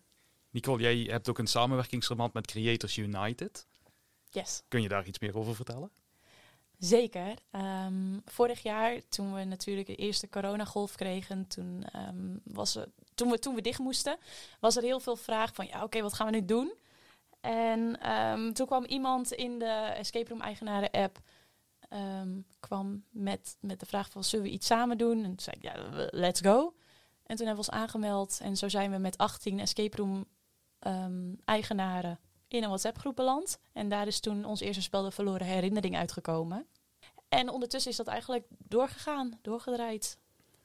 Nicole, 0.55 0.83
jij 0.83 0.97
hebt 0.97 1.29
ook 1.29 1.39
een 1.39 1.47
samenwerkingsverband 1.47 2.33
met 2.33 2.47
Creators 2.47 2.97
United. 2.97 3.67
yes. 4.31 4.63
Kun 4.69 4.83
je 4.83 4.89
daar 4.89 5.07
iets 5.07 5.19
meer 5.19 5.37
over 5.37 5.55
vertellen? 5.55 5.91
Zeker. 6.79 7.35
Ehm, 7.51 8.19
vorig 8.25 8.63
jaar, 8.63 9.09
toen 9.09 9.35
we 9.35 9.45
natuurlijk 9.45 9.87
de 9.87 9.95
eerste 9.95 10.29
coronagolf 10.29 10.95
kregen, 10.95 11.47
toen, 11.47 11.85
ehm, 11.93 12.37
was 12.45 12.77
er, 12.77 12.89
toen, 13.15 13.31
we, 13.31 13.39
toen 13.39 13.55
we 13.55 13.61
dicht 13.61 13.79
moesten, 13.79 14.19
was 14.61 14.77
er 14.77 14.83
heel 14.83 15.01
veel 15.01 15.17
vraag 15.17 15.55
van, 15.55 15.67
ja, 15.67 15.83
oké, 15.83 16.03
wat 16.03 16.15
gaan 16.15 16.27
we 16.27 16.33
nu 16.33 16.45
doen? 16.45 16.75
En 17.41 18.01
ehm, 18.01 18.53
toen 18.53 18.67
kwam 18.67 18.85
iemand 18.85 19.33
in 19.33 19.59
de 19.59 19.93
Escape 19.97 20.29
Room 20.29 20.41
Eigenaren 20.41 20.91
app, 20.91 21.19
kwam 22.61 23.05
met, 23.11 23.57
met 23.61 23.81
de 23.81 23.87
vraag 23.87 24.11
van, 24.11 24.25
zullen 24.25 24.45
we 24.45 24.51
iets 24.51 24.67
samen 24.67 24.99
doen? 24.99 25.17
En 25.17 25.25
toen 25.25 25.41
zei 25.41 25.57
ik, 25.57 25.63
ja, 25.63 25.75
let's 26.11 26.41
go. 26.41 26.75
En 27.27 27.37
toen 27.37 27.47
hebben 27.47 27.65
we 27.65 27.71
ons 27.71 27.83
aangemeld 27.83 28.39
en 28.43 28.57
zo 28.57 28.69
zijn 28.69 28.91
we 28.91 28.99
met 28.99 29.19
18 29.19 29.61
Escape 29.61 29.97
Room 29.97 30.27
eigenaren 31.45 32.19
in 32.57 32.63
een 32.63 32.69
WhatsApp-groep 32.69 33.17
beland. 33.17 33.59
En 33.73 33.89
daar 33.89 34.07
is 34.07 34.21
toen 34.21 34.45
ons 34.45 34.61
eerste 34.61 34.83
spel 34.83 35.03
De 35.03 35.11
Verloren 35.11 35.47
Herinnering 35.47 35.97
uitgekomen. 35.97 36.67
En 37.29 37.49
ondertussen 37.49 37.91
is 37.91 37.97
dat 37.97 38.07
eigenlijk 38.07 38.47
doorgegaan, 38.59 39.39
doorgedraaid. 39.43 40.19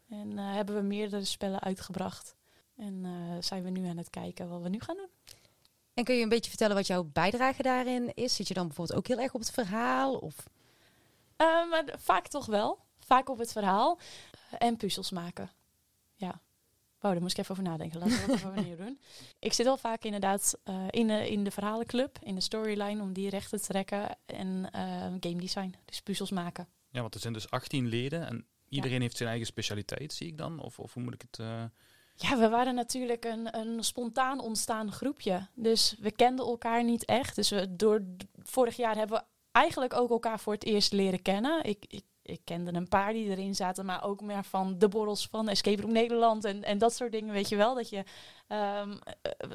En 0.10 0.38
eh, 0.38 0.54
hebben 0.54 0.75
we 0.75 0.82
meerdere 0.82 1.25
spellen 1.25 1.60
uitgebracht. 1.60 2.36
En 2.78 3.02
eh, 3.06 3.43
zijn 3.43 3.63
we 3.63 3.69
nu 3.69 3.88
aan 3.88 3.97
het 3.97 4.10
kijken 4.10 4.49
wat 4.49 4.62
we 4.62 4.69
nu 4.69 4.80
gaan 4.80 4.95
doen. 4.95 5.10
En 5.93 6.04
kun 6.04 6.15
je 6.15 6.23
een 6.23 6.30
beetje 6.30 6.49
vertellen 6.49 6.75
wat 6.75 6.88
jouw 6.88 7.04
bijdrage 7.04 7.62
daarin 7.62 8.13
is? 8.13 8.36
Zit 8.36 8.47
je 8.47 8.54
dan 8.54 8.67
bijvoorbeeld 8.67 8.97
ook 8.97 9.08
heel 9.08 9.19
erg 9.19 9.34
op 9.34 9.39
het 9.39 9.52
verhaal? 9.52 10.15
Of 10.15 10.36
Eh, 11.36 11.69
maar 11.69 11.84
vaak 11.97 12.28
toch 12.28 12.45
wel. 12.45 12.80
Vaak 12.99 13.30
op 13.30 13.38
het 13.38 13.52
verhaal. 13.52 13.99
En 14.58 14.78
puzzels 14.78 15.12
maken. 15.12 15.52
Ja. 16.15 16.41
Wow, 17.00 17.12
daar 17.12 17.22
moest 17.22 17.38
ik 17.38 17.40
even 17.40 17.52
over 17.52 17.64
nadenken. 17.70 18.00
Laten 18.00 18.16
we 18.20 18.26
dat 18.28 18.36
even 18.36 18.50
opnieuw 18.50 18.76
doen. 18.76 19.00
Ik 19.40 19.54
zit 19.54 19.66
wel 19.66 19.78
vaak 19.78 20.04
inderdaad 20.04 20.60
eh, 20.64 20.86
in, 20.90 21.08
de, 21.08 21.30
in 21.30 21.44
de 21.44 21.52
verhalenclub, 21.52 22.18
in 22.24 22.36
de 22.36 22.42
storyline, 22.42 23.02
om 23.02 23.14
die 23.14 23.30
recht 23.30 23.50
te 23.50 23.60
trekken. 23.60 24.18
En 24.26 24.70
eh, 24.72 24.82
game 25.20 25.36
design, 25.36 25.76
dus 25.86 26.02
puzzels 26.02 26.32
maken. 26.32 26.68
Ja, 26.92 27.02
want 27.02 27.14
er 27.14 27.20
zijn 27.20 27.34
dus 27.34 27.50
18 27.50 27.88
leden 27.88 28.28
en 28.28 28.46
iedereen 28.70 29.02
heeft 29.02 29.18
zijn 29.18 29.30
eigen 29.30 29.48
specialiteit, 29.48 30.14
zie 30.14 30.28
ik 30.28 30.38
dan? 30.38 30.60
Of, 30.60 30.80
of 30.80 30.94
hoe 30.94 31.04
moet 31.04 31.14
ik 31.14 31.22
het... 31.22 31.40
eh, 31.40 31.64
Ja, 32.16 32.38
we 32.38 32.50
waren 32.50 32.76
natuurlijk 32.76 33.26
een, 33.26 33.58
een 33.58 33.84
spontaan 33.84 34.40
ontstaan 34.40 34.92
groepje. 34.92 35.48
Dus 35.56 35.96
we 36.00 36.12
kenden 36.12 36.46
elkaar 36.46 36.84
niet 36.84 37.06
echt. 37.06 37.36
Dus 37.36 37.50
we, 37.50 37.76
door 37.76 38.02
vorig 38.44 38.76
jaar 38.78 38.96
hebben 38.96 39.18
we 39.18 39.24
eigenlijk 39.52 39.94
ook 39.94 40.10
elkaar 40.10 40.40
voor 40.40 40.54
het 40.54 40.64
eerst 40.66 40.92
leren 40.94 41.22
kennen. 41.22 41.64
Ik, 41.64 41.86
ik, 41.88 42.04
ik 42.30 42.42
kende 42.44 42.74
een 42.74 42.88
paar 42.88 43.13
die 43.13 43.30
erin 43.30 43.56
zaten, 43.56 43.86
maar 43.86 44.04
ook 44.04 44.22
meer 44.22 44.44
van 44.44 44.78
de 44.78 44.88
borrels 44.88 45.28
van 45.28 45.48
Escape 45.48 45.82
Room 45.82 45.92
Nederland 45.92 46.46
en, 46.46 46.63
en 46.63 46.78
dat 46.78 46.94
soort 46.96 47.12
dingen, 47.12 47.34
weet 47.34 47.50
je 47.50 47.56
wel. 47.56 47.76
Dat 47.76 47.89
je 47.89 48.04
eh, 48.48 48.88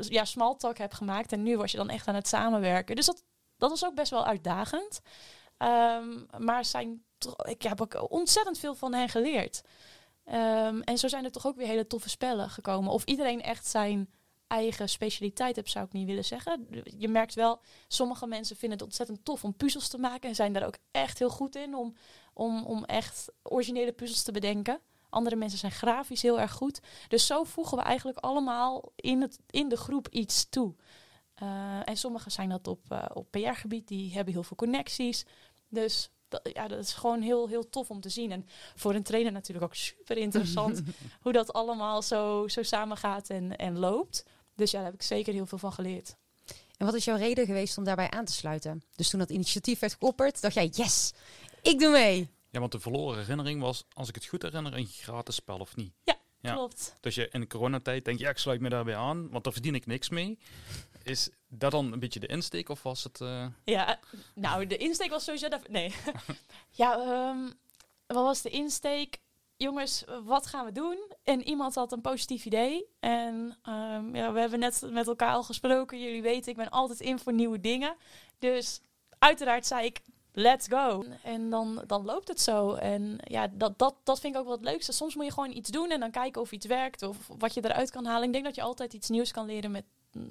ja, 0.00 0.24
small 0.24 0.54
talk 0.56 0.78
hebt 0.78 0.94
gemaakt 0.94 1.32
en 1.32 1.42
nu 1.42 1.56
was 1.56 1.70
je 1.70 1.76
dan 1.76 1.88
echt 1.88 2.08
aan 2.08 2.14
het 2.14 2.28
samenwerken. 2.28 2.96
Dus 2.96 3.06
dat, 3.06 3.24
dat 3.56 3.70
was 3.70 3.84
ook 3.84 3.94
best 3.94 4.10
wel 4.10 4.26
uitdagend. 4.26 5.00
Ehm, 5.56 6.24
maar 6.38 6.64
zijn, 6.64 7.04
ik 7.42 7.62
heb 7.62 7.80
ook 7.80 8.10
ontzettend 8.10 8.58
veel 8.58 8.74
van 8.74 8.94
hen 8.94 9.08
geleerd. 9.08 9.62
Ehm, 10.24 10.80
en 10.80 10.98
zo 10.98 11.08
zijn 11.08 11.24
er 11.24 11.32
toch 11.32 11.46
ook 11.46 11.56
weer 11.56 11.66
hele 11.66 11.86
toffe 11.86 12.08
spellen 12.08 12.50
gekomen. 12.50 12.92
Of 12.92 13.04
iedereen 13.04 13.42
echt 13.42 13.66
zijn 13.66 14.10
eigen 14.46 14.88
specialiteit 14.88 15.56
heeft, 15.56 15.70
zou 15.70 15.84
ik 15.84 15.92
niet 15.92 16.06
willen 16.06 16.24
zeggen. 16.24 16.66
Je 16.98 17.08
merkt 17.08 17.34
wel, 17.34 17.60
sommige 17.88 18.26
mensen 18.26 18.56
vinden 18.56 18.78
het 18.78 18.86
ontzettend 18.86 19.24
tof 19.24 19.44
om 19.44 19.56
puzzels 19.56 19.88
te 19.88 19.98
maken. 19.98 20.28
En 20.28 20.34
zijn 20.34 20.52
daar 20.52 20.66
ook 20.66 20.78
echt 20.90 21.18
heel 21.18 21.30
goed 21.30 21.56
in 21.56 21.74
om, 21.74 21.96
om, 22.34 22.64
om 22.64 22.84
echt 22.84 23.32
originele 23.42 23.92
puzzels 23.92 24.22
te 24.22 24.32
bedenken. 24.32 24.80
Andere 25.08 25.36
mensen 25.36 25.58
zijn 25.58 25.72
grafisch 25.72 26.22
heel 26.22 26.40
erg 26.40 26.52
goed. 26.52 26.80
Dus 27.08 27.26
zo 27.26 27.44
voegen 27.44 27.78
we 27.78 27.84
eigenlijk 27.84 28.18
allemaal 28.18 28.92
in, 28.96 29.20
het, 29.20 29.38
in 29.50 29.68
de 29.68 29.76
groep 29.76 30.08
iets 30.08 30.48
toe. 30.48 30.74
Eh, 31.34 31.88
en 31.88 31.96
sommigen 31.96 32.30
zijn 32.30 32.48
dat 32.48 32.66
op, 32.66 32.80
eh, 32.88 33.04
op 33.12 33.30
PR-gebied, 33.30 33.88
die 33.88 34.12
hebben 34.12 34.32
heel 34.32 34.42
veel 34.42 34.56
connecties. 34.56 35.24
Dus 35.68 36.10
dat, 36.28 36.50
ja, 36.52 36.68
dat 36.68 36.78
is 36.78 36.92
gewoon 36.92 37.20
heel, 37.20 37.48
heel 37.48 37.68
tof 37.68 37.90
om 37.90 38.00
te 38.00 38.08
zien. 38.08 38.32
En 38.32 38.46
voor 38.74 38.94
een 38.94 39.02
trainer 39.02 39.32
natuurlijk 39.32 39.66
ook 39.66 39.74
super 39.74 40.16
interessant 40.16 40.82
hoe 41.22 41.32
dat 41.32 41.52
allemaal 41.52 42.02
zo, 42.02 42.48
zo 42.48 42.62
samengaat 42.62 43.30
en, 43.30 43.56
en 43.56 43.78
loopt. 43.78 44.24
Dus 44.54 44.70
ja, 44.70 44.76
daar 44.76 44.86
heb 44.86 44.94
ik 44.94 45.02
zeker 45.02 45.32
heel 45.32 45.46
veel 45.46 45.58
van 45.58 45.72
geleerd. 45.72 46.16
En 46.76 46.86
wat 46.86 46.94
is 46.94 47.04
jouw 47.04 47.16
reden 47.16 47.46
geweest 47.46 47.78
om 47.78 47.84
daarbij 47.84 48.10
aan 48.10 48.24
te 48.24 48.32
sluiten? 48.32 48.82
Dus 48.96 49.10
toen 49.10 49.18
dat 49.18 49.30
initiatief 49.30 49.78
werd 49.78 49.96
geopperd, 49.98 50.40
dacht 50.40 50.54
jij, 50.54 50.66
yes, 50.66 51.12
ik 51.70 51.78
doe 51.78 51.90
mee. 51.90 52.28
Ja, 52.50 52.60
want 52.60 52.72
de 52.72 52.80
verloren 52.80 53.18
herinnering 53.18 53.60
was, 53.60 53.84
als 53.92 54.08
ik 54.08 54.14
het 54.14 54.24
goed 54.26 54.42
herinner, 54.42 54.74
een 54.74 54.86
gratis 54.86 55.34
spel 55.34 55.58
of 55.58 55.76
niet. 55.76 55.92
Ja. 56.04 56.52
Klopt. 56.52 56.94
Dus 57.00 57.14
je 57.14 57.28
in 57.30 57.40
de 57.40 57.46
coronatijd 57.46 58.04
denkt, 58.04 58.20
ja, 58.20 58.28
ik 58.30 58.38
sluit 58.38 58.60
me 58.60 58.68
daarbij 58.68 58.96
aan, 58.96 59.30
want 59.30 59.44
daar 59.44 59.52
verdien 59.52 59.74
ik 59.74 59.86
niks 59.86 60.08
mee. 60.08 60.38
Is 61.02 61.30
dat 61.48 61.70
dan 61.70 61.92
een 61.92 61.98
beetje 61.98 62.20
de 62.20 62.26
insteek 62.26 62.68
of 62.68 62.82
was 62.82 63.04
het... 63.04 63.20
eh, 63.20 63.46
Ja, 63.64 63.98
nou, 64.34 64.66
de 64.66 64.76
insteek 64.76 65.10
was 65.10 65.24
sowieso... 65.24 65.48
Dat, 65.48 65.68
nee. 65.68 65.94
ja, 66.70 66.98
ehm, 66.98 67.38
wat 68.06 68.24
was 68.24 68.42
de 68.42 68.50
insteek? 68.50 69.18
Jongens, 69.56 70.04
wat 70.24 70.46
gaan 70.46 70.64
we 70.64 70.72
doen? 70.72 70.98
En 71.22 71.42
iemand 71.48 71.74
had 71.74 71.92
een 71.92 72.00
positief 72.00 72.44
idee. 72.44 72.84
En 73.00 73.58
ehm, 73.62 74.16
ja, 74.16 74.32
we 74.32 74.40
hebben 74.40 74.58
net 74.58 74.82
met 74.90 75.06
elkaar 75.06 75.32
al 75.34 75.42
gesproken. 75.42 76.00
Jullie 76.00 76.22
weten, 76.22 76.50
ik 76.50 76.56
ben 76.56 76.70
altijd 76.70 77.00
in 77.00 77.18
voor 77.18 77.32
nieuwe 77.32 77.60
dingen. 77.60 77.96
Dus 78.38 78.80
uiteraard 79.18 79.66
zei 79.66 79.84
ik, 79.86 80.00
let's 80.34 80.66
go. 80.68 81.04
En 81.22 81.50
dan, 81.50 81.82
dan 81.86 82.04
loopt 82.04 82.28
het 82.28 82.40
zo. 82.40 82.74
En 82.74 83.18
ja, 83.24 83.48
dat, 83.52 83.78
dat, 83.78 83.94
dat 84.02 84.20
vind 84.20 84.34
ik 84.34 84.40
ook 84.40 84.46
wel 84.46 84.56
het 84.56 84.64
leukste. 84.64 84.92
Soms 84.92 85.14
moet 85.14 85.24
je 85.24 85.32
gewoon 85.32 85.56
iets 85.56 85.70
doen 85.70 85.90
en 85.90 86.00
dan 86.00 86.10
kijken 86.10 86.40
of 86.40 86.52
iets 86.52 86.66
werkt. 86.66 87.02
Of 87.02 87.16
wat 87.38 87.54
je 87.54 87.64
eruit 87.64 87.90
kan 87.90 88.04
halen. 88.04 88.26
Ik 88.26 88.32
denk 88.32 88.44
dat 88.44 88.54
je 88.54 88.62
altijd 88.62 88.92
iets 88.92 89.08
nieuws 89.08 89.32
kan 89.32 89.46
leren 89.46 89.70
met, 89.70 89.84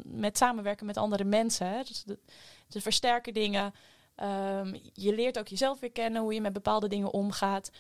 met 0.04 0.38
samenwerken 0.38 0.86
met 0.86 0.98
andere 0.98 1.24
mensen. 1.24 1.68
Hè? 1.68 1.82
Dus 2.68 2.84
versterken 2.84 3.34
dingen. 3.34 3.74
Ehm, 4.16 4.78
je 4.94 5.16
leert 5.16 5.40
ook 5.40 5.48
jezelf 5.48 5.80
weer 5.80 5.92
kennen, 5.92 6.22
hoe 6.22 6.34
je 6.34 6.42
met 6.42 6.54
bepaalde 6.54 6.88
dingen 6.88 7.14
omgaat. 7.14 7.72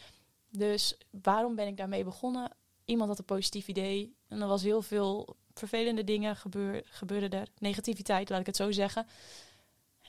Dus 0.49 0.97
waarom 1.21 1.55
ben 1.55 1.67
ik 1.67 1.77
daarmee 1.77 2.03
begonnen? 2.03 2.51
Iemand 2.85 3.09
had 3.09 3.19
een 3.19 3.25
positief 3.25 3.67
idee. 3.67 4.15
En 4.27 4.41
er 4.41 4.47
was 4.47 4.63
heel 4.63 4.81
veel 4.81 5.35
vervelende 5.53 6.03
dingen 6.03 6.35
gebeur, 6.35 6.81
gebeurden 6.85 7.29
er. 7.31 7.47
Negativiteit, 7.59 8.29
laat 8.29 8.39
ik 8.39 8.45
het 8.45 8.55
zo 8.55 8.71
zeggen. 8.71 9.07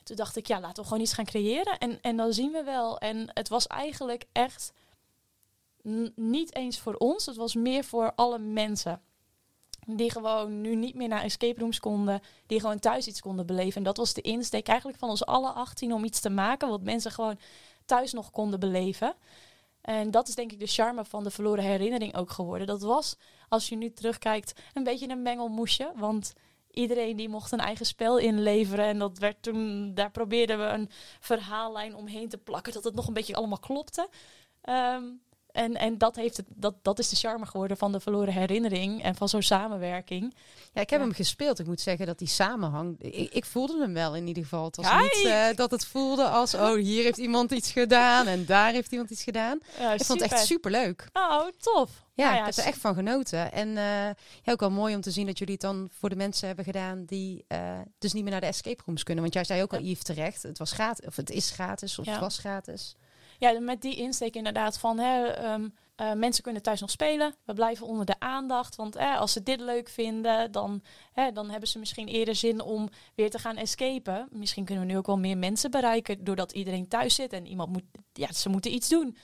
En 0.04 0.10
toen 0.10 0.24
dacht 0.24 0.36
ik, 0.36 0.46
ja, 0.46 0.60
laten 0.60 0.82
we 0.82 0.88
gewoon 0.88 1.02
iets 1.02 1.12
gaan 1.12 1.24
creëren. 1.24 1.78
En, 1.78 2.00
en 2.00 2.16
dan 2.16 2.32
zien 2.32 2.52
we 2.52 2.62
wel. 2.62 2.98
En 2.98 3.30
het 3.32 3.48
was 3.48 3.66
eigenlijk 3.66 4.24
echt 4.32 4.72
niet 6.14 6.54
eens 6.54 6.78
voor 6.78 6.94
ons. 6.94 7.26
Het 7.26 7.36
was 7.36 7.54
meer 7.54 7.84
voor 7.84 8.12
alle 8.14 8.38
mensen. 8.38 9.00
Die 9.86 10.10
gewoon 10.10 10.60
nu 10.60 10.74
niet 10.74 10.94
meer 10.94 11.08
naar 11.08 11.22
escape 11.22 11.60
rooms 11.60 11.80
konden. 11.80 12.20
Die 12.46 12.60
gewoon 12.60 12.78
thuis 12.78 13.06
iets 13.06 13.20
konden 13.20 13.46
beleven. 13.46 13.76
En 13.76 13.82
dat 13.82 13.96
was 13.96 14.12
de 14.12 14.20
insteek 14.20 14.68
eigenlijk 14.68 14.98
van 14.98 15.08
ons 15.08 15.26
alle 15.26 15.50
18 15.50 15.92
om 15.92 16.04
iets 16.04 16.20
te 16.20 16.30
maken. 16.30 16.68
Wat 16.68 16.82
mensen 16.82 17.10
gewoon 17.10 17.38
thuis 17.84 18.12
nog 18.12 18.30
konden 18.30 18.60
beleven. 18.60 19.14
En 19.80 20.10
dat 20.10 20.28
is 20.28 20.34
denk 20.34 20.52
ik 20.52 20.60
de 20.60 20.66
charme 20.66 21.04
van 21.04 21.24
de 21.24 21.30
verloren 21.30 21.64
herinnering 21.64 22.16
ook 22.16 22.30
geworden. 22.30 22.66
Dat 22.66 22.82
was, 22.82 23.16
als 23.48 23.68
je 23.68 23.76
nu 23.76 23.92
terugkijkt, 23.92 24.60
een 24.72 24.84
beetje 24.84 25.08
een 25.08 25.22
mengelmoesje. 25.22 25.92
Want 25.96 26.32
iedereen 26.74 27.16
die 27.16 27.28
mocht 27.28 27.52
een 27.52 27.58
eigen 27.58 27.86
spel 27.86 28.18
inleveren. 28.18 28.84
En 28.84 28.98
dat 28.98 29.18
werd 29.18 29.42
toen, 29.42 29.94
daar 29.94 30.10
probeerden 30.10 30.58
we 30.58 30.64
een 30.64 30.90
verhaallijn 31.20 31.94
omheen 31.94 32.28
te 32.28 32.38
plakken. 32.38 32.72
Dat 32.72 32.84
het 32.84 32.94
nog 32.94 33.06
een 33.06 33.14
beetje 33.14 33.34
allemaal 33.34 33.58
klopte. 33.58 34.08
Ehm, 34.60 35.04
en, 35.54 35.74
en 35.74 35.98
dat, 35.98 36.16
heeft 36.16 36.36
het, 36.36 36.46
dat, 36.48 36.74
dat 36.82 36.98
is 36.98 37.08
de 37.08 37.16
charme 37.16 37.46
geworden 37.46 37.76
van 37.76 37.92
de 37.92 38.00
verloren 38.00 38.32
herinnering 38.32 39.02
en 39.02 39.14
van 39.14 39.28
zo'n 39.28 39.42
samenwerking. 39.42 40.34
Ja, 40.72 40.80
ik 40.80 40.90
heb 40.90 41.00
hem 41.00 41.12
gespeeld. 41.12 41.58
Ik 41.58 41.66
moet 41.66 41.80
zeggen 41.80 42.06
dat 42.06 42.18
die 42.18 42.28
samenhang. 42.28 43.00
Ik, 43.00 43.32
ik 43.32 43.44
voelde 43.44 43.80
hem 43.80 43.92
wel 43.94 44.16
in 44.16 44.26
ieder 44.26 44.42
geval. 44.42 44.64
Het 44.64 44.76
was 44.76 44.90
niet 45.00 45.24
uh, 45.24 45.46
dat 45.54 45.70
het 45.70 45.86
voelde 45.86 46.28
als: 46.28 46.54
oh, 46.54 46.74
hier 46.74 47.02
heeft 47.02 47.18
iemand 47.18 47.50
iets 47.50 47.72
gedaan 47.72 48.26
en 48.26 48.46
daar 48.46 48.72
heeft 48.72 48.92
iemand 48.92 49.10
iets 49.10 49.22
gedaan. 49.22 49.58
Ja, 49.78 49.92
ik 49.92 50.04
vond 50.04 50.20
het 50.20 50.32
echt 50.32 50.46
super 50.46 50.70
leuk. 50.70 51.08
Oh, 51.12 51.46
tof. 51.60 51.90
Ja, 52.14 52.24
nou 52.24 52.36
ja, 52.36 52.40
ik 52.40 52.54
heb 52.54 52.64
er 52.64 52.70
echt 52.70 52.80
van 52.80 52.94
genoten. 52.94 53.52
En 53.52 53.68
uh, 53.68 53.74
ja, 54.42 54.52
ook 54.52 54.60
wel 54.60 54.70
mooi 54.70 54.94
om 54.94 55.00
te 55.00 55.10
zien 55.10 55.26
dat 55.26 55.38
jullie 55.38 55.52
het 55.52 55.62
dan 55.62 55.88
voor 55.92 56.08
de 56.08 56.16
mensen 56.16 56.46
hebben 56.46 56.64
gedaan 56.64 57.04
die 57.04 57.44
uh, 57.48 57.78
dus 57.98 58.12
niet 58.12 58.22
meer 58.22 58.32
naar 58.32 58.40
de 58.40 58.46
escape 58.46 58.82
rooms 58.86 59.02
kunnen. 59.02 59.22
Want 59.22 59.34
jij 59.34 59.44
zei 59.44 59.62
ook 59.62 59.72
al, 59.72 59.80
Yves, 59.80 60.02
terecht. 60.02 60.42
Het 60.42 60.58
was 60.58 60.72
gratis, 60.72 61.06
of 61.06 61.16
het 61.16 61.30
is 61.30 61.50
gratis, 61.50 61.98
of 61.98 62.06
het 62.06 62.20
was 62.20 62.38
gratis 62.38 62.96
ja, 63.38 63.60
met 63.60 63.82
die 63.82 63.96
insteek 63.96 64.34
inderdaad 64.34 64.78
van 64.78 64.98
hè, 64.98 65.26
ehm, 65.26 65.68
eh, 65.94 66.12
mensen 66.12 66.42
kunnen 66.42 66.62
thuis 66.62 66.80
nog 66.80 66.90
spelen. 66.90 67.34
We 67.44 67.54
blijven 67.54 67.86
onder 67.86 68.06
de 68.06 68.20
aandacht. 68.20 68.76
Want 68.76 68.96
als 68.96 69.32
ze 69.32 69.42
dit 69.42 69.60
leuk 69.60 69.88
vinden, 69.88 70.52
dan, 70.52 70.82
hè, 71.12 71.32
dan 71.32 71.50
hebben 71.50 71.68
ze 71.68 71.78
misschien 71.78 72.08
eerder 72.08 72.34
zin 72.34 72.60
om 72.60 72.88
weer 73.14 73.30
te 73.30 73.38
gaan 73.38 73.56
escapen. 73.56 74.28
Misschien 74.30 74.64
kunnen 74.64 74.86
we 74.86 74.92
nu 74.92 74.98
ook 74.98 75.06
wel 75.06 75.18
meer 75.18 75.38
mensen 75.38 75.70
bereiken 75.70 76.24
doordat 76.24 76.52
iedereen 76.52 76.88
thuis 76.88 77.14
zit 77.14 77.32
en 77.32 77.46
iemand 77.46 77.72
moet, 77.72 77.84
ja, 78.12 78.32
ze 78.32 78.48
moeten 78.48 78.74
iets 78.74 78.88
doen. 78.88 79.16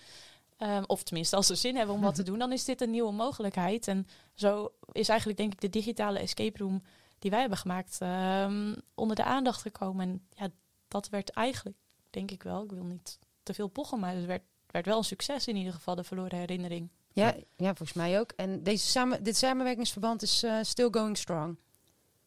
Um, 0.62 0.84
of 0.86 1.02
tenminste, 1.02 1.36
als 1.36 1.46
ze 1.46 1.54
zin 1.54 1.76
hebben 1.76 1.94
om 1.94 2.00
wat 2.00 2.14
te 2.14 2.22
doen, 2.30 2.38
dan 2.38 2.52
is 2.52 2.64
dit 2.64 2.80
een 2.80 2.90
nieuwe 2.90 3.12
mogelijkheid. 3.12 3.88
En 3.88 4.06
zo 4.34 4.72
is 4.92 5.08
eigenlijk 5.08 5.38
denk 5.38 5.52
ik 5.52 5.60
de 5.60 5.70
digitale 5.70 6.18
escape 6.18 6.58
room 6.58 6.82
die 7.18 7.30
wij 7.30 7.40
hebben 7.40 7.58
gemaakt 7.58 7.98
um, 8.02 8.76
onder 8.94 9.16
de 9.16 9.24
aandacht 9.24 9.60
gekomen. 9.60 10.08
En 10.08 10.26
ja, 10.34 10.48
dat 10.88 11.08
werd 11.08 11.30
eigenlijk, 11.30 11.76
denk 12.10 12.30
ik 12.30 12.42
wel, 12.42 12.64
ik 12.64 12.70
wil 12.70 12.84
niet 12.84 13.18
te 13.50 13.56
veel 13.56 13.68
pochen, 13.68 14.00
maar 14.00 14.14
het 14.14 14.24
werd, 14.24 14.42
werd 14.66 14.86
wel 14.86 14.98
een 14.98 15.04
succes 15.04 15.46
in 15.46 15.56
ieder 15.56 15.72
geval, 15.72 15.94
de 15.94 16.04
verloren 16.04 16.38
herinnering. 16.38 16.90
Ja, 17.12 17.34
ja 17.56 17.74
volgens 17.74 17.92
mij 17.92 18.20
ook. 18.20 18.32
En 18.36 18.62
deze 18.62 18.86
samen, 18.86 19.22
dit 19.22 19.36
samenwerkingsverband 19.36 20.22
is 20.22 20.44
uh, 20.44 20.58
still 20.62 20.88
going 20.90 21.18
strong. 21.18 21.58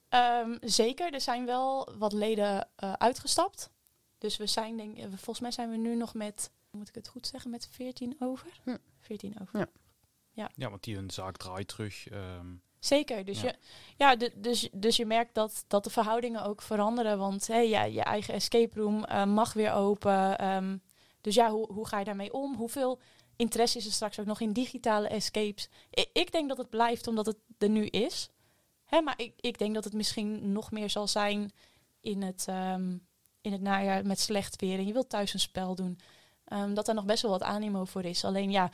Um, 0.09 0.57
zeker, 0.61 1.13
er 1.13 1.21
zijn 1.21 1.45
wel 1.45 1.93
wat 1.97 2.13
leden 2.13 2.67
uh, 2.83 2.93
uitgestapt. 2.93 3.69
Dus 4.17 4.37
we 4.37 4.47
zijn, 4.47 4.77
denk 4.77 4.97
volgens 5.09 5.39
mij 5.39 5.51
zijn 5.51 5.69
we 5.69 5.77
nu 5.77 5.95
nog 5.95 6.13
met, 6.13 6.51
moet 6.71 6.89
ik 6.89 6.95
het 6.95 7.07
goed 7.07 7.27
zeggen, 7.27 7.51
met 7.51 7.67
14 7.71 8.15
over? 8.19 8.47
Hm. 8.63 8.77
14 8.99 9.35
over. 9.41 9.59
Ja. 9.59 9.67
Ja. 10.35 10.49
ja, 10.55 10.69
want 10.69 10.83
die 10.83 10.97
een 10.97 11.11
zaak 11.11 11.37
draait 11.37 11.67
terug. 11.67 12.11
Um, 12.11 12.61
Zeker. 12.79 13.25
Dus, 13.25 13.41
ja. 13.41 13.47
Je, 13.47 13.55
ja, 13.97 14.15
de, 14.15 14.31
dus, 14.35 14.69
dus 14.71 14.95
je 14.95 15.05
merkt 15.05 15.33
dat, 15.33 15.65
dat 15.67 15.83
de 15.83 15.89
verhoudingen 15.89 16.43
ook 16.43 16.61
veranderen. 16.61 17.17
Want 17.17 17.47
hey, 17.47 17.69
ja, 17.69 17.83
je 17.83 18.01
eigen 18.01 18.33
escape 18.33 18.79
room 18.79 19.05
uh, 19.09 19.25
mag 19.25 19.53
weer 19.53 19.73
open. 19.73 20.47
Um, 20.55 20.81
dus 21.23 21.35
ja, 21.35 21.51
hoe, 21.51 21.71
hoe 21.71 21.87
ga 21.87 21.99
je 21.99 22.05
daarmee 22.05 22.33
om? 22.33 22.55
Hoeveel 22.55 22.99
interesse 23.35 23.77
is 23.77 23.85
er 23.85 23.91
straks 23.91 24.19
ook 24.19 24.25
nog 24.25 24.39
in 24.39 24.53
digitale 24.53 25.07
escapes? 25.07 25.69
Ik, 25.89 26.09
ik 26.13 26.31
denk 26.31 26.49
dat 26.49 26.57
het 26.57 26.69
blijft 26.69 27.07
omdat 27.07 27.25
het 27.25 27.37
er 27.57 27.69
nu 27.69 27.85
is. 27.85 28.29
Hè, 28.85 29.01
maar 29.01 29.13
ik, 29.17 29.33
ik 29.39 29.57
denk 29.57 29.73
dat 29.73 29.83
het 29.83 29.93
misschien 29.93 30.51
nog 30.51 30.71
meer 30.71 30.89
zal 30.89 31.07
zijn 31.07 31.51
in 32.01 32.21
het, 32.21 32.45
um, 32.49 33.07
in 33.41 33.51
het 33.51 33.61
najaar 33.61 34.05
met 34.05 34.19
slecht 34.19 34.61
weer. 34.61 34.77
En 34.77 34.85
je 34.85 34.93
wilt 34.93 35.09
thuis 35.09 35.33
een 35.33 35.39
spel 35.39 35.75
doen. 35.75 35.99
Um, 36.47 36.73
dat 36.73 36.87
er 36.87 36.93
nog 36.93 37.05
best 37.05 37.21
wel 37.21 37.31
wat 37.31 37.43
animo 37.43 37.85
voor 37.85 38.03
is. 38.03 38.25
Alleen 38.25 38.51
ja, 38.51 38.71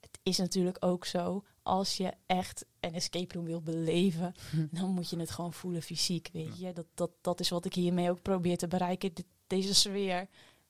het 0.00 0.18
is 0.22 0.38
natuurlijk 0.38 0.76
ook 0.84 1.04
zo. 1.04 1.44
Als 1.62 1.96
je 1.96 2.12
echt 2.26 2.64
een 2.80 2.94
escape 2.94 3.34
room 3.34 3.44
wil 3.44 3.60
beleven, 3.60 4.34
hm. 4.50 4.66
dan 4.70 4.90
moet 4.90 5.10
je 5.10 5.18
het 5.18 5.30
gewoon 5.30 5.52
voelen 5.52 5.82
fysiek. 5.82 6.28
Weet 6.32 6.58
je? 6.58 6.72
Dat, 6.72 6.86
dat, 6.94 7.10
dat 7.20 7.40
is 7.40 7.48
wat 7.48 7.64
ik 7.64 7.74
hiermee 7.74 8.10
ook 8.10 8.22
probeer 8.22 8.56
te 8.56 8.68
bereiken. 8.68 9.12
deze 9.46 9.74
sfeer. 9.74 10.28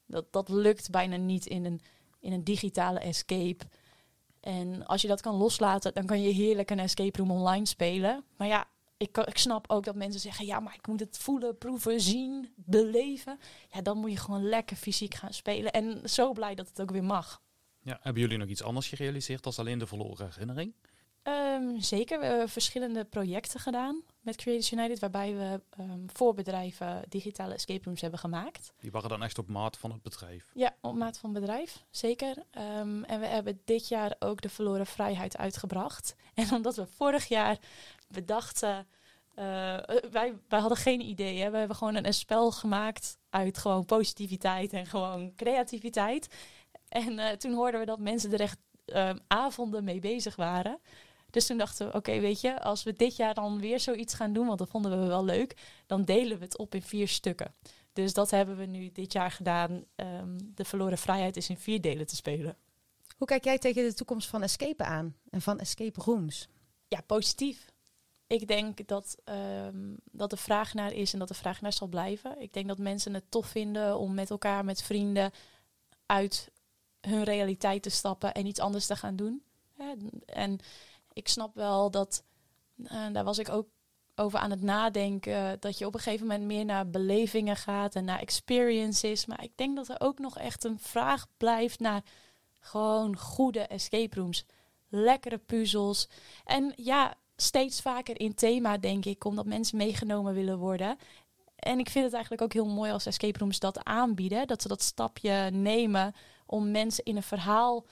Dat, 0.09 0.33
dat 0.33 0.49
lukt 0.49 0.91
bijna 0.91 1.17
niet 1.17 1.47
in 1.47 1.65
een, 1.65 1.81
in 2.21 2.33
een 2.33 2.45
digitale 2.45 2.99
escape. 2.99 3.65
En 4.41 4.87
als 4.87 5.03
je 5.03 5.09
dat 5.09 5.21
kan 5.21 5.35
loslaten, 5.35 5.95
dan 5.95 6.07
kan 6.07 6.23
je 6.23 6.33
heerlijk 6.33 6.71
een 6.71 6.79
escape 6.79 7.19
room 7.19 7.31
online 7.31 7.67
spelen. 7.67 8.25
Maar 8.37 8.49
ja, 8.49 8.69
ik, 8.97 9.19
ik 9.19 9.39
snap 9.39 9.71
ook 9.71 9.85
dat 9.85 9.95
mensen 9.95 10.21
zeggen: 10.21 10.47
ja, 10.47 10.61
maar 10.61 10.75
ik 10.75 10.87
moet 10.87 11.01
het 11.01 11.19
voelen, 11.19 11.59
proeven, 11.59 12.01
zien, 12.01 12.53
beleven. 12.57 13.39
Ja, 13.73 13.83
dan 13.83 13.99
moet 13.99 14.11
je 14.11 14.17
gewoon 14.17 14.49
lekker 14.49 14.77
fysiek 14.77 15.15
gaan 15.15 15.33
spelen. 15.33 15.73
En 15.73 16.09
zo 16.11 16.33
blij 16.33 16.55
dat 16.55 16.69
het 16.69 16.81
ook 16.81 16.91
weer 16.91 17.05
mag. 17.05 17.43
Ja, 17.83 17.99
hebben 18.03 18.23
jullie 18.23 18.39
nog 18.39 18.49
iets 18.49 18.63
anders 18.63 18.89
gerealiseerd 18.89 19.47
als 19.47 19.59
alleen 19.59 19.79
de 19.79 19.87
verloren 19.87 20.29
herinnering? 20.31 20.75
Um, 21.23 21.81
zeker, 21.81 22.19
we 22.19 22.25
hebben 22.25 22.49
verschillende 22.49 23.05
projecten 23.05 23.61
gedaan 23.61 24.03
met 24.21 24.37
Creators 24.37 24.73
United, 24.73 24.99
waarbij 24.99 25.35
we 25.35 25.61
um, 25.81 26.07
voor 26.13 26.35
bedrijven 26.35 27.03
digitale 27.09 27.55
escape 27.55 27.85
rooms 27.85 28.01
hebben 28.01 28.21
gemaakt. 28.21 28.73
Die 28.81 28.91
waren 28.91 29.09
dan 29.09 29.23
echt 29.23 29.39
op 29.39 29.49
maat 29.49 29.77
van 29.77 29.93
het 29.93 30.03
bedrijf? 30.03 30.51
Ja, 30.55 30.77
op 30.81 30.95
maat 30.95 31.19
van 31.19 31.31
het 31.31 31.41
bedrijf, 31.41 31.85
zeker. 31.91 32.37
Um, 32.37 33.05
en 33.05 33.21
we 33.21 33.27
hebben 33.27 33.61
dit 33.65 33.89
jaar 33.89 34.15
ook 34.19 34.41
de 34.41 34.49
verloren 34.49 34.87
vrijheid 34.87 35.37
uitgebracht. 35.37 36.15
En 36.35 36.53
omdat 36.53 36.77
we 36.77 36.87
vorig 36.87 37.29
jaar 37.29 37.59
bedachten, 38.09 38.87
uh, 39.39 39.45
wij, 40.11 40.35
wij 40.49 40.61
hadden 40.61 40.79
geen 40.79 41.01
idee. 41.01 41.41
Hè? 41.41 41.51
We 41.51 41.57
hebben 41.57 41.77
gewoon 41.77 41.95
een, 41.95 42.15
spel 42.15 42.51
gemaakt 42.51 43.19
uit 43.31 43.59
gewoon 43.59 43.85
positiviteit 43.85 44.73
en 44.73 44.87
gewoon 44.87 45.35
creativiteit. 45.35 46.35
En 46.89 47.13
uh, 47.13 47.29
toen 47.29 47.55
hoorden 47.55 47.81
we 47.81 47.87
dat 47.87 47.99
mensen 47.99 48.33
er 48.33 48.41
echt 48.41 48.59
avonden 49.27 49.85
mee 49.85 50.01
bezig 50.01 50.37
waren. 50.37 50.81
Dus 51.31 51.47
toen 51.47 51.59
dachten 51.59 51.87
we, 51.87 51.93
oké, 51.97 52.21
weet 52.21 52.41
je, 52.41 52.63
als 52.63 52.83
we 52.83 52.93
dit 52.93 53.17
jaar 53.17 53.35
dan 53.35 53.61
weer 53.61 53.81
zoiets 53.81 54.15
gaan 54.15 54.33
doen, 54.33 54.47
want 54.47 54.59
dat 54.59 54.69
vonden 54.69 55.01
we 55.01 55.07
wel 55.07 55.25
leuk, 55.25 55.57
dan 55.87 56.05
delen 56.05 56.39
we 56.39 56.45
het 56.45 56.59
op 56.59 56.75
in 56.75 56.83
vier 56.83 57.09
stukken. 57.09 57.55
Dus 57.93 58.13
dat 58.13 58.31
hebben 58.31 58.57
we 58.57 58.65
nu 58.65 58.93
dit 58.93 59.13
jaar 59.13 59.31
gedaan. 59.31 59.85
Um, 59.97 60.37
de 60.55 60.65
verloren 60.65 60.99
vrijheid 60.99 61.37
is 61.37 61.49
in 61.49 61.57
vier 61.57 61.81
delen 61.81 62.07
te 62.07 62.17
spelen. 62.17 62.57
Hoe 63.17 63.27
kijk 63.27 63.45
jij 63.45 63.59
tegen 63.59 63.83
de 63.83 63.95
toekomst 63.95 64.29
van 64.29 64.43
escape 64.43 64.85
aan 64.85 65.17
en 65.31 65.41
van 65.41 65.59
escape 65.59 66.01
rooms? 66.03 66.49
Ja, 66.89 67.01
positief. 67.01 67.73
Ik 68.27 68.47
denk 68.47 68.89
dat, 68.89 69.17
um, 69.25 69.97
dat 70.05 70.31
de 70.31 70.37
vraag 70.37 70.75
naar 70.75 70.93
is 70.93 71.13
en 71.13 71.19
dat 71.19 71.29
de 71.29 71.35
vraag 71.35 71.61
naar 71.61 71.73
zal 71.73 71.89
blijven. 71.89 72.41
Ik 72.41 72.53
denk 72.53 72.69
dat 72.69 72.79
mensen 72.79 73.15
het 73.15 73.31
tof 73.31 73.47
vinden 73.47 73.99
om 73.99 74.15
met 74.15 74.31
elkaar, 74.31 74.65
met 74.65 74.83
vrienden, 74.83 75.31
uit 76.07 76.51
hun 77.01 77.25
realiteit 77.25 77.83
te 77.83 77.91
stappen 77.91 78.35
en 78.35 78.47
iets 78.47 78.61
anders 78.61 78.87
te 78.87 78.97
gaan 78.97 79.17
doen. 79.17 79.43
En 80.27 80.59
ik 81.19 81.29
snap 81.29 81.55
wel 81.55 81.91
dat, 81.91 82.25
uh, 82.77 83.07
daar 83.13 83.25
was 83.25 83.39
ik 83.39 83.49
ook 83.49 83.67
over 84.15 84.39
aan 84.39 84.51
het 84.51 84.63
nadenken, 84.63 85.57
dat 85.61 85.79
je 85.79 85.87
op 85.87 85.95
een 85.95 86.01
gegeven 86.01 86.27
moment 86.27 86.45
meer 86.45 86.65
naar 86.65 86.91
belevingen 86.91 87.57
gaat 87.57 87.95
en 87.95 88.05
naar 88.05 88.21
experiences. 88.21 89.27
Maar 89.27 89.43
ik 89.43 89.53
denk 89.55 89.77
dat 89.77 89.89
er 89.89 90.01
ook 90.01 90.19
nog 90.19 90.39
echt 90.39 90.65
een 90.65 90.79
vraag 90.79 91.27
blijft 91.37 91.81
naar 91.81 92.03
gewoon 92.61 93.17
goede 93.17 93.61
escape 93.61 94.21
rooms. 94.21 94.45
Lekkere 94.89 95.39
puzzels. 95.39 96.09
En 96.45 96.73
ja, 96.77 97.15
steeds 97.37 97.81
vaker 97.81 98.21
in 98.21 98.35
thema, 98.35 98.79
denk 98.79 99.05
ik, 99.05 99.25
omdat 99.25 99.47
mensen 99.47 99.77
meegenomen 99.77 100.35
willen 100.35 100.59
worden. 100.59 100.99
En 101.57 101.79
ik 101.79 101.91
vind 101.91 102.05
het 102.05 102.15
eigenlijk 102.15 102.43
ook 102.43 102.53
heel 102.53 102.75
mooi 102.75 102.93
als 102.93 103.07
escape 103.07 103.39
rooms 103.39 103.59
dat 103.59 103.85
aanbieden. 103.85 104.47
Dat 104.47 104.63
ze 104.63 104.69
dat 104.69 104.83
stapje 104.83 105.51
nemen 105.51 106.15
om 106.47 106.71
mensen 106.71 107.05
in 107.05 107.17
een 107.17 107.23
verhaal 107.23 107.85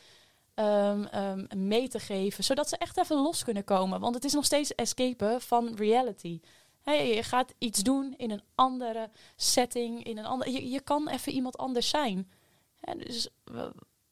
um, 0.58 1.08
um, 1.14 1.46
mee 1.66 1.88
te 1.88 1.98
geven. 1.98 2.44
Zodat 2.44 2.68
ze 2.68 2.76
echt 2.76 2.98
even 2.98 3.16
los 3.16 3.44
kunnen 3.44 3.64
komen. 3.64 4.00
Want 4.00 4.14
het 4.14 4.24
is 4.24 4.32
nog 4.32 4.44
steeds 4.44 4.74
escapen 4.74 5.40
van 5.40 5.74
reality. 5.74 6.40
Hey, 6.82 7.14
je 7.14 7.22
gaat 7.22 7.54
iets 7.58 7.82
doen 7.82 8.14
in 8.16 8.30
een 8.30 8.42
andere 8.54 9.10
setting. 9.36 10.04
In 10.04 10.18
een 10.18 10.24
ander, 10.26 10.50
je, 10.50 10.70
je 10.70 10.80
kan 10.80 11.08
even 11.08 11.32
iemand 11.32 11.58
anders 11.58 11.88
zijn. 11.88 12.30
dus 12.96 13.28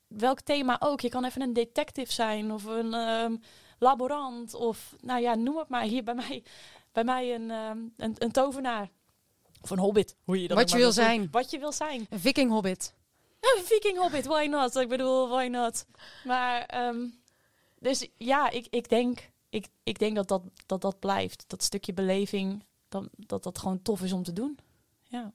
welk 0.06 0.40
thema 0.40 0.76
ook. 0.80 1.00
Je 1.00 1.08
kan 1.08 1.24
even 1.24 1.42
een 1.42 1.52
detective 1.52 2.12
zijn 2.12 2.52
of 2.52 2.64
een 2.64 2.94
um, 2.94 3.40
laborant. 3.78 4.54
Of 4.54 4.94
nou 5.00 5.20
ja, 5.20 5.34
noem 5.34 5.56
het 5.56 5.68
maar. 5.68 5.82
Hier 5.82 6.04
bij 6.04 6.14
mij, 6.14 6.42
bij 6.92 7.04
mij 7.04 7.34
een, 7.34 7.50
een, 7.50 8.14
een 8.18 8.32
tovenaar. 8.32 8.90
Of 9.62 9.70
een 9.70 9.78
hobbit. 9.78 10.16
Hoe 10.24 10.42
je 10.42 10.48
dat 10.48 10.56
Wat 10.56 10.70
je 10.70 10.76
wil 10.76 10.92
zijn. 10.92 11.28
Wat 11.30 11.50
je 11.50 11.58
wil 11.58 11.72
zijn. 11.72 12.06
Een 12.10 12.20
viking 12.20 12.50
hobbit. 12.50 12.94
Viking 13.64 13.98
Hobbit, 13.98 14.26
why 14.26 14.46
not? 14.46 14.76
Ik 14.76 14.88
bedoel, 14.88 15.28
why 15.28 15.46
not? 15.46 15.86
Maar, 16.24 16.86
um, 16.86 17.20
dus 17.78 18.08
ja, 18.16 18.50
ik, 18.50 18.66
ik 18.70 18.88
denk 18.88 19.32
ik, 19.54 19.68
ik 19.82 19.98
denk 19.98 20.16
dat 20.16 20.28
dat, 20.28 20.42
dat 20.66 20.80
dat 20.80 20.98
blijft. 20.98 21.44
Dat 21.46 21.62
stukje 21.62 21.92
beleving, 21.92 22.64
dat, 22.88 23.08
dat 23.16 23.42
dat 23.42 23.58
gewoon 23.58 23.82
tof 23.82 24.02
is 24.02 24.12
om 24.12 24.22
te 24.22 24.32
doen. 24.32 24.58
Ja. 25.02 25.32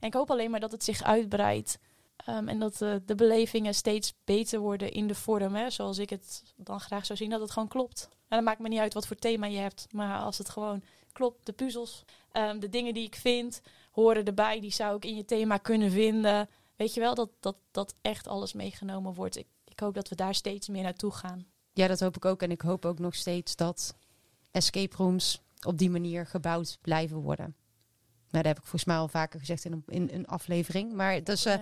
En 0.00 0.08
ik 0.08 0.14
hoop 0.14 0.30
alleen 0.30 0.50
maar 0.50 0.60
dat 0.60 0.72
het 0.72 0.84
zich 0.84 1.02
uitbreidt. 1.02 1.78
Ehm, 2.16 2.48
en 2.48 2.58
dat 2.58 2.76
de, 2.76 3.02
de 3.06 3.14
belevingen 3.14 3.74
steeds 3.74 4.14
beter 4.24 4.58
worden 4.58 4.92
in 4.92 5.06
de 5.06 5.14
vorm, 5.14 5.54
hè, 5.54 5.70
zoals 5.70 5.98
ik 5.98 6.10
het 6.10 6.42
dan 6.56 6.80
graag 6.80 7.06
zou 7.06 7.18
zien, 7.18 7.30
dat 7.30 7.40
het 7.40 7.50
gewoon 7.50 7.68
klopt. 7.68 8.08
En 8.10 8.36
dan 8.36 8.44
maakt 8.44 8.58
me 8.58 8.68
niet 8.68 8.78
uit 8.78 8.94
wat 8.94 9.06
voor 9.06 9.16
thema 9.16 9.46
je 9.46 9.58
hebt, 9.58 9.86
maar 9.90 10.20
als 10.20 10.38
het 10.38 10.48
gewoon 10.48 10.82
klopt, 11.12 11.46
de 11.46 11.52
puzzels, 11.52 12.04
ehm, 12.32 12.58
de 12.58 12.68
dingen 12.68 12.94
die 12.94 13.04
ik 13.04 13.14
vind, 13.14 13.60
horen 13.90 14.24
erbij, 14.24 14.60
die 14.60 14.72
zou 14.72 14.96
ik 14.96 15.04
in 15.04 15.16
je 15.16 15.24
thema 15.24 15.56
kunnen 15.56 15.90
vinden. 15.90 16.48
Weet 16.76 16.94
je 16.94 17.00
wel, 17.00 17.14
dat, 17.14 17.30
dat, 17.40 17.56
dat 17.70 17.94
echt 18.02 18.28
alles 18.28 18.52
meegenomen 18.52 19.14
wordt. 19.14 19.36
Ik, 19.36 19.46
ik 19.64 19.80
hoop 19.80 19.94
dat 19.94 20.08
we 20.08 20.14
daar 20.14 20.34
steeds 20.34 20.68
meer 20.68 20.82
naartoe 20.82 21.12
gaan. 21.12 21.46
Ja, 21.72 21.86
dat 21.86 22.00
hoop 22.00 22.16
ik 22.16 22.24
ook. 22.24 22.42
En 22.42 22.50
ik 22.50 22.60
hoop 22.60 22.84
ook 22.84 22.98
nog 22.98 23.14
steeds 23.14 23.56
dat 23.56 23.96
escape 24.50 24.96
rooms 24.96 25.42
op 25.66 25.78
die 25.78 25.90
manier 25.90 26.26
gebouwd 26.26 26.78
blijven 26.80 27.16
worden. 27.16 27.56
Nou, 28.30 28.42
dat 28.42 28.44
heb 28.44 28.56
ik 28.56 28.62
volgens 28.62 28.84
mij 28.84 28.96
al 28.96 29.08
vaker 29.08 29.40
gezegd 29.40 29.64
in 29.64 29.72
een, 29.72 29.82
in 29.86 30.08
een 30.12 30.26
aflevering. 30.26 30.92
Maar 30.92 31.24
dus, 31.24 31.46
uh, 31.46 31.52
ja. 31.52 31.60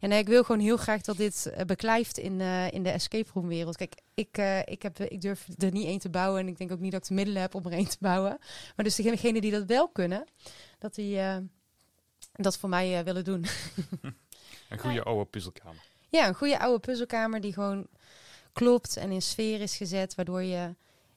ja. 0.00 0.08
nee, 0.08 0.18
ik 0.18 0.26
wil 0.26 0.44
gewoon 0.44 0.60
heel 0.60 0.76
graag 0.76 1.02
dat 1.02 1.16
dit 1.16 1.50
uh, 1.50 1.64
beklijft 1.64 2.18
in, 2.18 2.40
uh, 2.40 2.72
in 2.72 2.82
de 2.82 2.90
escape 2.90 3.30
room 3.34 3.48
wereld. 3.48 3.76
Kijk, 3.76 3.94
ik, 4.14 4.38
ik, 4.64 4.82
heb, 4.82 4.98
ik 4.98 5.20
durf 5.20 5.48
er 5.58 5.72
niet 5.72 5.86
één 5.86 5.98
te 5.98 6.10
bouwen. 6.10 6.40
En 6.40 6.48
ik 6.48 6.58
denk 6.58 6.72
ook 6.72 6.80
niet 6.80 6.92
dat 6.92 7.02
ik 7.02 7.08
de 7.08 7.14
middelen 7.14 7.42
heb 7.42 7.54
om 7.54 7.64
er 7.64 7.72
één 7.72 7.88
te 7.88 7.96
bouwen. 8.00 8.38
Maar 8.76 8.84
dus 8.84 8.94
degenen 8.94 9.40
die 9.40 9.50
dat 9.50 9.64
wel 9.64 9.88
kunnen, 9.88 10.24
dat 10.78 10.94
die 10.94 11.20
dat 12.32 12.58
voor 12.58 12.68
mij 12.68 13.04
willen 13.04 13.24
doen. 13.24 13.44
een 14.74 14.84
goede 14.84 15.02
oude 15.02 15.24
puzzelkamer. 15.24 15.82
Ja, 16.08 16.28
een 16.28 16.34
goede 16.34 16.58
oude 16.58 16.78
puzzelkamer 16.78 17.40
die 17.40 17.52
gewoon 17.52 17.86
klopt 18.52 18.96
en 18.96 19.10
in 19.10 19.22
sfeer 19.22 19.60
is 19.60 19.76
gezet. 19.76 20.14
Waardoor 20.14 20.42
je 20.42 20.74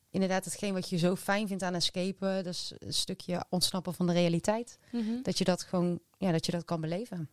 inderdaad 0.09 0.45
hetgeen 0.45 0.73
wat 0.73 0.89
je 0.89 0.97
zo 0.97 1.15
fijn 1.15 1.47
vindt 1.47 1.63
aan 1.63 1.75
escapen, 1.75 2.43
dus 2.43 2.73
een 2.79 2.93
stukje 2.93 3.45
ontsnappen 3.49 3.93
van 3.93 4.07
de 4.07 4.13
realiteit, 4.13 4.77
mm 4.91 5.01
-hmm. 5.01 5.23
dat 5.23 5.37
je 5.37 5.43
dat 5.43 5.63
gewoon, 5.63 5.99
ja, 6.17 6.31
dat 6.31 6.45
je 6.45 6.51
dat 6.51 6.65
kan 6.65 6.81
beleven. 6.81 7.29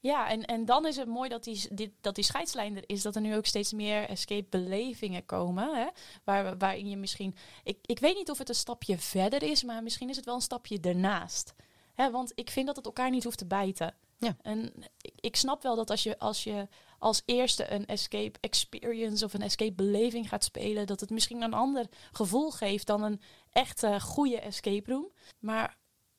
Ja, 0.00 0.28
en, 0.28 0.44
en 0.44 0.64
dan 0.64 0.86
is 0.86 0.96
het 0.96 1.08
mooi 1.08 1.28
dat 1.28 1.44
die, 1.44 1.68
dit, 1.70 1.90
dat 2.00 2.14
die 2.14 2.24
scheidslijn 2.24 2.76
er 2.76 2.82
is, 2.86 3.02
dat 3.02 3.14
er 3.14 3.20
nu 3.20 3.36
ook 3.36 3.46
steeds 3.46 3.72
meer 3.72 4.08
escape-belevingen 4.08 5.26
komen. 5.26 5.74
Hè? 5.74 5.86
Waar, 6.24 6.58
waarin 6.58 6.88
je 6.88 6.96
misschien. 6.96 7.34
Ik, 7.64 7.78
ik 7.82 7.98
weet 7.98 8.16
niet 8.16 8.30
of 8.30 8.38
het 8.38 8.48
een 8.48 8.54
stapje 8.54 8.98
verder 8.98 9.42
is, 9.42 9.62
maar 9.62 9.82
misschien 9.82 10.08
is 10.08 10.16
het 10.16 10.24
wel 10.24 10.34
een 10.34 10.40
stapje 10.40 10.80
ernaast. 10.80 11.54
Hè? 11.94 12.10
Want 12.10 12.32
ik 12.34 12.50
vind 12.50 12.66
dat 12.66 12.76
het 12.76 12.84
elkaar 12.84 13.10
niet 13.10 13.24
hoeft 13.24 13.38
te 13.38 13.46
bijten. 13.46 13.94
Ja. 14.18 14.36
En 14.42 14.72
ik, 15.20 15.36
snap 15.36 15.62
wel 15.62 15.76
dat 15.76 15.90
als 15.90 16.02
je, 16.02 16.18
als 16.18 16.44
je 16.44 16.68
als 16.98 17.22
eerste 17.24 17.72
een 17.72 17.86
escape 17.86 18.38
experience 18.40 19.24
of 19.24 19.34
een 19.34 19.42
escape 19.42 19.72
beleving 19.72 20.28
gaat 20.28 20.44
spelen, 20.44 20.86
dat 20.86 21.00
het 21.00 21.10
misschien 21.10 21.42
een 21.42 21.54
ander 21.54 21.86
gevoel 22.12 22.50
geeft 22.50 22.86
dan 22.86 23.02
een 23.02 23.20
echte 23.50 24.00
goede 24.00 24.40
escape 24.40 24.90
room. 24.90 25.10
Maar 25.38 25.76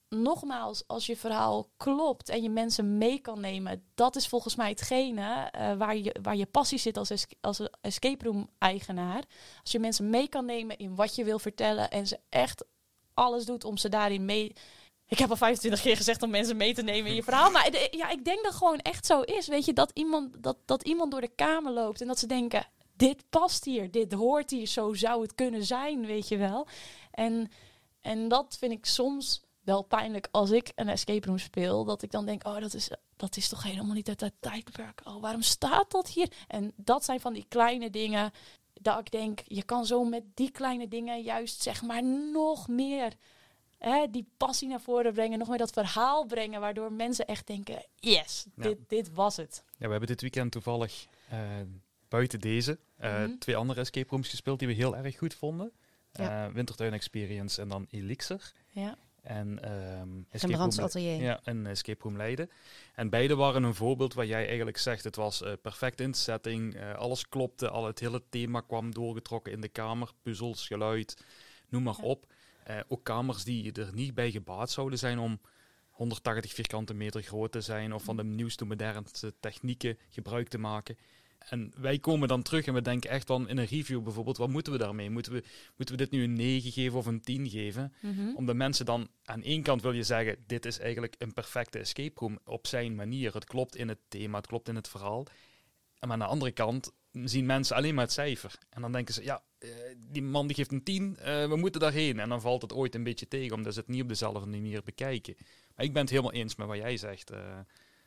nogmaals, 0.10 0.84
als 0.88 1.06
je 1.06 1.18
verhaal 1.18 1.70
klopt 1.78 2.30
en 2.30 2.41
je 2.41 2.50
mensen 2.50 2.98
mee 2.98 3.20
kan 3.20 3.39
nemen, 3.39 3.84
dat 3.95 4.16
is 4.16 4.28
volgens 4.28 4.56
mij 4.56 4.70
hetgene 4.70 5.54
uh, 5.56 5.74
waar, 5.74 5.98
je, 5.98 6.16
waar 6.22 6.36
je 6.36 6.45
passie 6.45 6.78
zit 6.78 6.98
als, 6.98 7.12
als 7.41 7.62
escape 7.82 8.26
room 8.26 8.50
eigenaar. 8.58 9.24
Als 9.62 9.72
je 9.72 9.80
mensen 9.80 10.10
mee 10.10 10.28
kan 10.28 10.45
nemen 10.45 10.78
in 10.78 10.95
wat 10.95 11.16
je 11.16 11.24
wil 11.24 11.39
vertellen 11.39 11.91
en 11.91 12.08
ze 12.08 12.20
echt 12.30 12.66
alles 13.14 13.45
doet 13.45 13.64
om 13.64 13.78
ze 13.78 13.89
daarin 13.89 14.26
mee 14.26 14.54
ik 15.08 15.18
heb 15.18 15.30
al 15.30 15.36
25 15.36 15.82
keer 15.82 15.95
gezegd 15.95 16.24
om 16.24 16.30
mensen 16.30 16.58
mee 16.58 16.74
te 16.74 16.82
nemen 16.82 17.10
in 17.10 17.16
je 17.16 17.24
verhaal. 17.24 17.51
Maar 17.51 17.72
ja, 17.91 18.10
ik 18.10 18.26
denk 18.26 18.43
dat 18.43 18.53
gewoon 18.53 18.80
echt 18.80 19.05
zo 19.05 19.22
is. 19.22 19.47
Weet 19.47 19.66
je, 19.66 19.74
dat 19.74 19.91
iemand, 19.93 20.43
dat, 20.43 20.58
dat 20.66 20.84
iemand 20.84 21.12
door 21.12 21.22
de 21.22 21.36
kamer 21.36 21.72
loopt 21.72 22.01
en 22.01 22.08
dat 22.08 22.20
ze 22.20 22.28
denken: 22.28 22.68
dit 22.95 23.24
past 23.30 23.66
hier, 23.66 23.91
dit 23.91 24.14
hoort 24.14 24.49
hier, 24.49 24.68
zo 24.68 24.93
zou 24.93 25.22
het 25.22 25.36
kunnen 25.36 25.66
zijn, 25.66 26.05
weet 26.05 26.28
je 26.28 26.38
wel. 26.38 26.68
En, 27.12 27.51
en 28.01 28.28
dat 28.28 28.58
vind 28.60 28.72
ik 28.72 28.86
soms 28.86 29.41
wel 29.64 29.82
pijnlijk 29.82 30.28
als 30.32 30.51
ik 30.51 30.72
een 30.76 30.89
escape 30.89 31.28
room 31.28 31.38
speel. 31.38 31.84
Dat 31.84 32.01
ik 32.01 32.12
dan 32.12 32.26
denk: 32.26 32.47
oh, 32.47 32.60
dat 32.60 32.74
is, 32.74 32.89
dat 33.16 33.38
is 33.38 33.49
toch 33.49 33.64
helemaal 33.64 33.95
niet 33.95 34.08
het 34.08 34.32
tijdperk. 34.39 35.01
Oh, 35.03 35.22
waarom 35.22 35.41
staat 35.41 35.91
dat 35.91 36.10
hier? 36.10 36.32
En 36.47 36.74
dat 36.76 37.05
zijn 37.05 37.20
van 37.20 37.34
die 37.34 37.45
kleine 37.47 37.89
dingen. 37.89 38.32
Dat 38.82 38.99
ik 38.99 39.12
denk, 39.12 39.41
je 39.45 39.64
kan 39.64 39.86
zo 39.86 40.03
met 40.03 40.24
die 40.34 40.51
kleine 40.51 40.88
dingen 40.88 41.22
juist 41.22 41.62
zeg 41.62 41.82
maar 41.82 42.03
nog 42.32 42.68
meer 42.68 43.14
hè, 43.78 44.06
die 44.10 44.28
passie 44.38 44.68
naar 44.68 44.82
voren 44.82 45.14
brengen, 45.14 45.40
nog 45.40 45.48
meer 45.50 45.58
dat 45.58 45.72
verhaal 45.72 46.26
brengen, 46.26 46.60
waardoor 46.60 46.92
mensen 46.92 47.26
echt 47.26 47.48
denken, 47.48 47.86
yes, 47.96 48.46
dit, 48.56 48.78
dit 48.88 49.14
was 49.14 49.38
het. 49.38 49.64
Ja, 49.66 49.86
we 49.86 49.92
hebben 49.92 50.08
dit 50.10 50.22
weekend 50.22 50.52
toevallig 50.52 51.08
uh, 51.34 51.40
buiten 52.08 52.40
deze 52.40 52.80
uh, 53.02 53.18
mm 53.18 53.26
-hmm. 53.26 53.40
twee 53.40 53.56
andere 53.56 53.80
escape 53.80 54.10
rooms 54.10 54.30
gespeeld 54.30 54.60
die 54.60 54.68
we 54.68 54.74
heel 54.74 54.98
erg 54.98 55.18
goed 55.18 55.34
vonden. 55.34 55.72
Ja. 56.12 56.48
Uh, 56.48 56.54
Wintertuin 56.54 56.94
Experience 56.94 57.62
en 57.62 57.68
dan 57.68 57.88
Elixir. 57.90 58.52
Ja. 58.72 58.98
En 59.28 59.72
um, 60.00 60.26
escape 60.30 60.56
room, 60.56 60.72
atelier. 60.80 61.22
Ja, 61.22 61.40
een 61.44 61.66
escape 61.66 62.04
room 62.04 62.18
Leiden. 62.18 62.50
En 62.96 63.10
beide 63.10 63.36
waren 63.36 63.64
een 63.64 63.76
voorbeeld 63.76 64.14
waar 64.14 64.26
jij 64.26 64.48
eigenlijk 64.48 64.78
zegt, 64.78 65.04
het 65.04 65.16
was 65.16 65.42
uh, 65.42 65.52
perfect 65.62 66.00
in 66.00 66.14
setting, 66.14 66.76
uh, 66.76 66.96
alles 66.96 67.30
klopte, 67.30 67.70
al 67.70 67.86
het 67.86 68.00
hele 68.00 68.24
thema 68.30 68.62
kwam 68.62 68.94
doorgetrokken 68.94 69.52
in 69.52 69.62
de 69.62 69.68
kamer, 69.68 70.12
puzzels, 70.22 70.68
geluid, 70.68 71.18
noem 71.70 71.84
maar 71.84 71.98
ja. 71.98 72.04
op. 72.04 72.26
Uh, 72.70 72.80
ook 72.88 73.03
kamers 73.03 73.43
die 73.43 73.72
er 73.72 73.93
niet 73.93 74.13
bij 74.13 74.32
gebaat 74.32 74.72
zouden 74.72 74.99
zijn 74.99 75.20
om 75.20 75.39
180 75.89 76.53
vierkante 76.53 76.93
meter 76.93 77.22
groot 77.22 77.51
te 77.51 77.61
zijn 77.61 77.93
of 77.93 78.03
van 78.03 78.18
de 78.18 78.24
nieuwste 78.24 78.65
modernste 78.65 79.34
technieken 79.39 79.97
gebruik 80.09 80.47
te 80.47 80.57
maken. 80.57 80.97
En 81.38 81.74
wij 81.78 81.99
komen 81.99 82.28
dan 82.28 82.41
terug 82.41 82.65
en 82.65 82.74
we 82.74 82.82
denken 82.82 83.09
echt 83.09 83.28
van 83.28 83.49
in 83.49 83.57
een 83.57 83.65
review 83.65 84.03
bijvoorbeeld, 84.03 84.38
wat 84.38 84.49
moeten 84.49 84.72
we 84.72 84.78
daarmee? 84.78 85.09
Moeten 85.09 85.32
we, 85.32 85.43
moeten 85.76 85.95
we 85.95 86.03
dit 86.03 86.11
nu 86.11 86.24
een 86.24 86.34
9 86.34 86.72
geven 86.72 86.97
of 86.97 87.05
een 87.05 87.22
10 87.22 87.49
geven? 87.49 87.93
Mm 87.99 88.15
-hmm. 88.15 88.36
Omdat 88.36 88.55
mensen 88.55 88.86
dan 88.86 89.07
aan 89.24 89.43
één 89.43 89.61
kant 89.61 89.82
wil 89.82 89.91
je 89.91 90.03
zeggen, 90.03 90.43
dit 90.47 90.65
is 90.65 90.80
eigenlijk 90.80 91.15
een 91.18 91.34
perfecte 91.34 91.80
escape 91.80 92.20
room 92.20 92.39
op 92.45 92.68
zijn 92.68 92.95
manier. 92.95 93.34
Het 93.34 93.45
klopt 93.45 93.76
in 93.76 93.88
het 93.88 93.99
thema, 94.07 94.38
het 94.38 94.47
klopt 94.47 94.68
in 94.68 94.76
het 94.76 94.88
verhaal. 94.88 95.26
Maar 95.99 96.11
aan 96.11 96.20
de 96.20 96.26
andere 96.26 96.51
kant 96.51 96.91
zien 97.11 97.45
mensen 97.45 97.76
alleen 97.76 97.95
maar 97.95 98.03
het 98.03 98.13
cijfer. 98.13 98.57
En 98.70 98.82
dan 98.82 98.91
denken 98.91 99.13
ze, 99.13 99.24
ja, 99.24 99.41
uh, 99.60 99.70
die 99.97 100.22
man 100.22 100.47
die 100.47 100.55
geeft 100.55 100.72
een 100.72 100.84
10, 100.84 101.18
uh, 101.20 101.47
we 101.47 101.55
moeten 101.55 101.82
daarheen. 101.82 102.20
En 102.20 102.30
dan 102.30 102.41
valt 102.41 102.62
het 102.62 102.74
ooit 102.74 102.95
een 102.95 103.03
beetje 103.03 103.28
tegen, 103.28 103.55
omdat 103.55 103.74
ze 103.74 103.80
het 103.80 103.89
niet 103.89 104.01
op 104.01 104.08
dezelfde 104.08 104.45
manier 104.45 104.84
bekijken. 104.84 105.36
Maar 105.76 105.86
ik 105.86 105.93
ben 105.93 106.01
het 106.01 106.12
helemaal 106.12 106.32
eens 106.34 106.55
met 106.55 106.68
wat 106.68 106.78
jij 106.78 106.97
zegt. 106.97 107.32
Uh, 107.32 107.60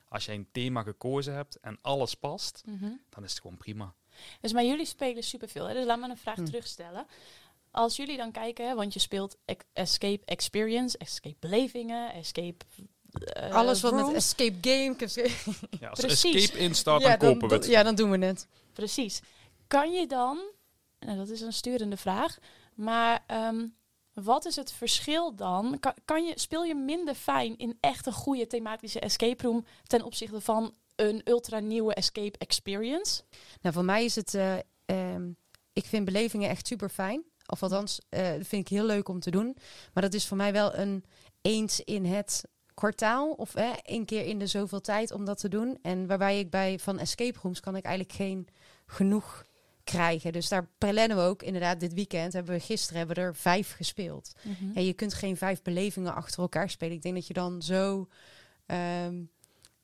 als 0.09 0.25
jij 0.25 0.35
een 0.35 0.49
thema 0.53 0.83
gekozen 0.83 1.35
hebt 1.35 1.61
en 1.61 1.79
alles 1.81 2.15
past, 2.15 2.63
mm 2.67 2.79
-hmm. 2.79 3.01
dan 3.09 3.25
is 3.25 3.31
het 3.31 3.41
gewoon 3.41 3.57
prima. 3.57 3.95
Dus 4.41 4.53
maar 4.53 4.65
jullie 4.65 4.85
spelen 4.85 5.23
superveel, 5.23 5.67
hè? 5.67 5.75
dus 5.75 5.85
laat 5.85 6.01
me 6.01 6.09
een 6.09 6.17
vraag 6.17 6.37
hm. 6.37 6.45
terugstellen. 6.45 7.07
Als 7.71 7.97
jullie 7.97 8.17
dan 8.17 8.33
kijken, 8.33 8.69
hè, 8.69 8.75
want 8.75 8.93
je 8.93 9.01
speelt 9.01 9.37
Escape 9.73 10.21
Experience, 10.25 10.99
Escape 10.99 11.37
Belevingen, 11.39 12.13
Escape 12.13 12.65
uh, 13.37 13.55
Alles 13.55 13.81
wat 13.81 13.95
met 13.95 14.15
escape 14.15 14.57
game. 14.61 14.97
ja, 15.81 15.89
als 15.89 16.01
escape 16.01 16.59
in 16.59 16.75
staat, 16.75 17.01
dan, 17.01 17.11
ja, 17.11 17.17
kopen 17.17 17.49
we 17.49 17.55
het. 17.55 17.67
Ja, 17.67 17.83
dan 17.83 17.95
doen 17.95 18.11
we 18.11 18.27
het. 18.27 18.47
Precies. 18.73 19.21
Kan 19.67 19.93
je 19.93 20.07
dan, 20.07 20.39
nou, 21.01 21.19
dat 21.19 21.29
is 21.29 21.41
een 21.41 21.53
sturende 21.53 21.97
vraag, 21.97 22.39
maar 22.75 23.25
um, 23.49 23.75
wat 24.13 24.45
is 24.45 24.57
het 24.57 24.73
verschil 24.73 25.35
dan? 25.35 25.81
Kan, 26.05 26.25
je, 26.25 26.33
speel 26.39 26.65
je 26.65 26.75
minder 26.75 27.15
fijn 27.15 27.59
in 27.59 27.77
echt 27.81 28.07
een 28.07 28.13
goede 28.13 28.47
thematische 28.47 29.01
escape 29.01 29.43
room 29.43 29.65
ten 29.87 30.03
opzichte 30.03 30.41
van 30.41 30.75
een 30.97 31.21
ultra 31.25 31.59
nieuwe 31.59 31.95
escape 31.95 32.39
experience? 32.39 33.23
Nou, 33.61 33.75
voor 33.75 33.85
mij 33.85 34.05
is 34.05 34.15
het, 34.15 34.35
uh, 34.35 34.57
um, 34.87 35.37
ik 35.73 35.85
vind 35.85 36.05
belevingen 36.05 36.49
echt 36.49 36.67
super 36.67 36.89
fijn. 36.89 37.23
Of 37.47 37.63
althans, 37.63 38.01
uh, 38.11 38.29
vind 38.29 38.53
ik 38.53 38.69
heel 38.69 38.85
leuk 38.85 39.09
om 39.09 39.21
te 39.21 39.31
doen. 39.31 39.57
Maar 39.93 40.03
dat 40.03 40.15
is 40.15 40.27
voor 40.27 40.37
mij 40.37 40.53
wel 40.53 40.75
een 40.75 41.05
eens 41.41 41.81
in 41.81 42.05
het 42.05 42.45
kwartaal 42.75 43.31
of 43.31 43.53
hè, 43.53 43.71
één 43.83 44.05
keer 44.05 44.25
in 44.25 44.39
de 44.39 44.47
zoveel 44.47 44.81
tijd 44.81 45.13
om 45.13 45.25
dat 45.25 45.39
te 45.39 45.49
doen. 45.49 45.79
En 45.83 46.07
waarbij 46.07 46.39
ik 46.39 46.51
bij 46.51 46.79
van 46.79 46.99
escape 46.99 47.39
rooms 47.43 47.61
kan 47.61 47.77
ik 47.77 47.85
eigenlijk 47.85 48.17
geen 48.17 48.49
genoeg 48.87 49.45
krijgen. 49.85 50.33
Dus 50.33 50.49
daar 50.49 50.69
plannen 50.79 51.17
we 51.17 51.23
ook 51.23 51.43
inderdaad 51.43 51.81
dit 51.81 51.95
weekend. 51.95 52.33
Hebben 52.33 52.55
we 52.55 52.61
gisteren 52.61 52.99
hebben 52.99 53.17
we 53.17 53.23
er 53.23 53.37
vijf 53.37 53.73
gespeeld. 53.73 54.33
Mm 54.43 54.57
-hmm. 54.59 54.73
En 54.75 54.85
je 54.85 54.93
kunt 54.93 55.15
geen 55.15 55.37
vijf 55.37 55.63
belevingen 55.63 56.15
achter 56.15 56.41
elkaar 56.41 56.71
spelen. 56.71 56.97
Ik 56.97 57.03
denk 57.03 57.15
dat 57.15 57.27
je 57.27 57.33
dan 57.33 57.63
zo 57.63 58.09
um, 58.67 59.31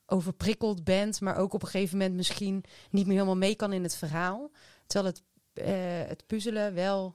overprikkeld 0.06 0.84
bent, 0.84 1.20
maar 1.20 1.36
ook 1.36 1.52
op 1.52 1.62
een 1.62 1.68
gegeven 1.68 1.98
moment 1.98 2.16
misschien 2.16 2.64
niet 2.90 3.06
meer 3.06 3.14
helemaal 3.14 3.36
mee 3.36 3.54
kan 3.54 3.72
in 3.72 3.82
het 3.82 3.96
verhaal. 3.96 4.50
Terwijl 4.86 5.14
het, 5.14 5.22
uh, 5.66 6.08
het 6.08 6.26
puzzelen 6.26 6.74
wel, 6.74 7.14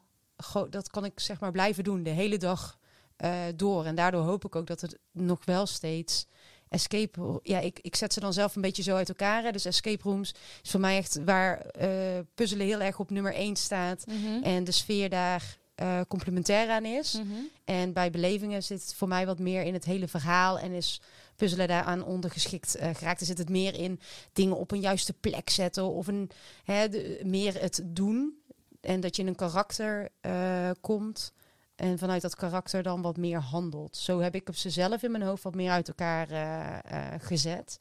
dat 0.70 0.90
kan 0.90 1.06
ik 1.06 1.20
zeg 1.20 1.40
maar 1.40 1.52
blijven 1.52 1.84
doen 1.84 2.04
de 2.04 2.10
hele 2.10 2.38
dag 2.38 2.80
uh, 3.18 3.44
door. 3.56 3.86
En 3.86 3.96
daardoor 3.96 4.24
hoop 4.24 4.46
ik 4.46 4.56
ook 4.56 4.68
dat 4.68 4.82
het 4.82 5.00
nog 5.12 5.46
wel 5.46 5.66
steeds 5.66 6.28
escape. 6.72 7.40
Ja, 7.44 7.60
ik, 7.60 7.80
ik 7.82 7.96
zet 7.96 8.14
ze 8.14 8.20
dan 8.20 8.34
zelf 8.34 8.56
een 8.56 8.62
beetje 8.62 8.84
zo 8.84 8.96
uit 8.96 9.10
elkaar. 9.10 9.44
Hè. 9.44 9.52
Dus 9.52 9.66
escape 9.66 10.04
rooms 10.04 10.34
is 10.64 10.72
voor 10.72 10.80
mij 10.80 10.98
echt 10.98 11.20
waar 11.26 11.66
uh, 11.82 11.88
puzzelen 12.36 12.66
heel 12.66 12.82
erg 12.82 13.00
op 13.00 13.10
nummer 13.10 13.34
1 13.34 13.56
staat. 13.56 14.06
Mm 14.08 14.26
-hmm. 14.26 14.44
En 14.44 14.64
de 14.64 14.72
sfeer 14.72 15.10
daar 15.10 15.58
uh, 15.82 16.02
complementair 16.08 16.70
aan 16.70 16.86
is. 16.86 17.14
Mm 17.14 17.32
-hmm. 17.32 17.50
En 17.66 17.94
bij 17.94 18.12
belevingen 18.12 18.64
zit 18.64 18.82
het 18.82 18.94
voor 18.94 19.08
mij 19.08 19.26
wat 19.26 19.40
meer 19.40 19.64
in 19.64 19.74
het 19.74 19.86
hele 19.86 20.08
verhaal. 20.08 20.60
En 20.60 20.72
is 20.72 21.02
puzzelen 21.36 21.68
daaraan 21.68 22.04
ondergeschikt 22.04 22.78
uh, 22.78 22.90
geraakt. 22.94 23.20
Er 23.20 23.26
zit 23.26 23.38
het 23.38 23.50
meer 23.50 23.74
in 23.80 24.00
dingen 24.34 24.58
op 24.58 24.72
een 24.72 24.82
juiste 24.82 25.14
plek 25.14 25.50
zetten. 25.50 25.84
Of 25.84 26.08
een, 26.08 26.30
hè, 26.64 26.90
de, 26.90 27.22
meer 27.24 27.62
het 27.62 27.82
doen 27.86 28.42
en 28.82 29.00
dat 29.00 29.16
je 29.16 29.22
in 29.22 29.28
een 29.28 29.36
karakter 29.36 30.10
eh, 30.22 30.70
komt. 30.82 31.34
En 31.82 31.98
vanuit 31.98 32.22
dat 32.22 32.36
karakter 32.36 32.84
dan 32.84 33.02
wat 33.02 33.18
meer 33.18 33.40
handelt. 33.40 33.98
Zo 33.98 34.20
heb 34.20 34.36
ik 34.36 34.50
op 34.50 34.56
ze 34.56 34.70
zelf 34.70 35.04
in 35.04 35.12
mijn 35.12 35.24
hoofd 35.24 35.44
wat 35.44 35.56
meer 35.56 35.72
uit 35.72 35.88
elkaar 35.88 36.30
eh, 36.30 37.14
eh, 37.14 37.22
gezet. 37.22 37.78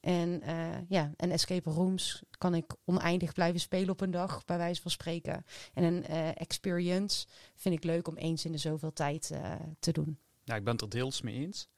En 0.00 0.42
ja, 0.88 1.12
en 1.16 1.30
escape 1.30 1.70
rooms 1.70 2.22
kan 2.38 2.54
ik 2.54 2.74
oneindig 2.84 3.32
blijven 3.32 3.60
spelen 3.60 3.90
op 3.90 4.00
een 4.00 4.10
dag, 4.10 4.44
bij 4.44 4.56
wijze 4.56 4.82
van 4.82 4.90
spreken. 4.90 5.44
En 5.74 5.84
een 5.84 6.04
experience 6.34 7.26
vind 7.54 7.74
ik 7.74 7.84
leuk 7.84 8.08
om 8.08 8.16
eens 8.16 8.44
in 8.44 8.52
de 8.52 8.58
zoveel 8.58 8.92
tijd 8.92 9.32
te 9.78 9.92
doen. 9.92 10.18
Ja, 10.42 10.54
ik 10.56 10.64
ben 10.64 10.72
het 10.72 10.82
er 10.82 10.88
deels 10.88 11.20
mee 11.20 11.34
eens. 11.34 11.68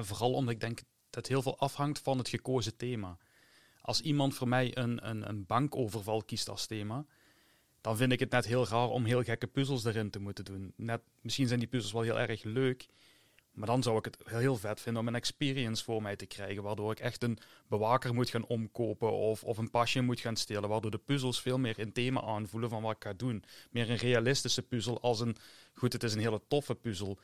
vooral 0.00 0.32
omdat 0.32 0.54
ik 0.54 0.60
denk 0.60 0.80
dat 1.10 1.26
heel 1.26 1.42
veel 1.42 1.58
afhangt 1.58 1.98
van 1.98 2.18
het 2.18 2.28
gekozen 2.28 2.76
thema. 2.76 3.18
Als 3.80 4.00
iemand 4.00 4.34
voor 4.34 4.48
mij 4.48 4.76
een, 4.76 5.08
een, 5.08 5.28
een 5.28 5.46
bankoverval 5.46 6.22
kiest 6.22 6.48
als 6.48 6.66
thema, 6.66 7.06
dan 7.82 7.96
vind 7.96 8.12
ik 8.12 8.20
het 8.20 8.30
net 8.30 8.46
heel 8.46 8.66
raar 8.68 8.88
om 8.88 9.04
heel 9.04 9.22
gekke 9.22 9.46
puzzels 9.46 9.84
erin 9.84 10.10
te 10.10 10.18
moeten 10.18 10.44
doen. 10.44 10.72
Net, 10.76 11.00
misschien 11.20 11.46
zijn 11.46 11.58
die 11.58 11.68
puzzels 11.68 11.92
wel 11.92 12.02
heel 12.02 12.20
erg 12.20 12.42
leuk, 12.42 12.86
maar 13.52 13.66
dan 13.66 13.82
zou 13.82 13.98
ik 13.98 14.04
het 14.04 14.16
heel 14.24 14.56
vet 14.56 14.80
vinden 14.80 15.02
om 15.02 15.08
een 15.08 15.14
experience 15.14 15.84
voor 15.84 16.02
mij 16.02 16.16
te 16.16 16.26
krijgen, 16.26 16.62
waardoor 16.62 16.92
ik 16.92 17.00
echt 17.00 17.22
een 17.22 17.38
bewaker 17.68 18.14
moet 18.14 18.30
gaan 18.30 18.46
omkopen 18.46 19.12
of, 19.12 19.44
of 19.44 19.58
een 19.58 19.70
pasje 19.70 20.00
moet 20.00 20.20
gaan 20.20 20.36
stelen, 20.36 20.68
waardoor 20.68 20.90
de 20.90 20.98
puzzels 20.98 21.40
veel 21.40 21.58
meer 21.58 21.78
in 21.78 21.92
thema 21.92 22.22
aanvoelen 22.22 22.70
van 22.70 22.82
wat 22.82 22.96
ik 22.96 23.02
ga 23.02 23.12
doen. 23.12 23.44
Meer 23.70 23.90
een 23.90 23.96
realistische 23.96 24.62
puzzel 24.62 25.00
als 25.00 25.20
een, 25.20 25.36
goed, 25.74 25.92
het 25.92 26.02
is 26.02 26.14
een 26.14 26.20
hele 26.20 26.40
toffe 26.48 26.74
puzzel. 26.74 27.18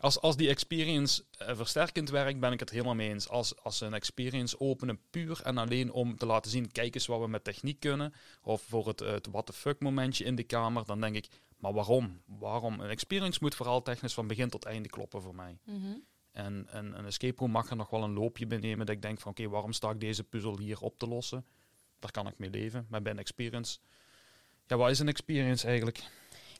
Als, 0.00 0.20
als 0.20 0.36
die 0.36 0.48
experience 0.48 1.24
uh, 1.42 1.56
versterkend 1.56 2.10
werkt, 2.10 2.40
ben 2.40 2.52
ik 2.52 2.60
het 2.60 2.70
helemaal 2.70 2.94
mee 2.94 3.08
eens. 3.08 3.28
Als, 3.28 3.62
als 3.62 3.78
ze 3.78 3.86
een 3.86 3.94
experience 3.94 4.60
openen 4.60 5.00
puur 5.10 5.40
en 5.42 5.58
alleen 5.58 5.92
om 5.92 6.16
te 6.16 6.26
laten 6.26 6.50
zien, 6.50 6.72
kijk 6.72 6.94
eens 6.94 7.06
wat 7.06 7.20
we 7.20 7.28
met 7.28 7.44
techniek 7.44 7.80
kunnen, 7.80 8.14
of 8.42 8.62
voor 8.62 8.86
het, 8.86 9.00
het 9.00 9.26
what 9.26 9.46
the 9.46 9.52
fuck 9.52 9.80
momentje 9.80 10.24
in 10.24 10.34
de 10.34 10.42
kamer, 10.42 10.84
dan 10.84 11.00
denk 11.00 11.16
ik, 11.16 11.28
maar 11.56 11.72
waarom? 11.72 12.22
Waarom? 12.26 12.80
Een 12.80 12.90
experience 12.90 13.38
moet 13.42 13.54
vooral 13.54 13.82
technisch 13.82 14.14
van 14.14 14.26
begin 14.26 14.48
tot 14.48 14.64
einde 14.64 14.88
kloppen 14.88 15.22
voor 15.22 15.34
mij. 15.34 15.58
Mhm. 15.64 15.96
En, 16.32 16.66
en 16.70 16.98
een 16.98 17.06
escape 17.06 17.38
room 17.38 17.50
mag 17.50 17.70
er 17.70 17.76
nog 17.76 17.90
wel 17.90 18.02
een 18.02 18.12
loopje 18.12 18.46
benemen 18.46 18.86
dat 18.86 18.94
ik 18.94 19.02
denk 19.02 19.20
van, 19.20 19.30
oké, 19.30 19.48
waarom 19.48 19.72
sta 19.72 19.90
ik 19.90 20.00
deze 20.00 20.24
puzzel 20.24 20.58
hier 20.58 20.80
op 20.80 20.98
te 20.98 21.06
lossen? 21.06 21.46
Daar 21.98 22.10
kan 22.10 22.26
ik 22.26 22.38
mee 22.38 22.50
leven. 22.50 22.86
Maar 22.88 23.02
bij 23.02 23.12
een 23.12 23.18
experience, 23.18 23.78
ja, 24.66 24.76
wat 24.76 24.90
is 24.90 24.98
een 24.98 25.08
experience 25.08 25.66
eigenlijk? 25.66 26.02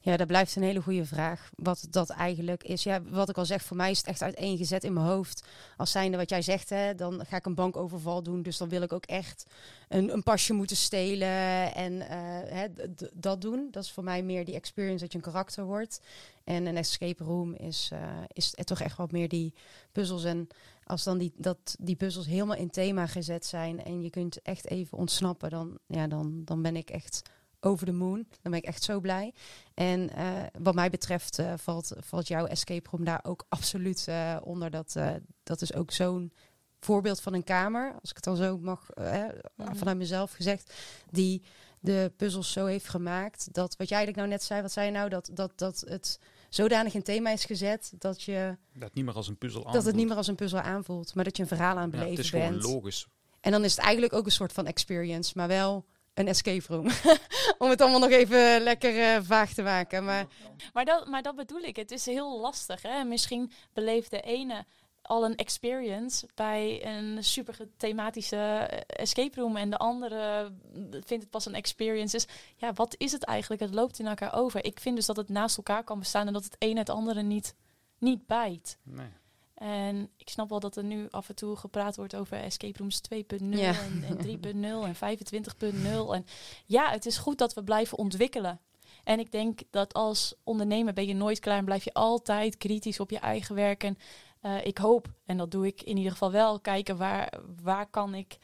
Ja, 0.02 0.16
dat 0.16 0.26
blijft 0.26 0.56
een 0.56 0.62
hele 0.62 0.82
goede 0.82 1.04
vraag. 1.04 1.50
Wat 1.56 1.86
dat 1.90 2.10
eigenlijk 2.10 2.64
is. 2.64 2.82
Ja, 2.82 3.02
wat 3.02 3.28
ik 3.28 3.38
al 3.38 3.44
zeg, 3.44 3.62
voor 3.62 3.76
mij 3.76 3.90
is 3.90 3.98
het 3.98 4.06
echt 4.06 4.22
uiteengezet 4.22 4.84
in 4.84 4.92
mijn 4.92 5.06
hoofd. 5.06 5.46
Als 5.76 5.90
zijnde 5.90 6.16
wat 6.16 6.28
jij 6.28 6.42
zegt, 6.42 6.68
hè, 6.68 6.94
dan 6.94 7.26
ga 7.26 7.36
ik 7.36 7.46
een 7.46 7.54
bankoverval 7.54 8.22
doen. 8.22 8.42
Dus 8.42 8.56
dan 8.56 8.68
wil 8.68 8.82
ik 8.82 8.92
ook 8.92 9.04
echt 9.04 9.46
een, 9.88 10.12
een 10.12 10.22
pasje 10.22 10.52
moeten 10.52 10.76
stelen 10.76 11.74
en 11.74 11.92
uh, 11.92 12.06
hè, 12.44 12.66
dat 13.12 13.40
doen. 13.40 13.68
Dat 13.70 13.84
is 13.84 13.92
voor 13.92 14.04
mij 14.04 14.22
meer 14.22 14.44
die 14.44 14.54
experience 14.54 15.02
dat 15.02 15.12
je 15.12 15.18
een 15.18 15.24
karakter 15.24 15.64
wordt. 15.64 16.00
En 16.44 16.66
een 16.66 16.76
escape 16.76 17.24
room 17.24 17.54
is, 17.54 17.90
uh, 17.92 17.98
is 18.32 18.54
toch 18.64 18.80
echt 18.80 18.96
wat 18.96 19.12
meer 19.12 19.28
die 19.28 19.54
puzzels. 19.92 20.24
En 20.24 20.48
als 20.84 21.04
dan 21.04 21.18
die, 21.18 21.32
dat, 21.36 21.76
die 21.80 21.96
puzzels 21.96 22.26
helemaal 22.26 22.56
in 22.56 22.70
thema 22.70 23.06
gezet 23.06 23.46
zijn 23.46 23.84
en 23.84 24.02
je 24.02 24.10
kunt 24.10 24.42
echt 24.42 24.66
even 24.66 24.98
ontsnappen, 24.98 25.50
dan, 25.50 25.78
ja, 25.86 26.06
dan, 26.06 26.42
dan 26.44 26.62
ben 26.62 26.76
ik 26.76 26.90
echt 26.90 27.22
over 27.60 27.86
de 27.86 27.92
moon. 27.92 28.26
Dan 28.42 28.52
ben 28.52 28.60
ik 28.60 28.64
echt 28.64 28.82
zo 28.82 29.00
blij. 29.00 29.34
En 29.74 30.10
uh, 30.18 30.42
wat 30.58 30.74
mij 30.74 30.90
betreft 30.90 31.38
uh, 31.38 31.52
valt, 31.56 31.92
valt 31.98 32.28
jouw 32.28 32.46
escape 32.46 32.88
room 32.90 33.04
daar 33.04 33.20
ook 33.22 33.44
absoluut 33.48 34.06
uh, 34.08 34.36
onder. 34.42 34.70
Dat, 34.70 34.96
dat 35.42 35.62
is 35.62 35.74
ook 35.74 35.90
zo'n 35.90 36.32
voorbeeld 36.80 37.20
van 37.20 37.34
een 37.34 37.44
kamer, 37.44 37.92
als 38.00 38.10
ik 38.10 38.16
het 38.16 38.24
dan 38.24 38.36
zo 38.36 38.58
mag, 38.58 38.88
mm 38.94 39.28
vanuit 39.74 39.96
mezelf 39.96 40.32
gezegd, 40.32 40.74
die 41.10 41.42
de 41.80 42.12
puzzels 42.16 42.52
zo 42.52 42.66
heeft 42.66 42.88
gemaakt 42.88 43.48
dat 43.52 43.76
wat 43.76 43.88
jij 43.88 43.98
eigenlijk 43.98 44.16
nou 44.16 44.28
net 44.28 44.42
zei, 44.42 44.62
wat 44.62 44.72
zei 44.72 44.86
je 44.86 44.92
nou, 44.92 45.08
dat, 45.08 45.30
dat, 45.32 45.52
dat 45.58 45.84
het 45.86 46.18
zodanig 46.48 46.94
in 46.94 47.02
thema 47.02 47.30
is 47.30 47.44
gezet 47.44 47.92
dat 47.98 48.22
je 48.22 48.56
dat 48.74 48.94
niet 48.94 49.04
meer 49.04 49.14
als 49.14 49.28
een 49.28 49.38
puzzel 49.38 49.58
aanvoelt. 49.58 49.76
dat 49.76 49.84
het 49.84 49.94
niet 49.94 50.08
meer 50.08 50.16
als 50.16 50.26
een 50.26 50.34
puzzel 50.34 50.60
aanvoelt, 50.60 51.14
maar 51.14 51.24
dat 51.24 51.36
je 51.36 51.42
een 51.42 51.48
verhaal 51.48 51.76
aan 51.76 51.90
beleven 51.90 52.14
bent. 52.14 52.28
Ja, 52.28 52.38
het 52.38 52.54
is 52.54 52.60
gewoon 52.60 52.74
logisch. 52.74 53.06
En 53.40 53.52
dan 53.52 53.64
is 53.64 53.76
het 53.76 53.84
eigenlijk 53.84 54.12
ook 54.12 54.24
een 54.24 54.32
soort 54.32 54.52
van 54.52 54.66
experience, 54.66 55.32
maar 55.36 55.48
wel 55.48 55.84
een 56.14 56.28
escape 56.28 56.64
room. 56.66 56.86
Om 57.58 57.70
het 57.70 57.80
allemaal 57.80 58.00
nog 58.00 58.10
even 58.10 58.60
lekker 58.60 58.94
uh, 58.94 59.18
vaag 59.22 59.52
te 59.52 59.62
maken. 59.62 60.04
Maar... 60.04 60.26
Maar, 60.72 60.84
dat, 60.84 61.06
maar 61.06 61.22
dat 61.22 61.36
bedoel 61.36 61.60
ik. 61.60 61.76
Het 61.76 61.90
is 61.90 62.06
heel 62.06 62.40
lastig. 62.40 62.82
Hè? 62.82 63.04
Misschien 63.04 63.52
beleeft 63.72 64.10
de 64.10 64.20
ene 64.20 64.64
al 65.02 65.24
een 65.24 65.36
experience 65.36 66.28
bij 66.34 66.86
een 66.86 67.24
super 67.24 67.56
thematische 67.76 68.36
eh, 68.36 69.02
escape 69.02 69.40
room 69.40 69.56
en 69.56 69.70
de 69.70 69.78
andere 69.78 70.52
vindt 70.90 71.22
het 71.22 71.30
pas 71.30 71.46
een 71.46 71.54
experience. 71.54 72.16
Dus 72.16 72.26
ja, 72.56 72.72
wat 72.72 72.94
is 72.98 73.12
het 73.12 73.24
eigenlijk? 73.24 73.62
Het 73.62 73.74
loopt 73.74 73.98
in 73.98 74.06
elkaar 74.06 74.34
over. 74.34 74.64
Ik 74.64 74.80
vind 74.80 74.96
dus 74.96 75.06
dat 75.06 75.16
het 75.16 75.28
naast 75.28 75.56
elkaar 75.56 75.84
kan 75.84 75.98
bestaan 75.98 76.26
en 76.26 76.32
dat 76.32 76.44
het 76.44 76.56
een 76.58 76.76
het 76.76 76.90
andere 76.90 77.22
niet, 77.22 77.54
niet 77.98 78.26
bijt. 78.26 78.78
Nee. 78.82 79.19
En 79.60 80.10
ik 80.16 80.28
snap 80.28 80.48
wel 80.48 80.60
dat 80.60 80.76
er 80.76 80.84
nu 80.84 81.06
af 81.10 81.28
en 81.28 81.34
toe 81.34 81.56
gepraat 81.56 81.96
wordt 81.96 82.14
over 82.14 82.38
escape 82.38 82.78
rooms 82.78 83.00
2.0 83.14 83.18
en, 83.38 84.04
en 84.08 84.16
3.0 84.26 84.60
en 84.62 84.94
25.0 84.94 85.80
En 86.10 86.26
ja, 86.66 86.90
het 86.90 87.06
is 87.06 87.18
goed 87.18 87.38
dat 87.38 87.54
we 87.54 87.64
blijven 87.64 87.98
ontwikkelen. 87.98 88.60
En 89.04 89.18
ik 89.18 89.32
denk 89.32 89.60
dat 89.70 89.94
als 89.94 90.34
ondernemer 90.44 90.92
ben 90.92 91.06
je 91.06 91.14
nooit 91.14 91.38
klaar 91.38 91.58
en 91.58 91.64
blijf 91.64 91.84
je 91.84 91.94
altijd 91.94 92.56
kritisch 92.56 93.00
op 93.00 93.10
je 93.10 93.18
eigen 93.18 93.54
werk. 93.54 93.84
En 93.84 93.98
uh, 94.42 94.64
ik 94.64 94.78
hoop, 94.78 95.08
en 95.24 95.36
dat 95.36 95.50
doe 95.50 95.66
ik 95.66 95.82
in 95.82 95.96
ieder 95.96 96.12
geval 96.12 96.30
wel, 96.30 96.60
kijken 96.60 96.96
waar, 96.96 97.40
waar 97.62 97.86
kan 97.86 98.14
ik 98.14 98.38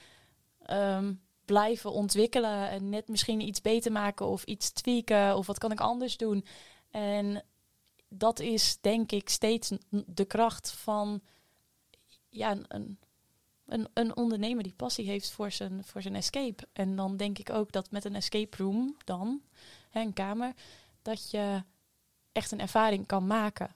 um, 0.71 1.21
blijven 1.45 1.93
ontwikkelen. 1.93 2.71
En 2.71 2.89
net 2.89 3.09
misschien 3.09 3.41
iets 3.41 3.61
beter 3.61 3.93
maken 3.93 4.27
of 4.27 4.45
iets 4.45 4.71
tweaken 4.71 5.37
of 5.37 5.47
wat 5.47 5.59
kan 5.59 5.73
ik 5.73 5.81
anders 5.81 6.17
doen. 6.17 6.45
En 6.91 7.45
dat 8.09 8.41
is 8.41 8.79
denk 8.81 9.13
ik 9.13 9.29
steeds 9.29 9.73
de 9.91 10.25
kracht 10.25 10.71
van 10.71 11.21
ja, 12.29 12.57
een, 12.69 12.99
een, 13.67 13.89
een 13.95 14.17
ondernemer 14.17 14.63
die 14.63 14.73
passie 14.73 15.07
heeft 15.07 15.31
voor 15.31 15.51
zijn, 15.51 15.85
voor 15.85 16.03
zijn 16.03 16.15
escape. 16.15 16.69
En 16.73 16.97
dan 16.97 17.17
denk 17.17 17.39
ik 17.39 17.51
ook 17.51 17.73
dat 17.73 17.91
met 17.91 18.05
een 18.05 18.15
escape 18.15 18.57
room 18.57 18.97
dan, 19.05 19.43
hè, 19.91 20.01
een 20.01 20.13
kamer, 20.13 20.53
dat 21.03 21.31
je 21.31 21.63
echt 22.33 22.53
een 22.53 22.61
ervaring 22.61 23.07
kan 23.07 23.27
maken. 23.27 23.75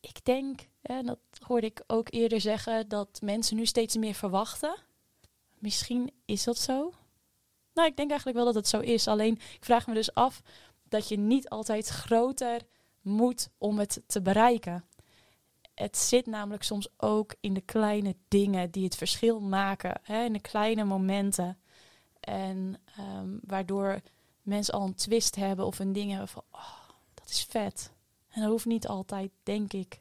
Ik 0.00 0.24
denk, 0.24 0.60
en 0.80 1.06
dat 1.06 1.18
hoorde 1.46 1.66
ik 1.66 1.82
ook 1.86 2.12
eerder 2.12 2.40
zeggen, 2.40 2.88
dat 2.88 3.20
mensen 3.22 3.56
nu 3.56 3.66
steeds 3.66 3.96
meer 3.96 4.14
verwachten. 4.14 4.74
Misschien 5.58 6.12
is 6.24 6.44
dat 6.44 6.58
zo. 6.58 6.92
Nou, 7.74 7.88
ik 7.88 7.96
denk 7.96 8.08
eigenlijk 8.08 8.38
wel 8.38 8.46
dat 8.46 8.54
het 8.54 8.68
zo 8.68 8.80
is. 8.80 9.08
Alleen 9.08 9.34
ik 9.34 9.64
vraag 9.64 9.86
me 9.86 9.94
dus 9.94 10.14
af 10.14 10.42
dat 10.92 11.08
je 11.08 11.18
niet 11.18 11.48
altijd 11.48 11.88
groter 11.88 12.60
moet 13.00 13.50
om 13.58 13.78
het 13.78 14.02
te 14.06 14.22
bereiken. 14.22 14.84
Het 15.74 15.96
zit 15.96 16.26
namelijk 16.26 16.62
soms 16.62 16.88
ook 16.96 17.34
in 17.40 17.54
de 17.54 17.60
kleine 17.60 18.16
dingen 18.28 18.70
die 18.70 18.84
het 18.84 18.96
verschil 18.96 19.40
maken, 19.40 20.00
hè, 20.02 20.24
in 20.24 20.32
de 20.32 20.40
kleine 20.40 20.84
momenten. 20.84 21.58
En 22.20 22.80
um, 22.98 23.40
waardoor 23.46 24.00
mensen 24.42 24.74
al 24.74 24.86
een 24.86 24.94
twist 24.94 25.34
hebben 25.34 25.66
of 25.66 25.78
een 25.78 25.92
ding 25.92 26.10
hebben 26.10 26.28
van, 26.28 26.44
oh, 26.50 26.78
dat 27.14 27.28
is 27.28 27.46
vet. 27.50 27.92
En 28.28 28.40
dat 28.40 28.50
hoeft 28.50 28.66
niet 28.66 28.86
altijd, 28.86 29.30
denk 29.42 29.72
ik, 29.72 30.00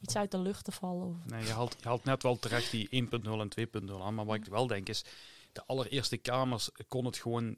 iets 0.00 0.16
uit 0.16 0.30
de 0.30 0.38
lucht 0.38 0.64
te 0.64 0.72
vallen. 0.72 1.08
Of... 1.08 1.30
Nee, 1.30 1.44
je 1.44 1.52
haalt, 1.52 1.76
je 1.80 1.88
haalt 1.88 2.04
net 2.04 2.22
wel 2.22 2.38
terecht 2.38 2.70
die 2.70 2.88
1.0 2.88 2.90
en 3.22 3.50
2.0 3.88 3.92
aan, 4.02 4.14
maar 4.14 4.24
wat 4.24 4.36
ik 4.36 4.44
wel 4.44 4.66
denk 4.66 4.88
is, 4.88 5.04
de 5.52 5.64
allereerste 5.66 6.16
kamers 6.16 6.70
kon 6.88 7.04
het 7.04 7.16
gewoon 7.16 7.56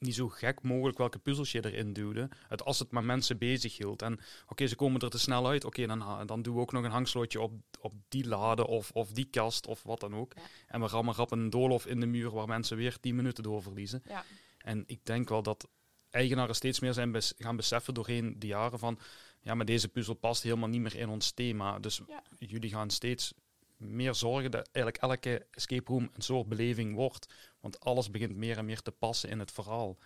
niet 0.00 0.14
zo 0.14 0.28
gek 0.28 0.62
mogelijk 0.62 0.98
welke 0.98 1.18
puzzels 1.18 1.52
je 1.52 1.64
erin 1.64 1.92
duwde. 1.92 2.28
Het, 2.48 2.64
als 2.64 2.78
het 2.78 2.90
maar 2.90 3.04
mensen 3.04 3.38
bezig 3.38 3.76
hield. 3.76 4.02
En 4.02 4.20
oké, 4.46 4.66
ze 4.66 4.76
komen 4.76 5.00
er 5.00 5.10
te 5.10 5.18
snel 5.18 5.48
uit. 5.48 5.64
Oké, 5.64 5.86
dan, 5.86 6.26
dan 6.26 6.42
doen 6.42 6.54
we 6.54 6.60
ook 6.60 6.72
nog 6.72 6.84
een 6.84 6.90
hangslotje 6.90 7.40
op, 7.40 7.52
op 7.80 7.94
die 8.08 8.26
lade 8.26 8.66
of, 8.66 8.90
of 8.90 9.12
die 9.12 9.24
kast 9.24 9.66
of 9.66 9.82
wat 9.82 10.00
dan 10.00 10.14
ook. 10.14 10.32
En 10.66 10.80
we 10.80 10.86
rammen 10.86 11.14
rap 11.14 11.30
een 11.30 11.50
doolhof 11.50 11.86
in 11.86 12.00
de 12.00 12.06
muur 12.06 12.30
waar 12.30 12.48
mensen 12.48 12.76
weer 12.76 13.00
10 13.00 13.16
minuten 13.16 13.42
door 13.42 13.62
verliezen. 13.62 14.02
Ja. 14.08 14.24
En 14.58 14.84
ik 14.86 15.04
denk 15.04 15.28
wel 15.28 15.42
dat 15.42 15.68
eigenaren 16.10 16.54
steeds 16.54 16.80
meer 16.80 16.92
zijn 16.92 17.16
gaan 17.38 17.56
beseffen 17.56 17.94
doorheen 17.94 18.34
de 18.38 18.46
jaren 18.46 18.78
van... 18.78 18.98
Ja, 19.42 19.54
maar 19.54 19.66
deze 19.66 19.88
puzzel 19.88 20.14
past 20.14 20.42
helemaal 20.42 20.68
niet 20.68 20.80
meer 20.80 20.96
in 20.96 21.08
ons 21.08 21.30
thema. 21.30 21.78
Dus 21.78 22.00
jullie 22.38 22.70
gaan 22.70 22.90
steeds 22.90 23.32
meer 23.80 24.14
zorgen 24.14 24.50
dat 24.50 24.68
eigenlijk 24.72 25.04
elke 25.04 25.46
escape 25.50 25.92
room 25.92 26.10
een 26.14 26.22
soort 26.22 26.48
beleving 26.48 26.94
wordt. 26.94 27.32
Want 27.60 27.80
alles 27.80 28.10
begint 28.10 28.36
meer 28.36 28.58
en 28.58 28.64
meer 28.64 28.82
te 28.82 28.92
passen 28.92 29.28
in 29.28 29.38
het 29.38 29.52
verhaal. 29.52 29.98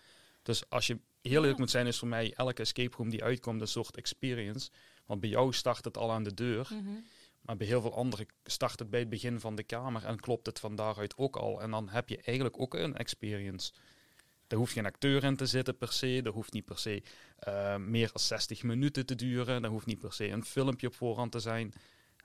Dus 0.42 0.68
als 0.68 0.86
je 0.86 0.98
heel 1.22 1.40
leuk 1.40 1.58
moet 1.58 1.70
zijn, 1.70 1.86
is 1.86 1.98
voor 1.98 2.08
mij 2.08 2.32
elke 2.34 2.62
escape 2.62 2.96
room 2.96 3.10
die 3.10 3.24
uitkomt 3.24 3.60
een 3.60 3.68
soort 3.68 3.96
experience. 3.96 4.70
Want 5.06 5.20
bij 5.20 5.30
jou 5.30 5.52
start 5.52 5.84
het 5.84 5.96
al 5.96 6.12
aan 6.12 6.22
de 6.22 6.34
deur. 6.34 6.68
Mhm. 6.70 6.92
Maar 7.40 7.56
bij 7.56 7.66
heel 7.66 7.80
veel 7.80 7.94
anderen 7.94 8.26
start 8.44 8.78
het 8.78 8.90
bij 8.90 9.00
het 9.00 9.08
begin 9.08 9.40
van 9.40 9.54
de 9.54 9.62
kamer 9.62 10.04
en 10.04 10.20
klopt 10.20 10.46
het 10.46 10.58
van 10.58 10.76
daaruit 10.76 11.16
ook 11.16 11.36
al. 11.36 11.60
En 11.60 11.70
dan 11.70 11.88
heb 11.88 12.08
je 12.08 12.16
eigenlijk 12.22 12.60
ook 12.60 12.74
een 12.74 12.96
experience. 12.96 13.72
Er 14.48 14.56
hoeft 14.56 14.72
geen 14.72 14.86
acteur 14.86 15.24
in 15.24 15.36
te 15.36 15.46
zitten 15.46 15.76
per 15.76 15.92
se. 15.92 16.20
Er 16.24 16.30
hoeft 16.30 16.52
niet 16.52 16.64
per 16.64 16.78
se 16.78 17.02
uh, 17.48 17.76
meer 17.76 18.10
dan 18.12 18.22
60 18.22 18.62
minuten 18.62 19.06
te 19.06 19.14
duren. 19.14 19.64
Er 19.64 19.70
hoeft 19.70 19.86
niet 19.86 19.98
per 19.98 20.12
se 20.12 20.28
een 20.28 20.44
filmpje 20.44 20.86
op 20.86 20.94
voorhand 20.94 21.32
te 21.32 21.40
zijn. 21.40 21.72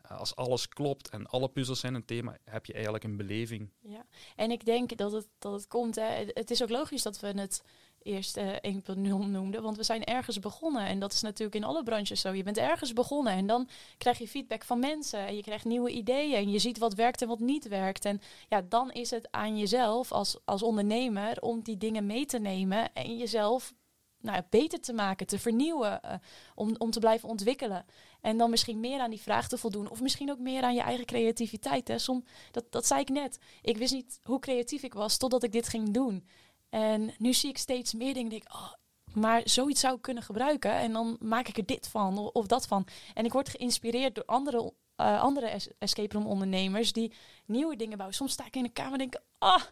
Eh, 0.01 0.19
als 0.19 0.35
alles 0.35 0.69
klopt 0.69 1.09
en 1.09 1.27
alle 1.27 1.49
puzzels 1.49 1.79
zijn 1.79 1.93
een 1.93 2.05
thema, 2.05 2.37
heb 2.43 2.65
je 2.65 2.73
eigenlijk 2.73 3.03
een 3.03 3.17
beleving. 3.17 3.69
Ja, 3.79 4.05
en 4.35 4.51
ik 4.51 4.65
denk 4.65 4.97
dat 4.97 5.11
het, 5.11 5.27
dat 5.39 5.53
het 5.53 5.67
komt. 5.67 5.95
Hè. 5.95 6.25
Het 6.33 6.51
is 6.51 6.63
ook 6.63 6.69
logisch 6.69 7.03
dat 7.03 7.19
we 7.19 7.27
het 7.27 7.63
eerst 8.03 8.37
uh, 8.37 8.55
1.0 8.65 9.01
noemde. 9.05 9.61
Want 9.61 9.77
we 9.77 9.83
zijn 9.83 10.03
ergens 10.03 10.39
begonnen. 10.39 10.85
En 10.85 10.99
dat 10.99 11.13
is 11.13 11.21
natuurlijk 11.21 11.55
in 11.55 11.63
alle 11.63 11.83
branches 11.83 12.21
zo. 12.21 12.33
Je 12.33 12.43
bent 12.43 12.57
ergens 12.57 12.93
begonnen 12.93 13.33
en 13.33 13.47
dan 13.47 13.69
krijg 13.97 14.17
je 14.17 14.27
feedback 14.27 14.63
van 14.63 14.79
mensen. 14.79 15.27
En 15.27 15.35
je 15.35 15.41
krijgt 15.41 15.65
nieuwe 15.65 15.91
ideeën. 15.91 16.35
En 16.35 16.49
je 16.49 16.59
ziet 16.59 16.77
wat 16.77 16.93
werkt 16.93 17.21
en 17.21 17.27
wat 17.27 17.39
niet 17.39 17.67
werkt. 17.67 18.05
En 18.05 18.21
ja, 18.49 18.61
dan 18.61 18.91
is 18.91 19.09
het 19.09 19.27
aan 19.31 19.57
jezelf 19.57 20.11
als, 20.11 20.37
als 20.45 20.63
ondernemer 20.63 21.41
om 21.41 21.61
die 21.61 21.77
dingen 21.77 22.05
mee 22.05 22.25
te 22.25 22.39
nemen. 22.39 22.93
En 22.93 23.17
jezelf 23.17 23.73
nou 24.21 24.41
beter 24.49 24.81
te 24.81 24.93
maken, 24.93 25.27
te 25.27 25.39
vernieuwen, 25.39 25.99
uh, 26.05 26.13
om, 26.55 26.75
om 26.77 26.91
te 26.91 26.99
blijven 26.99 27.29
ontwikkelen. 27.29 27.85
En 28.21 28.37
dan 28.37 28.49
misschien 28.49 28.79
meer 28.79 28.99
aan 28.99 29.09
die 29.09 29.21
vraag 29.21 29.47
te 29.47 29.57
voldoen. 29.57 29.89
Of 29.89 30.01
misschien 30.01 30.31
ook 30.31 30.39
meer 30.39 30.63
aan 30.63 30.75
je 30.75 30.81
eigen 30.81 31.05
creativiteit. 31.05 31.87
Hè. 31.87 31.97
Som, 31.97 32.23
dat, 32.51 32.71
dat 32.71 32.85
zei 32.85 33.01
ik 33.01 33.09
net. 33.09 33.39
Ik 33.61 33.77
wist 33.77 33.93
niet 33.93 34.19
hoe 34.23 34.39
creatief 34.39 34.83
ik 34.83 34.93
was 34.93 35.17
totdat 35.17 35.43
ik 35.43 35.51
dit 35.51 35.67
ging 35.67 35.93
doen. 35.93 36.27
En 36.69 37.13
nu 37.17 37.33
zie 37.33 37.49
ik 37.49 37.57
steeds 37.57 37.93
meer 37.93 38.13
dingen. 38.13 38.29
Denk, 38.29 38.53
oh, 38.53 38.73
maar 39.13 39.41
zoiets 39.43 39.79
zou 39.79 39.95
ik 39.95 40.01
kunnen 40.01 40.23
gebruiken. 40.23 40.71
En 40.71 40.93
dan 40.93 41.17
maak 41.19 41.47
ik 41.47 41.57
er 41.57 41.65
dit 41.65 41.87
van 41.87 42.17
of, 42.17 42.29
of 42.33 42.45
dat 42.45 42.67
van. 42.67 42.87
En 43.13 43.25
ik 43.25 43.31
word 43.31 43.49
geïnspireerd 43.49 44.15
door 44.15 44.25
andere, 44.25 44.73
uh, 44.97 45.21
andere 45.21 45.59
escape 45.77 46.13
room 46.13 46.27
ondernemers 46.27 46.93
die 46.93 47.13
nieuwe 47.45 47.75
dingen 47.75 47.95
bouwen. 47.95 48.17
Soms 48.17 48.31
sta 48.31 48.45
ik 48.45 48.55
in 48.55 48.63
de 48.63 48.69
kamer 48.69 48.91
en 48.91 48.97
denk, 48.97 49.21
ah, 49.37 49.63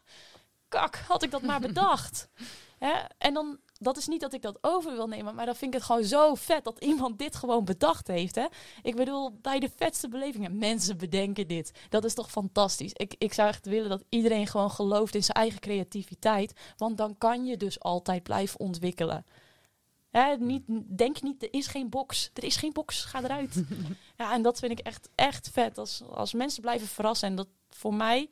kak, 0.67 0.95
had 0.95 1.23
ik 1.23 1.31
dat 1.31 1.41
maar 1.41 1.59
bedacht. 1.69 2.29
Hè? 2.77 2.93
En 3.17 3.33
dan 3.33 3.59
dat 3.79 3.97
is 3.97 4.07
niet 4.07 4.21
dat 4.21 4.33
ik 4.33 4.41
dat 4.41 4.57
over 4.61 4.93
wil 4.95 5.07
nemen, 5.07 5.35
maar 5.35 5.45
dan 5.45 5.55
vind 5.55 5.73
ik 5.73 5.79
het 5.79 5.87
gewoon 5.87 6.03
zo 6.03 6.35
vet 6.35 6.63
dat 6.63 6.79
iemand 6.79 7.19
dit 7.19 7.35
gewoon 7.35 7.65
bedacht 7.65 8.07
heeft. 8.07 8.35
Hè? 8.35 8.45
Ik 8.81 8.95
bedoel, 8.95 9.31
bij 9.41 9.59
de 9.59 9.69
vetste 9.75 10.07
belevingen. 10.07 10.57
Mensen 10.57 10.97
bedenken 10.97 11.47
dit. 11.47 11.71
Dat 11.89 12.03
is 12.03 12.13
toch 12.13 12.31
fantastisch. 12.31 12.93
Ik, 12.93 13.15
ik 13.17 13.33
zou 13.33 13.47
echt 13.47 13.65
willen 13.65 13.89
dat 13.89 14.03
iedereen 14.09 14.47
gewoon 14.47 14.71
gelooft 14.71 15.15
in 15.15 15.23
zijn 15.23 15.37
eigen 15.37 15.59
creativiteit. 15.59 16.53
Want 16.77 16.97
dan 16.97 17.17
kan 17.17 17.45
je 17.45 17.57
dus 17.57 17.79
altijd 17.79 18.23
blijven 18.23 18.59
ontwikkelen. 18.59 19.25
Hè, 20.09 20.35
niet, 20.37 20.63
denk 20.97 21.21
niet, 21.21 21.43
er 21.43 21.53
is 21.53 21.67
geen 21.67 21.89
box. 21.89 22.29
Er 22.33 22.43
is 22.43 22.55
geen 22.55 22.73
box, 22.73 23.03
ga 23.03 23.23
eruit. 23.23 23.63
ja, 24.17 24.33
en 24.33 24.41
dat 24.41 24.59
vind 24.59 24.71
ik 24.71 24.79
echt, 24.79 25.09
echt 25.15 25.49
vet. 25.49 25.77
Als, 25.77 26.03
als 26.09 26.33
mensen 26.33 26.61
blijven 26.61 26.87
verrassen. 26.87 27.29
En 27.29 27.35
dat 27.35 27.47
voor 27.69 27.93
mij 27.93 28.29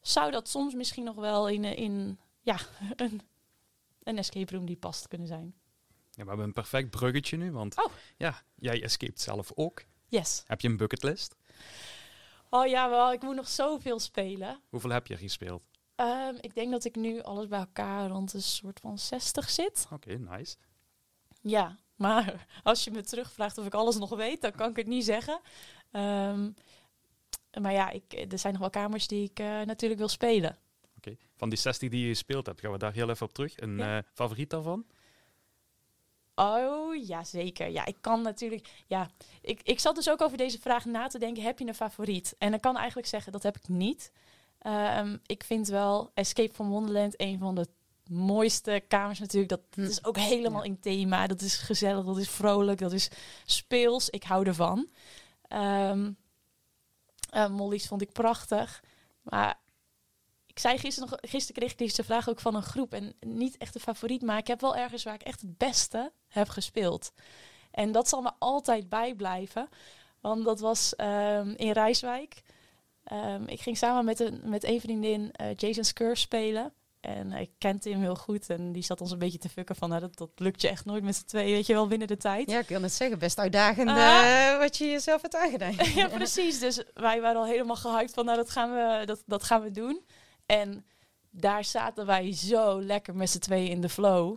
zou 0.00 0.30
dat 0.30 0.48
soms 0.48 0.74
misschien 0.74 1.04
nog 1.04 1.14
wel 1.14 1.48
in, 1.48 1.64
in 1.64 2.18
ja, 2.40 2.56
een 2.96 3.20
een 4.02 4.18
escape 4.18 4.54
room 4.54 4.66
die 4.66 4.76
past 4.76 5.08
kunnen 5.08 5.26
zijn. 5.26 5.54
Ja, 6.10 6.22
we 6.22 6.28
hebben 6.28 6.46
een 6.46 6.52
perfect 6.52 6.90
bruggetje 6.90 7.36
nu, 7.36 7.52
want 7.52 7.84
oh. 7.84 7.92
ja, 8.16 8.42
jij 8.54 8.82
escaped 8.82 9.20
zelf 9.20 9.52
ook. 9.54 9.82
Yes. 10.08 10.42
Heb 10.46 10.60
je 10.60 10.68
een 10.68 10.76
bucketlist? 10.76 11.36
Oh 12.48 12.66
ja, 12.66 12.90
wel, 12.90 13.12
ik 13.12 13.22
moet 13.22 13.34
nog 13.34 13.48
zoveel 13.48 13.98
spelen. 13.98 14.60
Hoeveel 14.68 14.90
heb 14.90 15.06
je 15.06 15.16
gespeeld? 15.16 15.62
Um, 15.96 16.36
ik 16.40 16.54
denk 16.54 16.70
dat 16.70 16.84
ik 16.84 16.96
nu 16.96 17.22
alles 17.22 17.48
bij 17.48 17.58
elkaar 17.58 18.08
rond 18.08 18.32
een 18.32 18.42
soort 18.42 18.80
van 18.80 18.98
60 18.98 19.50
zit. 19.50 19.86
Oké, 19.90 20.18
nice. 20.18 20.56
Ja, 21.40 21.78
maar 21.94 22.46
als 22.62 22.84
je 22.84 22.90
me 22.90 23.02
terugvraagt 23.02 23.58
of 23.58 23.66
ik 23.66 23.74
alles 23.74 23.96
nog 23.96 24.10
weet, 24.10 24.40
dan 24.40 24.52
kan 24.52 24.70
ik 24.70 24.76
het 24.76 24.86
niet 24.86 25.04
zeggen. 25.04 25.40
Um, 25.92 26.54
maar 27.60 27.72
ja, 27.72 27.90
ik, 27.90 28.26
er 28.30 28.38
zijn 28.38 28.52
nog 28.52 28.62
wel 28.62 28.70
kamers 28.70 29.06
die 29.06 29.30
ik 29.30 29.40
uh, 29.40 29.46
natuurlijk 29.62 30.00
wil 30.00 30.08
spelen. 30.08 30.58
Van 31.36 31.48
die 31.48 31.58
60 31.58 31.88
die 31.88 32.02
je 32.02 32.08
gespeeld 32.08 32.46
hebt, 32.46 32.60
gaan 32.60 32.72
we 32.72 32.78
daar 32.78 32.92
heel 32.92 33.10
even 33.10 33.26
op 33.26 33.32
terug. 33.32 33.60
Een 33.60 33.76
ja. 33.76 33.96
uh, 33.96 34.02
favoriet 34.12 34.50
daarvan? 34.50 34.84
Oh, 36.34 37.06
ja, 37.06 37.24
zeker. 37.24 37.68
Ja, 37.68 37.86
ik 37.86 37.96
kan 38.00 38.22
natuurlijk... 38.22 38.68
Ja, 38.86 39.10
ik, 39.40 39.60
ik 39.62 39.80
zat 39.80 39.94
dus 39.94 40.10
ook 40.10 40.22
over 40.22 40.36
deze 40.38 40.60
vraag 40.60 40.84
na 40.84 41.06
te 41.06 41.18
denken. 41.18 41.42
Heb 41.42 41.58
je 41.58 41.66
een 41.66 41.74
favoriet? 41.74 42.34
En 42.38 42.54
ik 42.54 42.60
kan 42.60 42.76
eigenlijk 42.76 43.08
zeggen, 43.08 43.32
dat 43.32 43.42
heb 43.42 43.56
ik 43.56 43.68
niet. 43.68 44.12
Um, 44.66 45.20
ik 45.26 45.44
vind 45.44 45.68
wel 45.68 46.10
Escape 46.14 46.54
from 46.54 46.68
Wonderland 46.68 47.14
een 47.16 47.38
van 47.38 47.54
de 47.54 47.68
mooiste 48.06 48.82
kamers 48.88 49.18
natuurlijk. 49.18 49.50
Dat, 49.50 49.60
dat 49.70 49.88
is 49.88 50.04
ook 50.04 50.18
helemaal 50.18 50.62
ja. 50.62 50.68
in 50.68 50.80
thema. 50.80 51.26
Dat 51.26 51.40
is 51.40 51.56
gezellig, 51.56 52.04
dat 52.04 52.18
is 52.18 52.30
vrolijk, 52.30 52.78
dat 52.78 52.92
is 52.92 53.10
speels. 53.44 54.10
Ik 54.10 54.22
hou 54.22 54.46
ervan. 54.46 54.88
Um, 55.48 56.16
uh, 57.34 57.48
Molly's 57.48 57.86
vond 57.86 58.02
ik 58.02 58.12
prachtig. 58.12 58.82
Maar 59.22 59.58
ik 60.52 60.58
zei 60.58 60.78
gisteren 60.78 61.10
nog, 61.10 61.18
gisteren 61.20 61.54
kreeg 61.54 61.72
ik 61.72 61.78
deze 61.78 62.04
vraag 62.04 62.28
ook 62.28 62.40
van 62.40 62.54
een 62.54 62.62
groep. 62.62 62.92
En 62.92 63.14
niet 63.20 63.56
echt 63.56 63.74
een 63.74 63.80
favoriet, 63.80 64.22
maar 64.22 64.38
ik 64.38 64.46
heb 64.46 64.60
wel 64.60 64.76
ergens 64.76 65.02
waar 65.02 65.14
ik 65.14 65.22
echt 65.22 65.40
het 65.40 65.58
beste 65.58 66.12
heb 66.28 66.48
gespeeld. 66.48 67.12
En 67.70 67.92
dat 67.92 68.08
zal 68.08 68.22
me 68.22 68.30
altijd 68.38 68.88
bijblijven. 68.88 69.68
Want 70.20 70.44
dat 70.44 70.60
was 70.60 70.94
um, 70.96 71.54
in 71.56 71.70
Rijswijk. 71.70 72.42
Um, 73.12 73.48
ik 73.48 73.60
ging 73.60 73.76
samen 73.76 74.04
met 74.04 74.20
een, 74.20 74.40
met 74.44 74.64
een 74.64 74.80
vriendin 74.80 75.34
uh, 75.40 75.46
Jason 75.56 75.84
Scurf 75.84 76.18
spelen. 76.18 76.72
En 77.00 77.32
ik 77.32 77.50
kende 77.58 77.90
hem 77.90 78.00
heel 78.00 78.16
goed. 78.16 78.50
En 78.50 78.72
die 78.72 78.82
zat 78.82 79.00
ons 79.00 79.10
een 79.10 79.18
beetje 79.18 79.38
te 79.38 79.48
fucken 79.48 79.76
van... 79.76 79.88
Nou, 79.88 80.00
dat, 80.00 80.16
dat 80.16 80.30
lukt 80.36 80.60
je 80.60 80.68
echt 80.68 80.84
nooit 80.84 81.02
met 81.02 81.16
z'n 81.16 81.24
twee, 81.24 81.52
weet 81.52 81.66
je 81.66 81.72
wel, 81.72 81.86
binnen 81.86 82.08
de 82.08 82.16
tijd. 82.16 82.50
Ja, 82.50 82.58
ik 82.58 82.68
wil 82.68 82.82
het 82.82 82.92
zeggen. 82.92 83.18
Best 83.18 83.38
uitdagend 83.38 83.90
uh, 83.90 84.58
wat 84.58 84.76
je 84.76 84.90
jezelf 84.90 85.22
hebt 85.22 85.36
aangedaan. 85.36 85.74
ja, 85.94 86.08
precies. 86.08 86.58
Dus 86.58 86.82
wij 86.94 87.20
waren 87.20 87.40
al 87.40 87.46
helemaal 87.46 87.76
gehyped 87.76 88.14
van... 88.14 88.24
Nou, 88.24 88.36
dat 88.36 88.50
gaan 88.50 88.72
we, 88.72 89.02
dat, 89.06 89.22
dat 89.26 89.42
gaan 89.42 89.62
we 89.62 89.70
doen. 89.70 90.04
En 90.52 90.84
daar 91.30 91.64
zaten 91.64 92.06
wij 92.06 92.32
zo 92.32 92.82
lekker 92.82 93.16
met 93.16 93.30
z'n 93.30 93.38
tweeën 93.38 93.70
in 93.70 93.80
de 93.80 93.88
flow. 93.88 94.36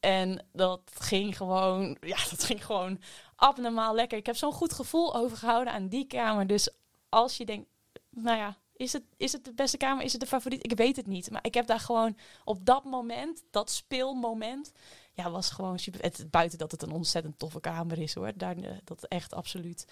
En 0.00 0.46
dat 0.52 0.80
ging 0.94 1.36
gewoon, 1.36 1.96
ja, 2.12 2.16
dat 2.30 2.44
ging 2.44 2.64
gewoon 2.64 3.00
abnormaal 3.36 3.94
lekker. 3.94 4.18
Ik 4.18 4.26
heb 4.26 4.36
zo'n 4.36 4.52
goed 4.52 4.72
gevoel 4.72 5.14
overgehouden 5.14 5.72
aan 5.72 5.88
die 5.88 6.06
kamer. 6.06 6.46
Dus 6.46 6.68
als 7.08 7.36
je 7.36 7.44
denkt, 7.44 7.68
nou 8.10 8.36
ja, 8.38 8.56
is 8.76 8.92
het, 8.92 9.02
is 9.16 9.32
het 9.32 9.44
de 9.44 9.52
beste 9.52 9.76
kamer? 9.76 10.04
Is 10.04 10.12
het 10.12 10.20
de 10.20 10.26
favoriet? 10.26 10.64
Ik 10.64 10.76
weet 10.76 10.96
het 10.96 11.06
niet. 11.06 11.30
Maar 11.30 11.44
ik 11.44 11.54
heb 11.54 11.66
daar 11.66 11.80
gewoon 11.80 12.16
op 12.44 12.66
dat 12.66 12.84
moment, 12.84 13.42
dat 13.50 13.70
speelmoment, 13.70 14.72
ja, 15.12 15.30
was 15.30 15.50
gewoon 15.50 15.78
super. 15.78 16.12
Buiten 16.30 16.58
dat 16.58 16.70
het 16.70 16.82
een 16.82 16.92
ontzettend 16.92 17.38
toffe 17.38 17.60
kamer 17.60 17.98
is 17.98 18.14
hoor. 18.14 18.32
Daar, 18.36 18.56
eh, 18.56 18.70
dat 18.84 19.04
echt 19.04 19.32
absoluut. 19.34 19.86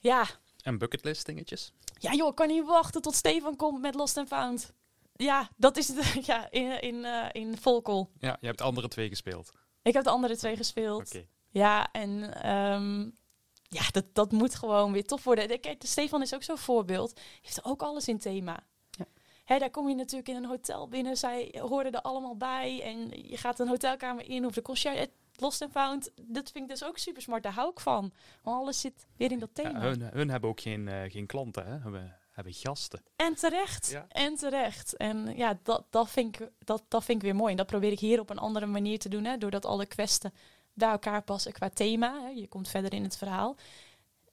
Ja, 0.00 0.26
en 0.66 0.78
bucketlist 0.78 1.26
dingetjes? 1.26 1.72
Ja 1.98 2.12
joh, 2.14 2.28
ik 2.28 2.34
kan 2.34 2.48
niet 2.48 2.64
wachten 2.64 3.02
tot 3.02 3.14
Stefan 3.14 3.56
komt 3.56 3.80
met 3.80 3.94
Lost 3.94 4.16
and 4.16 4.28
Found. 4.28 4.72
Ja, 5.12 5.50
dat 5.56 5.76
is 5.76 5.88
het. 5.88 6.18
Ja, 6.26 6.50
in, 6.50 6.80
in, 6.82 6.94
uh, 6.94 7.26
in 7.32 7.56
Volkel. 7.58 8.10
Ja, 8.18 8.36
je 8.40 8.46
hebt 8.46 8.58
de 8.58 8.64
andere 8.64 8.88
twee 8.88 9.08
gespeeld. 9.08 9.52
Ik 9.82 9.92
heb 9.92 10.04
de 10.04 10.10
andere 10.10 10.36
twee 10.36 10.56
gespeeld. 10.56 11.06
Okay. 11.06 11.28
Ja, 11.50 11.92
en 11.92 12.10
um, 12.52 13.14
ja, 13.62 13.82
dat, 13.90 14.04
dat 14.12 14.32
moet 14.32 14.54
gewoon 14.54 14.92
weer 14.92 15.04
tof 15.04 15.24
worden. 15.24 15.60
Kijk, 15.60 15.80
de 15.80 15.86
Stefan 15.86 16.22
is 16.22 16.34
ook 16.34 16.42
zo'n 16.42 16.58
voorbeeld. 16.58 17.20
Heeft 17.42 17.64
ook 17.64 17.82
alles 17.82 18.08
in 18.08 18.18
thema. 18.18 18.66
Ja. 18.90 19.06
Hè, 19.44 19.58
daar 19.58 19.70
kom 19.70 19.88
je 19.88 19.94
natuurlijk 19.94 20.28
in 20.28 20.36
een 20.36 20.44
hotel 20.44 20.88
binnen. 20.88 21.16
Zij 21.16 21.54
hoorden 21.60 21.92
er 21.92 22.00
allemaal 22.00 22.36
bij. 22.36 22.82
En 22.82 23.28
je 23.28 23.36
gaat 23.36 23.60
een 23.60 23.68
hotelkamer 23.68 24.28
in 24.28 24.46
of 24.46 24.52
de 24.52 24.62
concierge. 24.62 25.10
Lost 25.40 25.62
and 25.62 25.70
Found, 25.70 26.10
dat 26.22 26.50
vind 26.50 26.64
ik 26.64 26.70
dus 26.70 26.84
ook 26.84 26.98
super 26.98 27.22
smart. 27.22 27.42
Daar 27.42 27.52
hou 27.52 27.70
ik 27.70 27.80
van. 27.80 28.12
Want 28.42 28.60
alles 28.60 28.80
zit 28.80 29.06
weer 29.16 29.30
in 29.30 29.38
dat 29.38 29.50
thema. 29.52 29.70
Ja, 29.70 29.80
hun, 29.80 30.02
hun, 30.02 30.30
hebben 30.30 30.50
ook 30.50 30.60
geen, 30.60 30.86
uh, 30.86 31.02
geen 31.08 31.26
klanten, 31.26 31.66
hè? 31.66 31.78
Hebben, 31.78 32.16
hebben 32.30 32.52
gasten. 32.52 33.02
En 33.16 33.34
terecht. 33.34 33.90
Ja. 33.90 34.06
En 34.08 34.34
terecht. 34.34 34.96
En 34.96 35.36
ja, 35.36 35.58
dat, 35.62 35.84
dat, 35.90 36.10
vind 36.10 36.40
ik, 36.40 36.50
dat, 36.58 36.82
dat 36.88 37.04
vind 37.04 37.18
ik 37.18 37.24
weer 37.24 37.36
mooi. 37.36 37.50
En 37.50 37.56
dat 37.56 37.66
probeer 37.66 37.92
ik 37.92 38.00
hier 38.00 38.20
op 38.20 38.30
een 38.30 38.38
andere 38.38 38.66
manier 38.66 38.98
te 38.98 39.08
doen. 39.08 39.24
Hè? 39.24 39.38
Doordat 39.38 39.64
alle 39.64 39.86
kwesten 39.86 40.32
bij 40.72 40.88
elkaar 40.88 41.22
passen 41.22 41.52
qua 41.52 41.70
thema. 41.70 42.20
Hè? 42.22 42.28
Je 42.28 42.48
komt 42.48 42.68
verder 42.68 42.92
in 42.92 43.02
het 43.02 43.16
verhaal. 43.16 43.56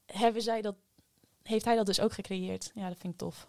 Hebben 0.06 0.42
zij 0.42 0.62
dat, 0.62 0.76
heeft 1.44 1.66
hij 1.66 1.76
dat 1.76 1.86
dus 1.86 2.00
ook 2.00 2.14
gecreëerd. 2.14 2.72
Ja, 2.74 2.88
dat 2.88 2.98
vind 2.98 3.14
ik 3.14 3.20
tof. 3.20 3.48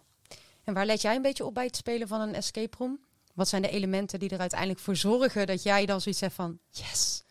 En 0.63 0.73
waar 0.73 0.85
let 0.85 1.01
jij 1.01 1.15
een 1.15 1.21
beetje 1.21 1.45
op 1.45 1.53
bij 1.53 1.65
het 1.65 1.75
spelen 1.75 2.07
van 2.07 2.21
een 2.21 2.33
escape 2.33 2.77
room? 2.77 2.99
Wat 3.33 3.47
zijn 3.47 3.61
de 3.61 3.69
elementen 3.69 4.19
die 4.19 4.29
er 4.29 4.39
uiteindelijk 4.39 4.79
voor 4.79 4.95
zorgen 4.95 5.47
dat 5.47 5.63
jij 5.63 5.85
dan 5.85 6.01
zoiets 6.01 6.19
zegt 6.19 6.35
van... 6.35 6.59
Yes, 6.69 7.23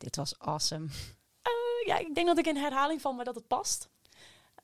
dit 0.00 0.16
was 0.16 0.38
awesome. 0.38 0.84
Uh, 0.84 1.86
ja, 1.86 1.98
ik 1.98 2.14
denk 2.14 2.26
dat 2.26 2.38
ik 2.38 2.46
in 2.46 2.56
herhaling 2.56 3.00
val, 3.00 3.12
maar 3.12 3.24
dat 3.24 3.34
het 3.34 3.46
past. 3.46 3.88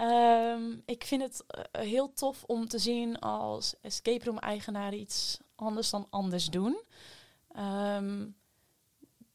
Um, 0.01 0.83
ik 0.87 1.05
vind 1.05 1.23
het 1.23 1.45
uh, 1.59 1.83
heel 1.83 2.13
tof 2.13 2.45
om 2.45 2.69
te 2.69 2.79
zien 2.79 3.19
als 3.19 3.75
escape 3.81 4.25
room 4.25 4.39
eigenaar 4.39 4.95
iets 4.95 5.39
anders 5.55 5.91
dan 5.91 6.07
anders 6.11 6.47
doen. 6.47 6.81
Um, 7.59 8.37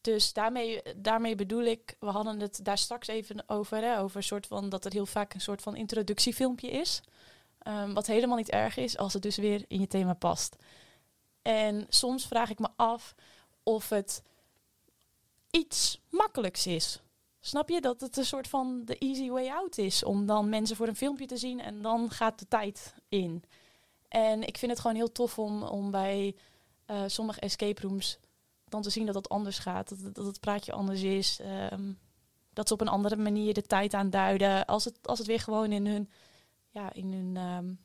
dus 0.01 0.33
daarmee, 0.33 0.81
daarmee 0.95 1.35
bedoel 1.35 1.63
ik, 1.63 1.95
we 1.99 2.09
hadden 2.09 2.39
het 2.39 2.59
daar 2.63 2.77
straks 2.77 3.07
even 3.07 3.43
over, 3.49 3.77
hè, 3.77 3.99
over 3.99 4.17
een 4.17 4.23
soort 4.23 4.47
van 4.47 4.69
dat 4.69 4.85
er 4.85 4.91
heel 4.91 5.05
vaak 5.05 5.33
een 5.33 5.41
soort 5.41 5.61
van 5.61 5.75
introductiefilmpje 5.75 6.69
is. 6.69 7.01
Um, 7.67 7.93
wat 7.93 8.07
helemaal 8.07 8.37
niet 8.37 8.49
erg 8.49 8.77
is 8.77 8.97
als 8.97 9.13
het 9.13 9.21
dus 9.21 9.37
weer 9.37 9.65
in 9.67 9.79
je 9.79 9.87
thema 9.87 10.13
past. 10.13 10.55
En 11.41 11.85
soms 11.89 12.27
vraag 12.27 12.49
ik 12.49 12.59
me 12.59 12.67
af 12.75 13.15
of 13.63 13.89
het 13.89 14.23
iets 15.51 16.01
makkelijks 16.09 16.67
is. 16.67 17.01
Snap 17.39 17.69
je 17.69 17.81
dat 17.81 18.01
het 18.01 18.17
een 18.17 18.25
soort 18.25 18.47
van 18.47 18.81
de 18.85 18.97
easy 18.97 19.29
way 19.29 19.47
out 19.47 19.77
is 19.77 20.03
om 20.03 20.25
dan 20.25 20.49
mensen 20.49 20.75
voor 20.75 20.87
een 20.87 20.95
filmpje 20.95 21.25
te 21.25 21.37
zien 21.37 21.59
en 21.59 21.81
dan 21.81 22.09
gaat 22.09 22.39
de 22.39 22.47
tijd 22.47 22.95
in. 23.09 23.43
En 24.07 24.47
ik 24.47 24.57
vind 24.57 24.71
het 24.71 24.79
gewoon 24.79 24.95
heel 24.95 25.11
tof 25.11 25.39
om, 25.39 25.63
om 25.63 25.91
bij 25.91 26.35
uh, 26.87 27.03
sommige 27.07 27.39
escape 27.39 27.81
rooms 27.81 28.19
dan 28.65 28.81
te 28.81 28.89
zien 28.89 29.05
dat 29.05 29.15
het 29.15 29.29
anders 29.29 29.59
gaat, 29.59 29.89
dat, 29.89 30.15
dat 30.15 30.25
het 30.25 30.39
praatje 30.39 30.71
anders 30.71 31.01
is, 31.01 31.39
um, 31.71 31.99
dat 32.53 32.67
ze 32.67 32.73
op 32.73 32.81
een 32.81 32.87
andere 32.87 33.15
manier 33.15 33.53
de 33.53 33.61
tijd 33.61 33.93
aanduiden, 33.93 34.65
als 34.65 34.85
het, 34.85 35.07
als 35.07 35.17
het 35.17 35.27
weer 35.27 35.39
gewoon 35.39 35.71
in 35.71 35.85
hun, 35.85 36.09
ja, 36.69 36.93
in 36.93 37.13
hun 37.13 37.37
um, 37.37 37.79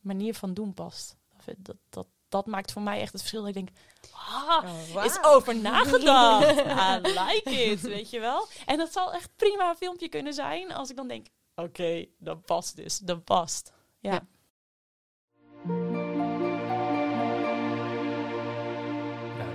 manier 0.00 0.34
van 0.34 0.54
doen 0.54 0.74
past. 0.74 1.16
Dat, 1.58 1.76
dat, 1.88 2.06
dat 2.30 2.46
maakt 2.46 2.72
voor 2.72 2.82
mij 2.82 3.00
echt 3.00 3.12
het 3.12 3.20
verschil. 3.20 3.40
Dat 3.40 3.48
ik 3.48 3.54
denk, 3.54 3.68
ah, 4.12 4.64
Oh, 4.94 5.04
is 5.04 5.18
over 5.24 5.56
nagedacht. 5.56 6.50
I 6.96 7.00
like 7.02 7.50
it, 7.50 7.80
weet 7.80 8.10
je 8.10 8.20
wel. 8.20 8.46
En 8.66 8.78
dat 8.78 8.92
zal 8.92 9.12
echt 9.12 9.30
prima 9.36 9.70
een 9.70 9.76
filmpje 9.76 10.08
kunnen 10.08 10.34
zijn 10.34 10.72
als 10.72 10.90
ik 10.90 10.96
dan 10.96 11.08
denk, 11.08 11.26
oké, 11.54 12.06
dat 12.18 12.44
past 12.44 12.76
dus, 12.76 12.98
dat 12.98 13.24
past. 13.24 13.72
Ja. 14.00 14.12
Ja. 14.12 14.26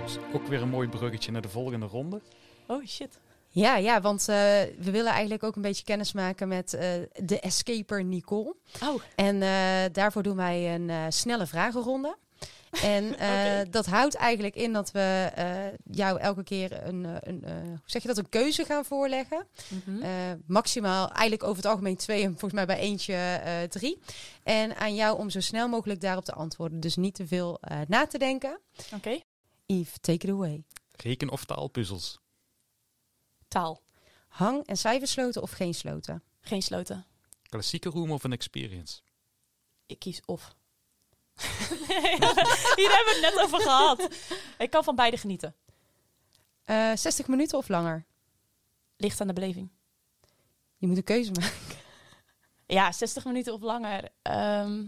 Dus 0.04 0.16
ook 0.32 0.46
weer 0.46 0.62
een 0.62 0.68
mooi 0.68 0.88
bruggetje 0.88 1.32
naar 1.32 1.42
de 1.42 1.48
volgende 1.48 1.86
ronde. 1.86 2.20
Oh 2.66 2.86
shit. 2.86 3.18
Ja, 3.48 3.76
ja, 3.76 4.00
want 4.00 4.20
eh, 4.20 4.26
we 4.78 4.90
willen 4.90 5.12
eigenlijk 5.12 5.42
ook 5.42 5.56
een 5.56 5.62
beetje 5.62 5.84
kennis 5.84 6.12
maken 6.12 6.48
met 6.48 6.74
eh, 6.74 6.88
de 7.14 7.40
escaper 7.40 8.04
Nicole. 8.04 8.54
Oh, 8.82 9.02
En 9.14 9.42
eh, 9.42 9.92
daarvoor 9.92 10.22
doen 10.22 10.36
wij 10.36 10.74
een 10.74 10.90
eh, 10.90 11.04
snelle 11.08 11.46
vragenronde. 11.46 12.16
En 12.82 13.16
eh, 13.18 13.70
dat 13.70 13.86
houdt 13.86 14.14
eigenlijk 14.14 14.54
in 14.54 14.72
dat 14.72 14.90
we 14.90 15.30
eh, 15.34 15.66
jou 15.96 16.18
elke 16.20 16.42
keer 16.42 16.86
een, 16.86 17.04
eh, 17.06 17.16
een 17.20 17.44
eh, 17.44 17.52
hoe 17.62 17.80
zeg 17.84 18.02
je 18.02 18.08
dat, 18.08 18.18
een 18.18 18.28
keuze 18.28 18.64
gaan 18.64 18.84
voorleggen. 18.84 19.46
Mhm. 19.68 20.02
Eh, 20.02 20.10
maximaal, 20.46 21.06
eigenlijk 21.10 21.42
over 21.42 21.56
het 21.56 21.66
algemeen 21.66 21.96
twee 21.96 22.22
en 22.22 22.30
volgens 22.30 22.52
mij 22.52 22.66
bij 22.66 22.78
eentje 22.78 23.14
eh, 23.14 23.62
drie. 23.62 23.98
En 24.42 24.76
aan 24.76 24.94
jou 24.94 25.18
om 25.18 25.30
zo 25.30 25.40
snel 25.40 25.68
mogelijk 25.68 26.00
daarop 26.00 26.24
te 26.24 26.32
antwoorden. 26.32 26.80
Dus 26.80 26.96
niet 26.96 27.14
te 27.14 27.26
veel 27.26 27.60
eh, 27.60 27.80
na 27.88 28.06
te 28.06 28.18
denken. 28.18 28.60
oké. 28.94 29.20
Yves, 29.66 29.98
take 30.00 30.26
it 30.26 30.32
away. 30.32 30.62
Reken- 30.96 31.30
of 31.30 31.44
taalpuzzels. 31.44 32.18
Taal, 33.48 33.82
Hang- 34.28 34.66
en 34.66 34.76
cijfersloten 34.76 35.42
of 35.42 35.50
geen 35.50 35.74
sloten? 35.74 36.22
geen 36.40 36.62
sloten. 36.62 37.06
Klassieke 37.42 37.88
room 37.88 38.10
of 38.10 38.24
een 38.24 38.32
experience. 38.32 39.00
Ik 39.86 39.98
kies 39.98 40.20
of. 40.24 40.54
Hier 42.78 42.90
hebben 42.90 43.14
we 43.14 43.20
het 43.22 43.34
net 43.34 43.44
over 43.44 43.60
gehad. 43.60 44.08
Ik 44.58 44.70
kan 44.70 44.84
van 44.84 44.94
beide 44.96 45.16
genieten. 45.16 45.54
Eh 46.64 46.92
60 46.94 47.26
minuten 47.26 47.58
of 47.58 47.68
langer? 47.68 48.04
Ligt 48.96 49.20
aan 49.20 49.26
de 49.26 49.32
beleving. 49.32 49.70
Je 50.76 50.86
moet 50.86 50.96
een 50.96 51.04
keuze 51.04 51.32
maken. 51.32 51.76
Ja, 52.66 52.92
60 52.92 53.24
minuten 53.24 53.52
of 53.52 53.60
langer. 53.60 54.08
Ehm, 54.22 54.84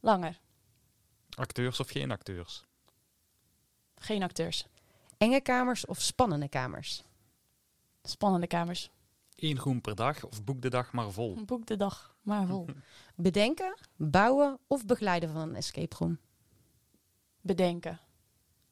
langer. 0.00 0.40
Acteurs 1.34 1.80
of 1.80 1.88
geen 1.88 2.10
acteurs. 2.10 2.64
Geen 3.94 4.22
acteurs. 4.22 4.66
Enge 5.18 5.40
kamers 5.40 5.86
of 5.86 6.00
spannende 6.00 6.48
kamers? 6.48 7.02
Spannende 8.02 8.46
kamers. 8.46 8.90
Eén 9.34 9.58
room 9.58 9.80
per 9.80 9.94
dag 9.94 10.24
of 10.24 10.44
boek 10.44 10.62
de 10.62 10.70
dag 10.70 10.92
maar 10.92 11.10
vol. 11.10 11.44
Boek 11.44 11.66
de 11.66 11.76
dag, 11.76 12.13
maar 12.24 12.46
vol. 12.46 12.66
Bedenken, 13.16 13.78
bouwen 13.96 14.58
of 14.66 14.86
begeleiden 14.86 15.32
van 15.32 15.40
een 15.48 15.54
escape 15.54 15.96
room? 15.98 16.18
Bedenken. 17.40 18.00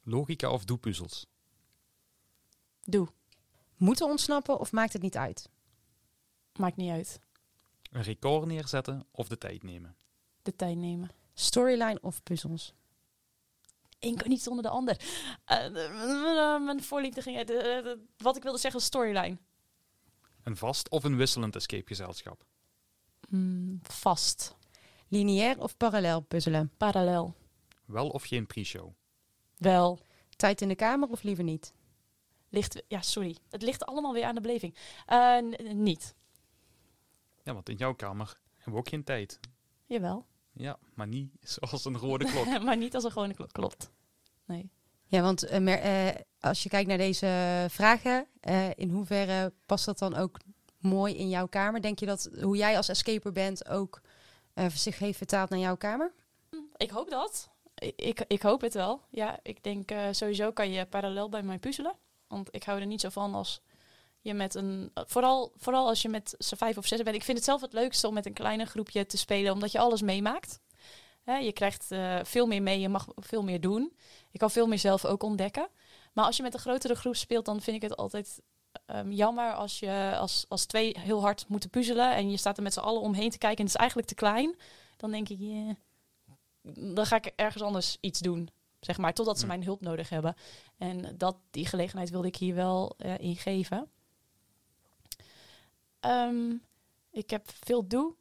Logica 0.03 0.49
of 0.51 0.65
doepuzzels. 0.65 1.25
Doe. 2.83 3.07
Moeten 3.77 4.07
ontsnappen 4.07 4.59
of 4.59 4.71
maakt 4.71 4.93
het 4.93 5.01
niet 5.01 5.17
uit? 5.17 5.49
Maakt 6.55 6.75
niet 6.75 6.91
uit. 6.91 7.19
Een 7.91 8.01
record 8.01 8.45
neerzetten 8.45 9.05
of 9.11 9.27
de 9.27 9.37
tijd 9.37 9.63
nemen. 9.63 9.95
De 10.41 10.55
tijd 10.55 10.77
nemen. 10.77 11.09
Storyline 11.33 11.99
of 12.01 12.23
puzzels? 12.23 12.73
Eén 13.99 14.17
kan 14.17 14.29
niet 14.29 14.41
zonder 14.41 14.63
de 14.63 14.69
ander. 14.69 14.97
Eh, 15.45 15.69
mijn 16.63 16.83
voorliefde 16.83 17.21
ging... 17.21 17.43
de- 17.45 17.99
wat 18.17 18.35
ik 18.35 18.43
wilde 18.43 18.57
zeggen 18.57 18.81
storyline. 18.81 19.37
Een 20.43 20.57
vast 20.57 20.89
of 20.89 21.03
een 21.03 21.15
wisselend 21.15 21.55
escapegezelschap. 21.55 22.45
Hmm, 23.33 23.79
vast. 23.83 24.55
Lineair 25.07 25.59
of 25.59 25.77
parallel 25.77 26.21
puzzelen? 26.21 26.71
Parallel. 26.77 27.35
Wel 27.85 28.09
of 28.09 28.23
geen 28.23 28.45
pre-show. 28.45 28.93
Wel. 29.57 29.99
Tijd 30.35 30.61
in 30.61 30.67
de 30.67 30.75
kamer 30.75 31.09
of 31.09 31.23
liever 31.23 31.43
niet? 31.43 31.73
Ligt... 32.49 32.83
Ja, 32.87 33.01
sorry. 33.01 33.37
Het 33.49 33.61
ligt 33.61 33.85
allemaal 33.85 34.13
weer 34.13 34.23
aan 34.23 34.35
de 34.35 34.41
beleving. 34.41 34.75
Eh, 35.05 35.37
niet. 35.73 36.15
Ja, 37.43 37.53
want 37.53 37.69
in 37.69 37.75
jouw 37.75 37.93
kamer 37.93 38.39
hebben 38.55 38.73
we 38.73 38.79
ook 38.79 38.89
geen 38.89 39.03
tijd. 39.03 39.39
Jawel. 39.85 40.25
Ja, 40.51 40.79
maar 40.93 41.07
niet 41.07 41.31
zoals 41.41 41.85
een 41.85 41.97
rode 41.97 42.25
klok. 42.25 42.61
maar 42.63 42.77
niet 42.77 42.95
als 42.95 43.03
een 43.03 43.11
gewone 43.11 43.33
klok. 43.33 43.51
Klopt. 43.51 43.91
Nee. 44.45 44.69
Ja, 45.05 45.21
want 45.21 45.59
mer- 45.59 45.79
eh, 45.79 46.21
als 46.39 46.63
je 46.63 46.69
kijkt 46.69 46.87
naar 46.87 46.97
deze 46.97 47.65
vragen, 47.69 48.27
eh, 48.39 48.69
in 48.75 48.89
hoeverre 48.89 49.53
past 49.65 49.85
dat 49.85 49.99
dan 49.99 50.15
ook 50.15 50.37
mooi 50.83 51.15
in 51.17 51.29
jouw 51.29 51.47
kamer? 51.47 51.81
Denk 51.81 51.99
je 51.99 52.05
dat 52.05 52.29
hoe 52.41 52.57
jij 52.57 52.77
als 52.77 52.89
escaper 52.89 53.31
bent 53.31 53.67
ook 53.67 54.01
eh, 54.53 54.69
zich 54.69 54.99
heeft 54.99 55.17
vertaald 55.17 55.49
naar 55.49 55.59
jouw 55.59 55.77
kamer? 55.77 56.13
Ik 56.77 56.89
hoop 56.89 57.09
dat. 57.09 57.49
Ik, 57.95 58.23
ik, 58.27 58.41
hoop 58.41 58.61
het 58.61 58.73
wel. 58.73 59.01
Ja, 59.09 59.39
ik 59.43 59.63
denk 59.63 59.91
eh, 59.91 60.07
sowieso 60.11 60.51
kan 60.51 60.71
je 60.71 60.85
parallel 60.85 61.29
bij 61.29 61.43
mij 61.43 61.57
puzzelen. 61.57 61.95
Want 62.27 62.47
ik 62.51 62.63
hou 62.63 62.79
er 62.79 62.85
niet 62.85 63.01
zo 63.01 63.09
van 63.09 63.33
als 63.33 63.61
je 64.21 64.33
met 64.33 64.55
een... 64.55 64.91
Vooral, 64.93 65.51
vooral 65.55 65.87
als 65.87 66.01
je 66.01 66.09
met 66.09 66.35
z'n 66.37 66.55
vijf 66.55 66.77
of 66.77 66.87
zes 66.87 67.01
bent. 67.01 67.15
Ik 67.15 67.23
vind 67.23 67.37
het 67.37 67.45
zelf 67.45 67.61
het 67.61 67.73
leukste 67.73 68.07
om 68.07 68.13
met 68.13 68.25
een 68.25 68.33
kleiner 68.33 68.65
groepje 68.65 69.05
te 69.05 69.17
spelen. 69.17 69.53
Omdat 69.53 69.71
je 69.71 69.79
alles 69.79 70.01
meemaakt. 70.01 70.59
Je 71.25 71.51
krijgt 71.53 71.91
eh, 71.91 72.19
veel 72.23 72.47
meer 72.47 72.61
mee. 72.61 72.79
Je 72.79 72.89
mag 72.89 73.07
veel 73.15 73.43
meer 73.43 73.61
doen. 73.61 73.97
Je 74.29 74.37
kan 74.37 74.51
veel 74.51 74.67
meer 74.67 74.79
zelf 74.79 75.05
ook 75.05 75.23
ontdekken. 75.23 75.67
Maar 76.13 76.25
als 76.25 76.37
je 76.37 76.43
met 76.43 76.53
een 76.53 76.59
grotere 76.59 76.95
groep 76.95 77.15
speelt, 77.15 77.45
dan 77.45 77.61
vind 77.61 77.75
ik 77.75 77.81
het 77.81 77.97
altijd 77.97 78.41
ehm, 78.85 79.11
jammer 79.11 79.53
als 79.53 79.79
je 79.79 80.15
als, 80.17 80.45
als 80.47 80.65
twee 80.65 80.99
heel 80.99 81.21
hard 81.21 81.47
moeten 81.47 81.69
puzzelen. 81.69 82.15
En 82.15 82.31
je 82.31 82.37
staat 82.37 82.57
er 82.57 82.63
met 82.63 82.73
z'n 82.73 82.79
allen 82.79 83.01
omheen 83.01 83.29
te 83.29 83.37
kijken 83.37 83.57
en 83.57 83.65
het 83.65 83.73
is 83.73 83.79
eigenlijk 83.79 84.07
te 84.07 84.15
klein. 84.15 84.55
Dan 84.97 85.11
denk 85.11 85.29
ik, 85.29 85.39
yeah, 85.39 85.75
dan 86.93 87.05
ga 87.05 87.15
ik 87.15 87.33
ergens 87.35 87.63
anders 87.63 87.97
iets 87.99 88.19
doen. 88.19 88.49
Zeg 88.79 88.97
maar, 88.97 89.13
totdat 89.13 89.39
ze 89.39 89.45
mijn 89.45 89.63
hulp 89.63 89.81
nodig 89.81 90.09
hebben. 90.09 90.35
En 90.77 91.17
dat, 91.17 91.35
die 91.51 91.65
gelegenheid 91.65 92.09
wilde 92.09 92.27
ik 92.27 92.35
hier 92.35 92.55
wel 92.55 92.93
eh 92.97 93.17
ingeven. 93.17 93.89
Ehm, 95.99 96.55
ik 97.11 97.29
heb 97.29 97.51
veel 97.51 97.87
doe. 97.87 98.13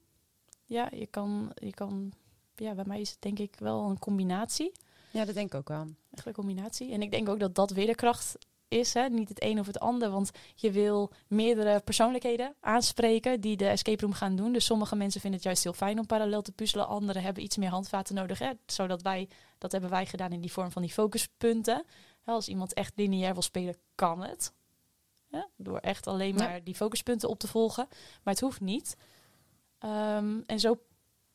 Ja, 0.64 0.88
je 0.94 1.06
kan, 1.06 1.52
je 1.54 1.74
kan. 1.74 2.12
Ja, 2.56 2.74
bij 2.74 2.84
mij 2.86 3.00
is 3.00 3.10
het 3.10 3.22
denk 3.22 3.38
ik 3.38 3.56
wel 3.58 3.90
een 3.90 3.98
combinatie. 3.98 4.72
Ja, 5.10 5.24
dat 5.24 5.34
denk 5.34 5.46
ik 5.46 5.54
ook 5.54 5.68
wel. 5.68 5.86
Echt 6.10 6.26
een 6.26 6.32
combinatie. 6.32 6.92
En 6.92 7.02
ik 7.02 7.10
denk 7.10 7.28
ook 7.28 7.40
dat 7.40 7.54
dat 7.54 7.70
weer 7.70 7.86
de 7.86 7.94
kracht 7.94 8.36
is. 8.72 8.94
Hè? 8.94 9.08
Niet 9.08 9.28
het 9.28 9.42
een 9.42 9.58
of 9.58 9.66
het 9.66 9.80
ander. 9.80 10.10
Want 10.10 10.30
je 10.54 10.70
wil 10.70 11.10
meerdere 11.26 11.80
persoonlijkheden 11.80 12.54
aanspreken 12.60 13.40
die 13.40 13.56
de 13.56 13.66
escape 13.68 14.02
room 14.02 14.12
gaan 14.12 14.36
doen. 14.36 14.52
Dus 14.52 14.64
sommige 14.64 14.96
mensen 14.96 15.20
vinden 15.20 15.38
het 15.38 15.48
juist 15.48 15.62
heel 15.62 15.72
fijn 15.72 15.98
om 15.98 16.06
parallel 16.06 16.42
te 16.42 16.52
puzzelen. 16.52 16.86
Anderen 16.88 17.22
hebben 17.22 17.42
iets 17.42 17.56
meer 17.56 17.68
handvaten 17.70 18.14
nodig. 18.14 18.38
Hè? 18.38 18.50
Zodat 18.66 19.02
wij, 19.02 19.28
dat 19.58 19.72
hebben 19.72 19.90
wij 19.90 20.06
gedaan 20.06 20.32
in 20.32 20.40
die 20.40 20.52
vorm 20.52 20.70
van 20.70 20.82
die 20.82 20.90
focuspunten. 20.92 21.84
Als 22.24 22.48
iemand 22.48 22.74
echt 22.74 22.92
lineair 22.96 23.32
wil 23.32 23.42
spelen, 23.42 23.76
kan 23.94 24.22
het. 24.22 24.52
Ja? 25.30 25.48
Door 25.56 25.78
echt 25.78 26.06
alleen 26.06 26.36
Ja. 26.36 26.44
maar 26.44 26.64
die 26.64 26.74
focuspunten 26.74 27.28
op 27.28 27.38
te 27.38 27.48
volgen. 27.48 27.86
Maar 28.22 28.34
het 28.34 28.42
hoeft 28.42 28.60
niet. 28.60 28.96
Ehm, 29.78 30.40
en 30.46 30.60
zo 30.60 30.78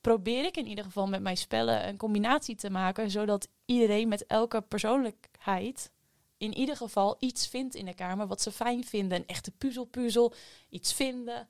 probeer 0.02 0.46
ik 0.46 0.58
in 0.58 0.68
ieder 0.68 0.84
geval 0.84 1.08
met 1.08 1.22
mijn 1.22 1.38
spellen 1.38 1.88
een 1.88 1.98
combinatie 1.98 2.56
te 2.56 2.70
maken, 2.70 3.12
zodat 3.12 3.48
iedereen 3.66 4.08
met 4.08 4.26
elke 4.26 4.62
persoonlijkheid 4.62 5.92
in 6.38 6.54
ieder 6.58 6.76
geval 6.78 7.16
iets 7.20 7.48
vindt 7.48 7.76
in 7.76 7.86
de 7.86 7.94
kamer 7.94 8.28
wat 8.28 8.42
ze 8.42 8.52
fijn 8.52 8.84
vinden. 8.84 9.18
Een 9.18 9.28
echte 9.28 9.52
puzzelpuzzel, 9.52 10.34
iets 10.70 10.94
vinden. 10.94 11.48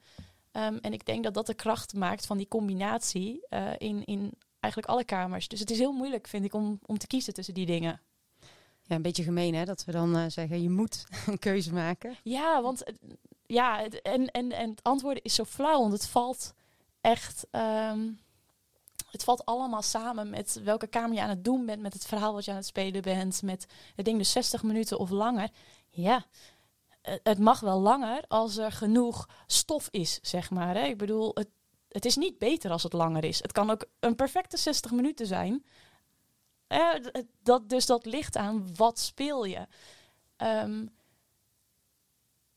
Ehm, 0.51 0.77
en 0.81 0.93
ik 0.93 1.05
denk 1.05 1.23
dat 1.23 1.33
dat 1.33 1.45
de 1.45 1.53
kracht 1.53 1.93
maakt 1.93 2.25
van 2.25 2.37
die 2.37 2.47
combinatie 2.47 3.45
eh, 3.49 3.71
in, 3.77 4.05
in 4.05 4.31
eigenlijk 4.59 4.93
alle 4.93 5.03
kamers. 5.05 5.47
Dus 5.47 5.59
het 5.59 5.71
is 5.71 5.77
heel 5.77 5.91
moeilijk, 5.93 6.27
vind 6.27 6.45
ik, 6.45 6.53
om, 6.53 6.79
om 6.85 6.97
te 6.97 7.07
kiezen 7.07 7.33
tussen 7.33 7.53
die 7.53 7.65
dingen. 7.65 8.01
Ja, 8.83 8.95
een 8.95 9.01
beetje 9.01 9.23
gemeen 9.23 9.55
hè, 9.55 9.65
dat 9.65 9.85
we 9.85 9.91
dan 9.91 10.15
eh, 10.15 10.25
zeggen 10.27 10.61
je 10.61 10.69
moet 10.69 11.05
een 11.27 11.39
keuze 11.39 11.73
maken. 11.73 12.15
Ja, 12.23 12.61
want 12.61 12.83
eh, 12.83 12.93
ja, 13.45 13.79
het- 13.81 14.01
en, 14.01 14.31
en, 14.31 14.51
en 14.51 14.69
het 14.69 14.83
antwoorden 14.83 15.23
is 15.23 15.35
zo 15.35 15.43
flauw, 15.45 15.79
want 15.79 15.93
het 15.93 16.07
valt 16.07 16.53
echt. 17.01 17.45
ehm, 17.51 18.09
het 19.11 19.23
valt 19.23 19.45
allemaal 19.45 19.81
samen 19.81 20.29
met 20.29 20.61
welke 20.63 20.87
kamer 20.87 21.15
je 21.15 21.21
aan 21.21 21.29
het 21.29 21.43
doen 21.43 21.65
bent, 21.65 21.81
met 21.81 21.93
het 21.93 22.05
verhaal 22.05 22.33
wat 22.33 22.45
je 22.45 22.51
aan 22.51 22.57
het 22.57 22.65
spelen 22.65 23.01
bent, 23.01 23.41
met 23.41 23.65
het 23.95 24.05
ding 24.05 24.17
dus 24.17 24.31
60 24.31 24.63
minuten 24.63 24.99
of 24.99 25.09
langer. 25.09 25.49
Ja, 25.89 26.25
het 27.23 27.39
mag 27.39 27.59
wel 27.59 27.79
langer 27.79 28.23
als 28.27 28.57
er 28.57 28.71
genoeg 28.71 29.29
stof 29.47 29.87
is, 29.91 30.19
zeg 30.21 30.49
maar. 30.49 30.75
Hè? 30.75 30.85
Ik 30.85 30.97
bedoel, 30.97 31.31
het, 31.33 31.49
het 31.89 32.05
is 32.05 32.15
niet 32.15 32.37
beter 32.37 32.71
als 32.71 32.83
het 32.83 32.93
langer 32.93 33.23
is. 33.23 33.41
Het 33.41 33.51
kan 33.51 33.69
ook 33.69 33.85
een 33.99 34.15
perfecte 34.15 34.57
60 34.57 34.91
minuten 34.91 35.27
zijn. 35.27 35.65
Dat, 37.43 37.69
dus 37.69 37.85
dat 37.85 38.05
ligt 38.05 38.35
aan 38.35 38.75
wat 38.75 38.99
speel 38.99 39.45
je. 39.45 39.67
Ehm, 40.35 40.85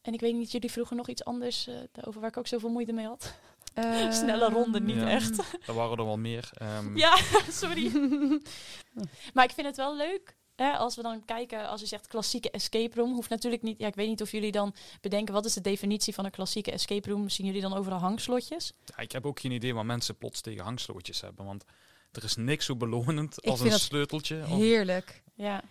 en 0.01 0.13
ik 0.13 0.21
weet 0.21 0.35
niet, 0.35 0.53
jullie 0.53 0.71
vroegen 0.71 0.97
nog 0.97 1.09
iets 1.09 1.25
anders 1.25 1.67
eh, 1.67 1.77
over 2.05 2.21
waar 2.21 2.31
ik 2.31 2.37
ook 2.37 2.47
zoveel 2.47 2.71
moeite 2.71 2.93
mee 2.93 3.07
had. 3.07 3.35
Eh, 3.75 4.11
Snelle 4.13 4.49
ronde, 4.49 4.81
niet 4.81 4.97
Ja. 4.97 5.09
echt. 5.11 5.39
Er 5.67 5.75
waren 5.75 5.99
er 5.99 6.05
wel 6.05 6.19
meer. 6.19 6.51
Ehm, 6.55 6.97
Ja, 7.05 7.17
sorry. 7.51 7.91
maar 9.35 9.45
ik 9.45 9.51
vind 9.53 9.67
het 9.67 9.77
wel 9.77 9.97
leuk. 9.97 10.39
Hè, 10.57 10.73
als 10.73 10.97
we 10.97 11.03
dan 11.03 11.25
kijken, 11.25 11.69
als 11.69 11.81
je 11.81 11.87
zegt 11.87 12.07
klassieke 12.07 12.51
escape 12.51 12.95
room, 13.01 13.13
hoeft 13.15 13.29
natuurlijk 13.31 13.63
niet. 13.63 13.79
Ja, 13.79 13.87
ik 13.87 13.95
weet 13.95 14.09
niet 14.09 14.23
of 14.23 14.31
jullie 14.33 14.53
dan 14.53 14.75
bedenken 15.01 15.35
wat 15.35 15.45
is 15.45 15.55
de 15.55 15.61
definitie 15.61 16.15
van 16.15 16.25
een 16.25 16.31
klassieke 16.31 16.71
escape 16.71 17.11
room. 17.11 17.29
Zien 17.29 17.47
jullie 17.47 17.61
dan 17.61 17.75
overal 17.75 17.99
hangslotjes? 17.99 18.73
ja, 18.85 18.97
ik 18.99 19.13
heb 19.13 19.27
ook 19.27 19.41
geen 19.41 19.51
idee 19.53 19.75
waar 19.75 19.87
mensen 19.87 20.17
plots 20.17 20.41
tegen 20.41 20.65
hangslootjes 20.65 21.21
hebben. 21.21 21.45
Want 21.45 21.65
Er 22.13 22.25
is 22.25 22.37
niks 22.37 22.65
zo 22.67 22.77
belonend 22.77 23.37
Ik 23.39 23.51
als 23.51 23.59
vind 23.61 23.73
een 23.73 23.79
dat 23.79 23.87
sleuteltje. 23.87 24.41
of- 24.41 24.49
Heerlijk. 24.59 25.23
Ja, 25.35 25.63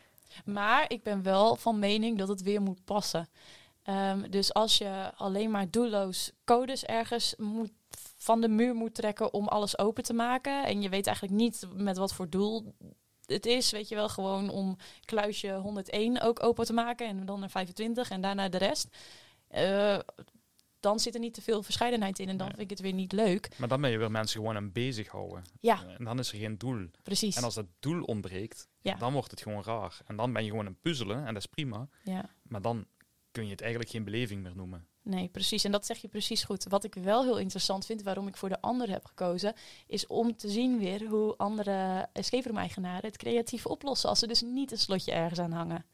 maar 0.45 0.85
ik 0.91 1.03
ben 1.03 1.23
wel 1.23 1.55
van 1.55 1.79
mening 1.79 2.17
dat 2.17 2.27
het 2.27 2.41
weer 2.41 2.61
moet 2.61 2.85
passen. 2.85 3.29
Ehm, 3.83 4.29
dus 4.29 4.53
als 4.53 4.77
je 4.77 5.11
alleen 5.15 5.51
maar 5.51 5.69
doelloos 5.69 6.31
codes 6.45 6.85
ergens 6.85 7.33
moet, 7.37 7.71
van 8.21 8.41
de 8.41 8.47
muur 8.49 8.75
moet 8.75 8.93
trekken 8.95 9.33
om 9.33 9.47
alles 9.47 9.77
open 9.77 10.03
te 10.03 10.13
maken. 10.13 10.65
En 10.65 10.81
je 10.81 10.89
weet 10.89 11.07
eigenlijk 11.07 11.37
niet 11.37 11.67
met 11.73 11.97
wat 11.97 12.13
voor 12.13 12.29
doel 12.29 12.75
het 13.25 13.45
is. 13.45 13.71
Weet 13.71 13.87
je 13.87 13.95
wel, 13.95 14.09
gewoon 14.09 14.49
om 14.49 14.77
kluisje 15.05 15.53
101 15.53 16.21
ook 16.21 16.43
open 16.43 16.65
te 16.65 16.73
maken. 16.73 17.07
En 17.07 17.25
dan 17.25 17.39
naar 17.39 17.49
25 17.49 18.09
en 18.09 18.21
daarna 18.21 18.49
de 18.49 18.57
rest. 18.57 18.87
Eh, 19.47 19.99
dan 20.79 20.99
zit 20.99 21.13
er 21.13 21.19
niet 21.19 21.33
te 21.33 21.41
veel 21.41 21.63
verscheidenheid 21.63 22.19
in. 22.19 22.29
En 22.29 22.37
dan 22.37 22.47
Nee. 22.47 22.55
vind 22.55 22.71
ik 22.71 22.77
het 22.77 22.85
weer 22.85 22.93
niet 22.93 23.11
leuk. 23.11 23.49
Maar 23.57 23.67
dan 23.67 23.81
ben 23.81 23.91
je 23.91 23.97
weer 23.97 24.11
mensen 24.11 24.39
gewoon 24.39 24.55
aan 24.55 24.71
bezighouden. 24.71 25.43
Ja, 25.59 25.83
En 25.97 26.03
dan 26.05 26.19
is 26.19 26.31
er 26.31 26.37
geen 26.37 26.57
doel. 26.57 26.87
precies. 27.03 27.35
En 27.35 27.43
als 27.43 27.53
dat 27.55 27.65
doel 27.79 28.03
ontbreekt, 28.03 28.67
Ja. 28.81 28.95
dan 28.95 29.13
wordt 29.13 29.31
het 29.31 29.41
gewoon 29.41 29.63
raar. 29.63 29.97
En 30.05 30.15
dan 30.15 30.33
ben 30.33 30.43
je 30.43 30.49
gewoon 30.49 30.65
een 30.65 30.79
puzzelen 30.79 31.17
en 31.25 31.33
dat 31.33 31.43
is 31.43 31.45
prima. 31.45 31.87
Ja. 32.03 32.29
Maar 32.43 32.61
dan 32.61 32.85
kun 33.31 33.43
je 33.45 33.51
het 33.51 33.61
eigenlijk 33.61 33.91
geen 33.91 34.03
beleving 34.03 34.41
meer 34.43 34.55
noemen. 34.55 34.87
Nee, 35.09 35.27
precies. 35.27 35.63
En 35.63 35.71
dat 35.71 35.85
zeg 35.85 35.97
je 35.97 36.07
precies 36.07 36.43
goed. 36.43 36.63
Wat 36.63 36.83
ik 36.83 36.93
wel 36.93 37.23
heel 37.23 37.37
interessant 37.37 37.85
vind, 37.85 38.03
waarom 38.03 38.27
ik 38.27 38.37
voor 38.37 38.49
de 38.49 38.61
ander 38.61 38.89
heb 38.89 39.05
gekozen, 39.05 39.53
is 39.87 40.07
om 40.07 40.35
te 40.35 40.49
zien 40.49 40.79
weer 40.79 41.07
hoe 41.07 41.37
andere 41.37 42.07
escape 42.13 42.47
room 42.47 42.57
eigenaren 42.57 43.05
het 43.05 43.17
creatief 43.17 43.65
oplossen 43.65 44.09
als 44.09 44.19
ze 44.19 44.27
dus 44.27 44.41
niet 44.41 44.71
een 44.71 44.77
slotje 44.77 45.11
ergens 45.11 45.39
aan 45.39 45.51
hangen. 45.51 45.85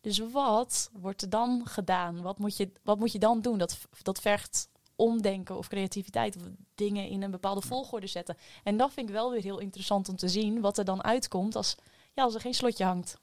Dus 0.00 0.18
wat 0.18 0.90
wordt 0.92 1.22
er 1.22 1.30
dan 1.30 1.66
gedaan? 1.66 2.22
Wat 2.22 2.38
moet 2.38 2.56
je, 2.56 2.72
wat 2.82 2.98
moet 2.98 3.12
je 3.12 3.18
dan 3.18 3.40
doen? 3.40 3.58
Dat, 3.58 3.78
dat 4.02 4.20
vergt 4.20 4.68
omdenken 4.96 5.56
of 5.56 5.68
creativiteit 5.68 6.36
of 6.36 6.42
dingen 6.74 7.08
in 7.08 7.22
een 7.22 7.30
bepaalde 7.30 7.66
volgorde 7.66 8.06
zetten. 8.06 8.36
En 8.64 8.76
dat 8.76 8.92
vind 8.92 9.08
ik 9.08 9.14
wel 9.14 9.30
weer 9.30 9.42
heel 9.42 9.58
interessant 9.58 10.08
om 10.08 10.16
te 10.16 10.28
zien 10.28 10.60
wat 10.60 10.78
er 10.78 10.84
dan 10.84 11.04
uitkomt 11.04 11.56
als, 11.56 11.76
ja, 12.14 12.22
als 12.22 12.34
er 12.34 12.40
geen 12.40 12.54
slotje 12.54 12.84
hangt. 12.84 13.18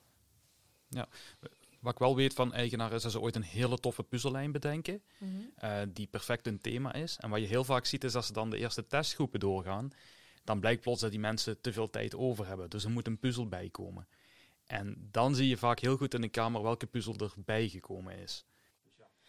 Wat 1.85 1.93
ik 1.93 1.99
wel 1.99 2.15
weet 2.15 2.33
van 2.33 2.53
eigenaren 2.53 2.95
is 2.95 3.01
dat 3.03 3.11
ze 3.11 3.19
ooit 3.21 3.35
een 3.35 3.43
hele 3.43 3.79
toffe 3.79 4.03
puzzellijn 4.03 4.51
bedenken. 4.51 5.01
eh, 5.55 5.81
die 5.89 6.07
perfect 6.07 6.47
een 6.47 6.61
thema 6.61 6.93
is. 6.93 7.17
En 7.17 7.29
wat 7.29 7.39
je 7.39 7.45
heel 7.45 7.63
vaak 7.63 7.85
ziet 7.85 8.03
is 8.03 8.15
als 8.15 8.25
ze 8.25 8.33
dan 8.33 8.49
de 8.49 8.57
eerste 8.57 8.87
testgroepen 8.87 9.39
doorgaan, 9.39 9.89
dan 10.43 10.59
blijkt 10.59 10.81
plots 10.81 11.01
dat 11.01 11.11
die 11.11 11.19
mensen 11.19 11.61
te 11.61 11.73
veel 11.73 11.89
tijd 11.89 12.15
over 12.15 12.47
hebben. 12.47 12.69
Dus 12.69 12.83
er 12.83 12.89
moet 12.89 13.07
een 13.07 13.19
puzzel 13.19 13.47
bij 13.47 13.69
komen. 13.69 14.07
En 14.65 15.07
dan 15.11 15.35
zie 15.35 15.47
je 15.47 15.57
vaak 15.57 15.79
heel 15.79 15.97
goed 15.97 16.13
in 16.13 16.21
de 16.21 16.29
kamer 16.29 16.61
welke 16.61 16.85
puzzel 16.85 17.15
erbij 17.17 17.67
gekomen 17.67 18.17
is. 18.17 18.45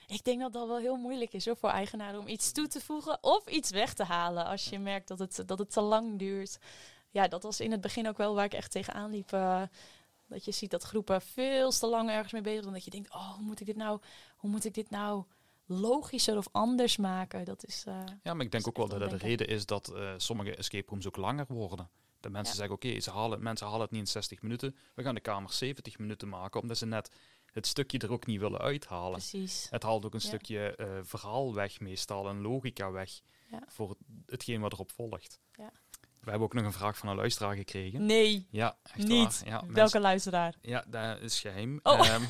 Ik 0.06 0.24
denk 0.24 0.40
dat 0.40 0.52
dat 0.52 0.68
wel 0.68 0.78
heel 0.78 0.96
moeilijk 0.96 1.32
is 1.32 1.46
hoor, 1.46 1.56
voor 1.56 1.70
eigenaren 1.70 2.20
om 2.20 2.28
iets 2.28 2.52
toe 2.52 2.66
te 2.66 2.80
voegen 2.80 3.18
of 3.20 3.46
iets 3.46 3.70
weg 3.70 3.94
te 3.94 4.04
halen 4.04 4.44
als 4.44 4.68
je 4.68 4.78
merkt 4.78 5.08
dat 5.08 5.18
het, 5.18 5.42
dat 5.46 5.58
het 5.58 5.70
te 5.70 5.80
lang 5.80 6.18
duurt. 6.18 6.58
Ja, 7.10 7.28
dat 7.28 7.42
was 7.42 7.60
in 7.60 7.70
het 7.70 7.80
begin 7.80 8.08
ook 8.08 8.16
wel 8.16 8.34
waar 8.34 8.44
ik 8.44 8.54
echt 8.54 8.70
tegenaan 8.70 9.10
liep. 9.10 9.32
eh, 9.32 9.62
dat 10.28 10.44
je 10.44 10.52
ziet 10.52 10.70
dat 10.70 10.82
groepen 10.82 11.20
veel 11.22 11.70
te 11.70 11.86
lang 11.86 12.10
ergens 12.10 12.32
mee 12.32 12.42
bezig 12.42 12.60
zijn. 12.62 12.74
Dat 12.74 12.84
je 12.84 12.90
denkt, 12.90 13.14
oh, 13.14 13.30
hoe 13.34 13.44
moet 13.44 13.60
ik 13.60 13.66
dit 13.66 13.76
nou, 13.76 14.00
hoe 14.36 14.50
moet 14.50 14.64
ik 14.64 14.74
dit 14.74 14.90
nou 14.90 15.24
logischer 15.66 16.36
of 16.36 16.48
anders 16.52 16.96
maken? 16.96 17.44
Dat 17.44 17.64
is, 17.66 17.84
eh, 17.86 18.00
Ja, 18.22 18.34
maar 18.34 18.44
ik 18.44 18.50
denk 18.50 18.62
is 18.64 18.68
ook 18.68 18.76
wel 18.76 18.88
dat 18.98 19.10
de 19.10 19.16
reden 19.16 19.48
is 19.48 19.66
dat 19.66 19.88
eh, 19.94 20.14
sommige 20.16 20.56
escape 20.56 20.90
rooms 20.90 21.06
ook 21.06 21.16
langer 21.16 21.44
worden. 21.48 21.90
Dat 22.20 22.32
mensen 22.32 22.52
Ja. 22.54 22.58
zeggen, 22.60 22.74
oké, 22.76 23.00
ze 23.00 23.10
halen, 23.10 23.42
mensen 23.42 23.66
halen 23.66 23.80
het 23.82 23.90
niet 23.90 24.00
in 24.00 24.06
60 24.06 24.42
minuten. 24.42 24.76
We 24.94 25.02
gaan 25.02 25.14
de 25.14 25.20
kamer 25.20 25.52
70 25.52 25.98
minuten 25.98 26.28
maken, 26.28 26.60
omdat 26.60 26.78
ze 26.78 26.86
net 26.86 27.10
het 27.52 27.66
stukje 27.66 27.98
er 27.98 28.12
ook 28.12 28.26
niet 28.26 28.40
willen 28.40 28.60
uithalen. 28.60 29.12
precies. 29.18 29.66
Het 29.70 29.82
haalt 29.82 30.04
ook 30.04 30.14
een 30.14 30.20
Ja. 30.22 30.26
stukje 30.28 30.76
eh, 30.76 30.98
verhaal 31.02 31.54
weg 31.54 31.80
meestal 31.80 32.28
en 32.28 32.40
logica 32.40 32.90
weg 32.90 33.20
Ja. 33.50 33.62
voor 33.66 33.88
het, 33.88 33.98
hetgeen 34.26 34.60
wat 34.60 34.72
erop 34.72 34.92
volgt. 34.92 35.40
Ja. 35.52 35.72
We 36.26 36.32
hebben 36.32 36.48
ook 36.48 36.54
nog 36.54 36.64
een 36.64 36.78
vraag 36.78 36.98
van 36.98 37.08
een 37.08 37.16
luisteraar 37.16 37.56
gekregen. 37.56 38.06
Nee, 38.06 38.46
Ja, 38.50 38.76
echt 38.82 38.96
niet. 39.08 39.08
waar. 39.40 39.48
Ja, 39.48 39.56
mensen- 39.56 39.74
Welke 39.74 40.00
luisteraar? 40.00 40.54
ja, 40.60 40.84
dat 40.88 41.20
is 41.20 41.40
geheim. 41.40 41.80
Oh. 41.82 42.06
Ehm, 42.08 42.22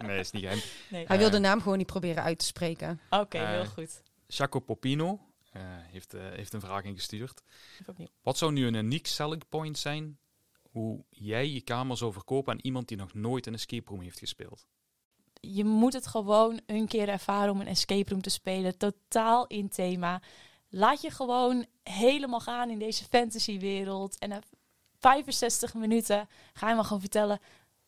nee, 0.06 0.18
is 0.18 0.30
niet 0.30 0.42
geheim. 0.42 0.60
Nee. 0.90 1.06
Hij 1.06 1.16
wil 1.18 1.26
Eh, 1.26 1.32
de 1.32 1.38
naam 1.38 1.60
gewoon 1.62 1.78
niet 1.78 1.86
proberen 1.86 2.22
uit 2.22 2.38
te 2.38 2.44
spreken. 2.44 3.00
Oké, 3.10 3.38
eh, 3.38 3.48
heel 3.48 3.66
goed. 3.66 4.02
Jaco 4.26 4.60
Popino 4.60 5.20
eh, 5.52 5.62
heeft, 5.66 6.14
eh, 6.14 6.20
heeft 6.30 6.52
een 6.52 6.60
vraag 6.60 6.82
ingestuurd. 6.82 7.42
Wat 8.22 8.38
zou 8.38 8.52
nu 8.52 8.66
een 8.66 8.74
uniek 8.74 9.06
selling 9.06 9.48
point 9.48 9.78
zijn 9.78 10.18
hoe 10.70 11.04
jij 11.10 11.48
je 11.50 11.60
kamer 11.60 11.96
zou 11.96 12.12
verkopen 12.12 12.52
aan 12.52 12.58
iemand 12.62 12.88
die 12.88 12.96
nog 12.96 13.14
nooit 13.14 13.46
een 13.46 13.54
escape 13.54 13.90
room 13.90 14.00
heeft 14.00 14.18
gespeeld? 14.18 14.66
je 15.40 15.64
moet 15.64 15.92
het 15.92 16.06
gewoon 16.06 16.60
een 16.66 16.88
keer 16.88 17.08
ervaren 17.08 17.50
om 17.52 17.60
een 17.60 17.66
escape 17.66 18.10
room 18.10 18.22
te 18.22 18.30
spelen. 18.30 18.78
Totaal 18.78 19.46
in 19.46 19.68
thema. 19.68 20.22
Laat 20.76 21.00
je 21.00 21.10
gewoon 21.10 21.66
helemaal 21.82 22.40
gaan 22.40 22.70
in 22.70 22.78
deze 22.78 23.04
fantasywereld. 23.04 24.18
En 24.18 24.28
na 24.28 24.40
65 24.98 25.74
minuten 25.74 26.28
ga 26.52 26.68
je 26.68 26.74
maar 26.74 26.84
gewoon 26.84 27.00
vertellen 27.00 27.40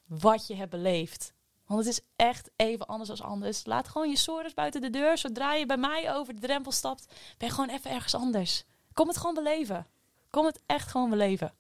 wat 0.07 0.47
je 0.47 0.55
hebt 0.55 0.71
beleefd. 0.71 1.33
Want 1.67 1.85
het 1.85 1.89
is 1.89 2.01
echt 2.17 2.51
even 2.57 2.87
anders 2.87 3.09
dan 3.09 3.27
anders. 3.29 3.65
Laat 3.67 3.89
gewoon 3.89 4.09
je 4.11 4.17
sores 4.17 4.55
buiten 4.55 4.81
de 4.81 4.91
deur. 4.91 5.19
Zodra 5.19 5.55
je 5.55 5.67
bij 5.67 5.77
mij 5.77 6.15
over 6.15 6.35
de 6.35 6.41
drempel 6.41 6.73
stapt, 6.73 7.07
ben 7.39 7.49
je 7.49 7.55
gewoon 7.55 7.71
even 7.71 7.91
ergens 7.91 8.15
anders. 8.15 8.65
Kom 8.93 9.09
het 9.09 9.17
gewoon 9.17 9.35
beleven. 9.35 9.87
Kom 10.31 10.45
het 10.47 10.61
echt 10.67 10.89
gewoon 10.91 11.11
beleven. 11.11 11.53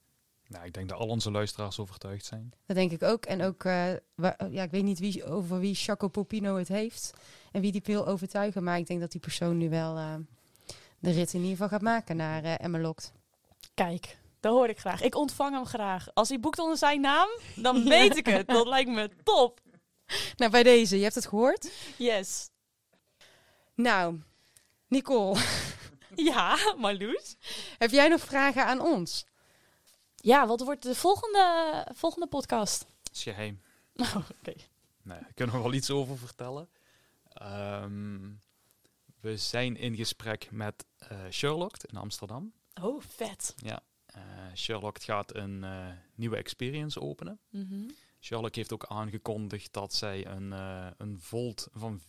Nou, 0.46 0.64
ik 0.66 0.72
denk 0.74 0.88
dat 0.88 0.98
al 0.98 1.08
onze 1.08 1.30
luisteraars 1.30 1.78
overtuigd 1.78 2.24
zijn. 2.24 2.52
Dat 2.66 2.76
denk 2.76 2.90
ik 2.92 3.02
ook. 3.02 3.24
En 3.26 3.42
ook, 3.42 3.64
eh, 3.64 3.92
wa- 4.14 4.36
ja, 4.50 4.62
ik 4.62 4.70
weet 4.70 4.82
niet 4.84 4.98
wie, 4.98 5.24
over 5.24 5.58
wie 5.58 5.74
Chaco 5.74 6.08
Popino 6.08 6.56
het 6.56 6.68
heeft. 6.68 7.12
En 7.52 7.60
wie 7.60 7.72
die 7.72 7.82
wil 7.84 8.06
overtuigen. 8.06 8.62
Maar 8.64 8.78
ik 8.78 8.86
denk 8.86 9.00
dat 9.00 9.10
die 9.12 9.20
persoon 9.20 9.56
nu 9.58 9.68
wel 9.70 9.96
eh, 9.96 10.14
de 10.98 11.10
rit 11.10 11.32
in 11.32 11.40
ieder 11.40 11.52
geval 11.52 11.68
gaat 11.68 11.82
maken 11.82 12.16
naar 12.16 12.44
Emmelokt. 12.44 13.12
Kijk, 13.74 14.18
dat 14.40 14.52
hoor 14.52 14.68
ik 14.68 14.78
graag. 14.78 15.00
Ik 15.00 15.14
ontvang 15.14 15.54
hem 15.54 15.66
graag. 15.66 16.06
Als 16.14 16.28
hij 16.28 16.40
boekt 16.40 16.58
onder 16.58 16.76
zijn 16.76 17.00
naam, 17.00 17.28
dan 17.56 17.84
weet 17.88 18.16
ik 18.16 18.26
het. 18.26 18.46
Dat 18.46 18.66
lijkt 18.66 18.90
me 18.90 19.10
top. 19.24 19.60
Nou, 20.36 20.50
bij 20.50 20.62
deze, 20.62 20.96
je 20.96 21.02
hebt 21.02 21.14
het 21.14 21.26
gehoord. 21.26 21.70
Yes. 21.96 22.50
Nou, 23.74 24.20
Nicole, 24.88 25.40
Ja, 26.14 26.74
Marloes. 26.76 27.36
heb 27.78 27.90
jij 27.90 28.08
nog 28.08 28.20
vragen 28.20 28.66
aan 28.66 28.80
ons? 28.80 29.24
Ja, 30.16 30.46
wat 30.46 30.60
wordt 30.60 30.82
de 30.82 30.94
volgende, 30.94 31.86
volgende 31.94 32.26
podcast? 32.26 32.86
Dat 33.02 33.14
is 33.14 33.22
geheim. 33.22 33.60
Oh, 34.00 34.16
oké. 34.16 34.52
Nee, 35.02 35.18
daar 35.20 35.32
kunnen 35.34 35.54
we 35.56 35.62
wel 35.62 35.72
iets 35.72 35.90
over 35.90 36.18
vertellen. 36.18 36.68
Ehm, 37.32 38.18
we 39.20 39.36
zijn 39.36 39.76
in 39.76 39.96
gesprek 39.96 40.48
met 40.50 40.84
Sherlock 41.30 41.76
in 41.82 41.96
Amsterdam. 41.98 42.52
Oh, 42.82 43.00
vet. 43.02 43.54
Ja, 43.56 43.80
eh, 44.06 44.20
Sherlock 44.54 45.02
gaat 45.02 45.34
een 45.34 45.64
eh, 45.64 45.86
nieuwe 46.14 46.36
experience 46.36 47.00
openen. 47.00 47.38
Mhm. 47.50 47.88
Sherlock 48.20 48.54
heeft 48.54 48.72
ook 48.72 48.84
aangekondigd 48.86 49.72
dat 49.72 49.94
zij 49.94 50.26
een, 50.26 50.52
eh, 50.52 50.86
een 50.96 51.20
Volt 51.20 51.68
van 51.72 52.00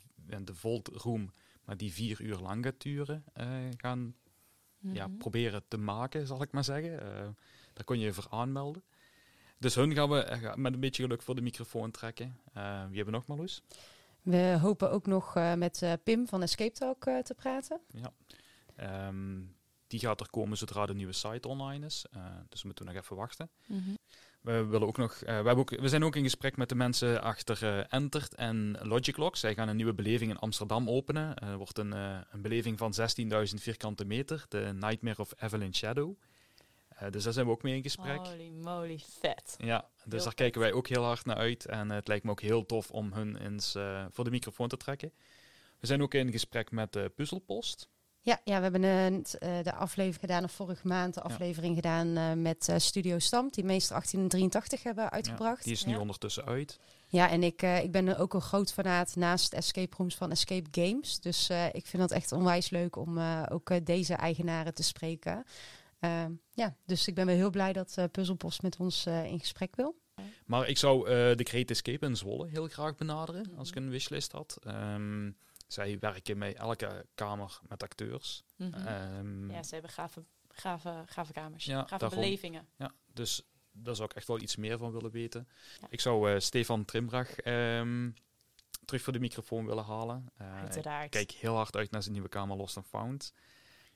de 0.44 0.56
Volt 0.56 0.88
Room, 0.88 1.34
maar 1.64 1.78
die 1.78 1.94
vier 1.94 2.22
uur 2.22 2.38
lang 2.38 2.66
gaat 2.66 2.82
duren, 2.82 3.24
eh, 3.34 3.48
gaan 3.78 4.16
ja, 4.80 5.08
Mhm. 5.08 5.18
proberen 5.18 5.64
te 5.68 5.78
maken, 5.78 6.28
zal 6.28 6.42
ik 6.42 6.52
maar 6.52 6.64
zeggen. 6.64 7.02
Eh, 7.02 7.28
daar 7.74 7.84
kon 7.84 8.00
je 8.00 8.06
je 8.06 8.14
voor 8.14 8.28
aanmelden. 8.30 8.84
Dus 9.58 9.76
hun 9.76 9.94
gaan 9.94 10.10
we 10.10 10.20
eh, 10.24 10.56
met 10.56 10.74
een 10.74 10.80
beetje 10.80 11.04
geluk 11.04 11.22
voor 11.22 11.36
de 11.36 11.42
microfoon 11.42 11.92
trekken. 11.92 12.40
Eh, 12.54 12.64
wie 12.64 12.96
hebben 12.96 13.06
we 13.06 13.12
nog, 13.12 13.26
Marloes? 13.28 13.62
We 14.22 14.58
hopen 14.62 14.92
ook 14.92 15.06
nog 15.06 15.36
eh, 15.36 15.54
met 15.54 15.82
eh, 15.82 15.94
Pim 16.04 16.28
van 16.28 16.42
Escape 16.42 16.72
Talk 16.72 17.06
eh, 17.06 17.18
te 17.18 17.34
praten. 17.34 17.80
Ehm, 18.80 19.41
die 19.89 19.99
gaat 19.99 20.19
er 20.19 20.30
komen 20.30 20.57
zodra 20.57 20.86
de 20.86 20.93
nieuwe 20.93 21.13
site 21.13 21.47
online 21.47 21.86
is. 21.86 22.05
Eh, 22.11 22.21
dus 22.49 22.61
we 22.61 22.67
moeten 22.67 22.86
nog 22.86 22.95
even 22.95 23.15
wachten. 23.15 23.49
Mhm. 23.65 23.89
We, 24.41 24.65
willen 24.65 24.88
ook 24.88 24.97
nog, 24.97 25.13
eh, 25.13 25.25
we, 25.25 25.32
hebben 25.32 25.57
ook, 25.57 25.69
we 25.69 25.89
zijn 25.89 26.03
ook 26.03 26.15
in 26.15 26.23
gesprek 26.23 26.57
met 26.57 26.69
de 26.69 26.75
mensen 26.75 27.21
achter 27.21 27.63
eh 27.63 27.93
Entert 27.93 28.36
en 28.36 28.77
Logic. 28.82 29.36
Zij 29.36 29.53
gaan 29.53 29.67
een 29.67 29.75
nieuwe 29.75 29.93
beleving 29.93 30.32
in 30.32 30.38
Amsterdam 30.38 30.89
openen. 30.89 31.38
Er 31.38 31.57
wordt 31.57 31.77
een, 31.77 31.91
een 31.91 32.41
beleving 32.41 32.77
van 32.77 32.93
16.000 32.93 33.61
vierkante 33.61 34.05
meter. 34.05 34.45
De 34.49 34.71
Nightmare 34.80 35.21
of 35.21 35.34
Evelyn 35.41 35.75
Shadow. 35.75 36.15
Dus 37.09 37.23
daar 37.23 37.34
zijn 37.34 37.45
we 37.45 37.51
ook 37.51 37.63
mee 37.63 37.75
in 37.75 37.82
gesprek. 37.82 38.17
Holy 38.17 38.49
moly, 38.49 38.99
vet. 39.19 39.55
Ja, 39.57 39.80
dus 39.80 40.03
Heel 40.03 40.11
daar 40.11 40.21
vet. 40.21 40.34
kijken 40.34 40.61
wij 40.61 40.73
ook 40.73 40.88
heel 40.88 41.03
hard 41.03 41.25
naar 41.25 41.36
uit. 41.36 41.65
En 41.65 41.89
het 41.89 42.07
lijkt 42.07 42.23
me 42.23 42.32
ook 42.32 42.41
heel 42.41 42.65
tof 42.65 42.91
om 42.91 43.13
hun 43.13 43.38
eens 43.38 43.71
voor 44.09 44.23
de 44.23 44.32
microfoon 44.32 44.67
te 44.67 44.77
trekken. 44.77 45.11
We 45.80 45.88
zijn 45.88 46.01
ook 46.01 46.13
in 46.13 46.32
gesprek 46.32 46.71
met 46.71 46.93
de 46.93 47.11
Puzzelpost. 47.15 47.89
Ja, 48.22 48.41
ja 48.43 48.55
we 48.55 48.61
hebben 48.63 48.84
een, 48.84 49.26
eh, 49.39 49.63
de 49.63 49.74
aflevering 49.74 50.20
gedaan, 50.20 50.43
of 50.43 50.51
vorige 50.51 50.88
maand 50.88 51.13
de 51.13 51.22
aflevering 51.22 51.76
gedaan 51.76 52.17
eh, 52.17 52.34
met 52.34 52.67
eh, 52.70 52.78
Studio 52.78 53.20
Stam, 53.20 53.49
die 53.51 53.63
meester 53.63 53.95
1883 53.95 54.84
hebben 54.84 55.09
uitgebracht. 55.11 55.63
Die 55.63 55.74
is 55.74 55.86
nu 55.86 55.93
Ja. 55.93 55.99
ondertussen 55.99 56.45
uit. 56.45 56.80
Ja, 57.07 57.30
en 57.30 57.43
ik, 57.43 57.61
ik 57.61 57.91
ben 57.91 58.17
ook 58.17 58.34
een 58.34 58.41
groot 58.41 58.74
fanaat 58.74 59.15
naast 59.15 59.53
escape 59.53 59.95
rooms 59.97 60.15
van 60.15 60.32
Escape 60.32 60.67
Games. 60.82 61.20
Dus 61.20 61.49
ik 61.72 61.88
vind 61.88 62.01
dat 62.01 62.11
echt 62.11 62.32
onwijs 62.32 62.70
leuk 62.70 62.95
om 62.95 63.20
ook 63.49 63.86
deze 63.86 64.13
eigenaren 64.13 64.74
te 64.74 64.84
spreken. 64.84 65.43
Ehm, 65.99 66.32
ja, 66.53 66.76
dus 66.86 67.07
ik 67.07 67.15
ben 67.15 67.26
wel 67.26 67.36
heel 67.36 67.49
blij 67.49 67.74
dat 67.74 67.97
Puzzelpost 68.11 68.61
met 68.61 68.78
ons 68.78 69.05
in 69.05 69.39
gesprek 69.39 69.76
wil. 69.76 69.95
Maar 70.45 70.67
ik 70.67 70.78
zou 70.78 71.05
de 71.36 71.43
Great 71.43 71.70
Escape 71.70 72.05
in 72.05 72.15
Zwolle 72.15 72.47
heel 72.47 72.67
graag 72.67 72.95
benaderen 72.95 73.51
als 73.57 73.70
ik 73.70 73.76
een 73.76 73.89
wishlist 73.89 74.32
had. 74.32 74.57
Ehm, 74.63 75.32
zij 75.74 75.99
werken 75.99 76.38
met 76.38 76.55
elke 76.55 77.05
kamer 77.15 77.59
met 77.67 77.84
acteurs. 77.84 78.43
Mhm. 78.55 78.74
Ehm, 78.74 79.51
ja, 79.51 79.63
ze 79.63 79.74
hebben 79.74 79.91
gave, 79.91 80.24
gave, 80.49 81.03
gave 81.05 81.34
kamers, 81.34 81.65
Ja, 81.65 81.80
gave 81.82 81.97
daarom. 81.97 82.20
belevingen. 82.20 82.67
Ja, 82.76 82.91
dus 83.13 83.41
daar 83.72 83.95
zou 83.95 84.09
ik 84.09 84.15
echt 84.15 84.28
wel 84.28 84.39
iets 84.39 84.55
meer 84.55 84.78
van 84.78 84.91
willen 84.91 85.11
weten. 85.11 85.47
Ja. 85.82 85.88
Ik 85.89 85.99
zou 86.01 86.32
eh, 86.34 86.39
Stefan 86.39 86.86
Trimbrach 86.86 87.36
ehm, 87.39 88.11
terug 88.86 89.01
voor 89.01 89.13
de 89.13 89.20
microfoon 89.20 89.65
willen 89.65 89.84
halen. 89.84 90.30
Eh, 90.38 90.47
ik 90.47 90.53
Uiteraard. 90.61 91.09
kijk 91.09 91.32
heel 91.32 91.55
hard 91.55 91.76
uit 91.76 91.91
naar 91.91 92.01
zijn 92.01 92.13
nieuwe 92.13 92.30
kamer 92.30 92.57
Lost 92.57 92.78
and 92.78 92.88
Found. 92.88 93.34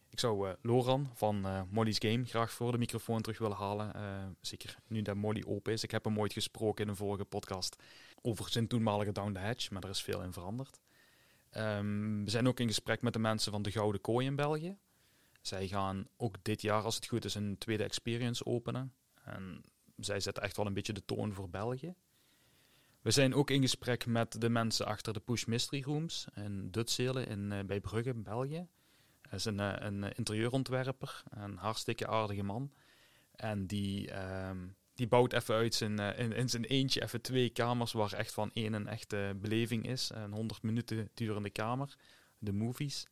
Ik 0.10 0.20
zou 0.20 0.50
eh, 0.50 0.54
Loran 0.62 1.10
van 1.14 1.68
Molly's 1.70 1.98
Game 2.00 2.26
graag 2.26 2.52
voor 2.52 2.72
de 2.72 2.78
microfoon 2.78 3.22
terug 3.22 3.38
willen 3.38 3.58
halen. 3.58 3.92
Zeker 4.42 4.76
nu 4.88 5.02
dat 5.02 5.16
Molly 5.16 5.44
open 5.48 5.74
is. 5.74 5.84
Ik 5.84 5.92
heb 5.92 6.04
hem 6.04 6.20
ooit 6.20 6.34
gesproken 6.34 6.84
in 6.84 6.90
een 6.90 6.96
vorige 6.96 7.26
podcast 7.26 7.76
over 8.22 8.50
zijn 8.50 8.68
toenmalige 8.68 9.12
Down 9.12 9.32
the 9.34 9.40
Hatch, 9.40 9.70
maar 9.70 9.84
er 9.84 9.90
is 9.90 10.02
veel 10.04 10.22
in 10.22 10.34
veranderd. 10.34 10.80
Ehm, 11.54 12.24
we 12.24 12.30
zijn 12.30 12.48
ook 12.48 12.60
in 12.60 12.68
gesprek 12.68 13.02
met 13.02 13.14
de 13.14 13.20
mensen 13.20 13.52
van 13.52 13.62
de 13.62 13.72
Gouden 13.72 14.02
Kooi 14.02 14.26
in 14.26 14.36
België. 14.36 14.78
Zij 15.42 15.68
gaan 15.68 16.08
ook 16.18 16.36
dit 16.42 16.62
jaar, 16.62 16.84
als 16.84 16.96
het 16.96 17.08
goed 17.08 17.26
is, 17.26 17.36
een 17.36 17.58
tweede 17.58 17.84
experience 17.84 18.46
openen. 18.46 18.94
En 19.24 19.64
zij 19.98 20.20
zetten 20.20 20.44
echt 20.44 20.58
wel 20.58 20.66
een 20.66 20.74
beetje 20.74 20.94
de 20.94 21.06
toon 21.06 21.34
voor 21.34 21.50
België. 21.50 21.96
We 23.02 23.12
zijn 23.12 23.34
ook 23.34 23.50
in 23.50 23.62
gesprek 23.62 24.06
met 24.06 24.42
de 24.42 24.50
mensen 24.50 24.86
achter 24.86 25.14
de 25.14 25.20
Push 25.20 25.46
Mystery 25.46 25.84
Rooms 25.84 26.28
in 26.36 26.72
Dutzelen 26.72 27.28
in, 27.28 27.52
eh, 27.52 27.66
bij 27.66 27.80
Brugge, 27.80 28.14
België. 28.14 28.68
Dat 29.22 29.34
is 29.34 29.46
een, 29.46 29.60
eh, 29.60 29.74
een 29.78 30.04
interieurontwerper, 30.04 31.24
een 31.30 31.58
hartstikke 31.58 32.08
aardige 32.08 32.44
man. 32.44 32.72
En 33.36 33.68
die, 33.68 34.12
ehm, 34.12 34.68
die 34.96 35.08
bouwt 35.08 35.34
even 35.34 35.56
uit 35.56 35.82
eh, 35.82 36.20
in, 36.20 36.32
in 36.32 36.50
zijn 36.50 36.66
eentje 36.66 37.02
even 37.02 37.22
twee 37.22 37.50
kamers 37.50 37.92
waar 37.92 38.14
echt 38.14 38.34
van 38.34 38.52
één 38.54 38.74
een 38.74 38.88
echte 38.88 39.36
beleving 39.42 39.88
is. 39.88 40.12
Een 40.14 40.32
100 40.32 40.62
minuten 40.62 41.10
durende 41.14 41.50
kamer, 41.50 41.96
de 42.38 42.54
movies. 42.54 43.08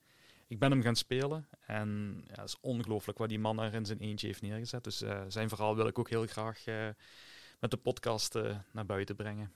Ik 0.48 0.60
ben 0.60 0.72
hem 0.72 0.82
gaan 0.82 0.96
spelen 0.96 1.48
en 1.66 2.22
ja, 2.28 2.42
het 2.42 2.50
is 2.50 2.60
ongelooflijk 2.62 3.18
wat 3.18 3.30
die 3.30 3.40
man 3.40 3.60
er 3.60 3.74
in 3.74 3.86
zijn 3.86 4.00
eentje 4.00 4.28
heeft 4.28 4.42
neergezet. 4.42 4.84
Dus 4.84 5.02
eh, 5.02 5.22
zijn 5.28 5.50
verhaal 5.50 5.76
wil 5.76 5.88
ik 5.88 6.00
ook 6.00 6.10
heel 6.10 6.26
graag 6.26 6.66
eh, 6.66 6.88
met 7.60 7.72
de 7.72 7.78
podcast 7.78 8.40
naar 8.72 8.86
buiten 8.86 9.16
brengen. 9.16 9.52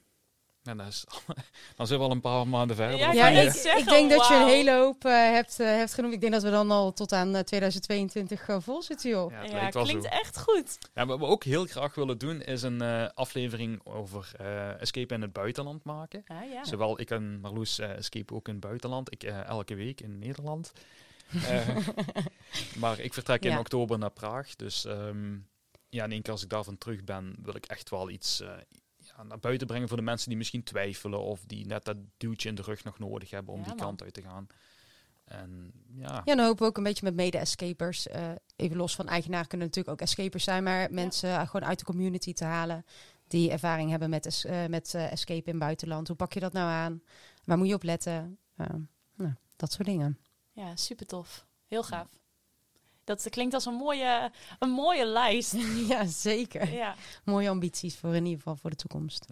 En 0.66 0.78
dat 0.78 0.88
is, 0.88 1.05
dan 1.78 1.88
zijn 1.88 1.99
we 1.99 2.05
al 2.05 2.11
een 2.11 2.22
paar 2.22 2.47
maanden 2.47 2.76
verder. 2.76 2.97
Ja, 2.97 3.07
ik 3.09 3.13
Ja, 3.16 3.51
zeggen, 3.51 3.78
ik 3.78 3.86
denk 3.89 4.09
dat 4.09 4.28
je 4.28 4.34
een 4.34 4.47
hele 4.47 4.72
hoop 4.72 5.05
eh, 5.05 5.11
hebt, 5.11 5.59
eh, 5.59 5.68
hebt 5.68 5.93
genoemd. 5.93 6.13
Ik 6.13 6.22
denk 6.22 6.34
dat 6.34 6.43
we 6.43 6.49
dan 6.49 6.72
al 6.72 6.93
tot 6.93 7.11
aan 7.11 7.36
eh, 7.36 7.41
2022 7.41 8.47
eh, 8.47 8.57
vol 8.59 8.82
zitten, 8.82 9.09
joh. 9.09 9.32
Ja, 9.32 9.70
klinkt 9.70 10.03
zo. 10.03 10.09
echt 10.09 10.39
goed. 10.39 10.78
Ja, 10.93 11.05
wat 11.05 11.20
we 11.20 11.26
ook 11.26 11.43
heel 11.43 11.66
graag 11.66 11.95
willen 11.95 12.18
doen 12.18 12.41
is 12.41 12.61
een 12.61 12.82
eh, 12.82 13.07
aflevering 13.13 13.86
over 13.86 14.32
eh, 14.38 14.82
escape 14.82 15.13
in 15.13 15.22
het 15.22 15.34
buitenland 15.34 15.84
maken. 15.84 16.24
Ja, 16.28 16.41
ja. 16.43 16.63
Zowel 16.66 16.99
ik 16.99 17.09
en 17.09 17.39
Marloes 17.39 17.80
eh, 17.80 17.89
escape 17.97 18.34
ook 18.34 18.47
in 18.47 18.53
het 18.53 18.63
buitenland. 18.63 19.11
Ik 19.11 19.24
eh, 19.24 19.43
elke 19.47 19.76
week 19.76 20.01
in 20.01 20.20
Nederland. 20.20 20.72
Eh, 21.49 21.78
maar 22.78 22.99
ik 22.99 23.13
vertrek 23.13 23.43
in 23.45 23.57
oktober 23.57 23.97
naar 23.99 24.09
Praag. 24.11 24.55
Dus 24.55 24.86
ehm, 24.86 25.34
ja, 25.89 26.03
in 26.03 26.11
één 26.11 26.22
keer 26.22 26.32
als 26.32 26.43
ik 26.43 26.49
daarvan 26.49 26.78
terug 26.78 27.03
ben, 27.03 27.36
wil 27.43 27.55
ik 27.55 27.66
echt 27.66 27.89
wel 27.89 28.09
iets 28.09 28.43
ja, 29.18 29.24
naar 29.24 29.39
buiten 29.39 29.68
brengen 29.68 29.88
voor 29.88 29.97
de 29.97 30.03
mensen 30.03 30.30
die 30.30 30.38
misschien 30.38 30.63
twijfelen. 30.63 31.22
Of 31.22 31.43
die 31.45 31.66
net 31.66 31.86
dat 31.86 31.97
duwtje 32.18 32.49
in 32.49 32.55
de 32.55 32.61
rug 32.61 32.84
nog 32.84 32.99
nodig 32.99 33.30
hebben 33.30 33.53
om 33.53 33.59
Ja, 33.59 33.66
die 33.66 33.76
man. 33.76 33.86
kant 33.86 34.03
uit 34.03 34.13
te 34.13 34.22
gaan. 34.22 34.47
En 35.26 35.72
ja, 35.95 36.22
Ja, 36.26 36.36
dan 36.36 36.45
hopen 36.45 36.61
we 36.61 36.66
ook 36.70 36.78
een 36.78 36.84
beetje 36.84 37.03
met 37.05 37.16
mede-escapers. 37.16 38.07
eh, 38.07 38.32
even 38.55 38.78
los 38.78 38.95
van 38.95 39.07
eigenaar 39.07 39.47
kunnen 39.47 39.68
natuurlijk 39.68 39.95
ook 40.01 40.07
escapers 40.07 40.43
zijn, 40.43 40.63
maar 40.63 40.91
mensen 40.91 41.30
eh, 41.30 41.47
gewoon 41.49 41.68
uit 41.68 41.80
de 41.80 41.86
community 41.86 42.34
te 42.34 42.43
halen 42.45 42.86
die 43.28 43.51
ervaring 43.51 43.89
hebben 43.89 44.09
met, 44.09 44.26
es- 44.26 44.45
eh, 44.45 44.66
met 44.66 44.93
eh, 44.93 45.11
escape 45.11 45.43
in 45.45 45.53
het 45.55 45.59
buitenland. 45.59 46.07
Hoe 46.07 46.16
pak 46.18 46.34
je 46.34 46.39
dat 46.39 46.53
nou 46.53 46.70
aan? 46.70 47.01
Waar 47.43 47.57
moet 47.57 47.68
je 47.68 47.74
op 47.74 47.84
letten? 47.84 48.38
Nou, 48.55 49.34
dat 49.55 49.72
soort 49.72 49.88
dingen. 49.88 50.20
Ja, 50.51 50.76
super 50.76 51.05
tof. 51.05 51.45
Heel 51.68 51.84
gaaf. 51.84 52.07
Dat 53.06 53.30
klinkt 53.30 53.53
als 53.53 53.66
een 53.66 53.74
mooie, 53.74 54.32
een 54.60 54.70
mooie 54.70 55.06
lijst. 55.06 55.56
ja, 55.91 56.06
zeker. 56.06 56.74
Ja, 56.74 56.95
Mooie 57.24 57.49
ambities 57.49 57.97
voor 57.97 58.16
in 58.16 58.24
ieder 58.24 58.38
geval 58.38 58.56
voor 58.56 58.70
de 58.70 58.76
toekomst. 58.76 59.26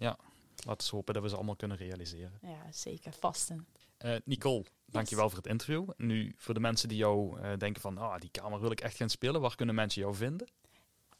laten 0.66 0.90
we 0.90 0.96
hopen 0.96 1.14
dat 1.14 1.22
we 1.22 1.28
ze 1.28 1.34
allemaal 1.34 1.56
kunnen 1.56 1.76
realiseren. 1.76 2.38
ja 2.42 2.72
zeker. 2.72 3.12
Vasten. 3.12 3.66
Eh, 3.98 4.16
Nicole, 4.24 4.64
dankjewel 4.86 5.28
voor 5.28 5.38
het 5.38 5.46
interview. 5.46 5.88
Nu, 5.96 6.34
voor 6.36 6.54
de 6.54 6.60
mensen 6.60 6.88
die 6.88 6.98
jou 6.98 7.40
eh, 7.40 7.56
denken 7.58 7.82
van, 7.82 7.98
ah, 7.98 8.20
die 8.20 8.30
kamer 8.30 8.60
wil 8.60 8.70
ik 8.70 8.80
echt 8.80 8.96
gaan 8.96 9.10
spelen. 9.10 9.40
Waar 9.40 9.54
kunnen 9.56 9.74
mensen 9.74 10.02
jou 10.02 10.14
vinden? 10.14 10.48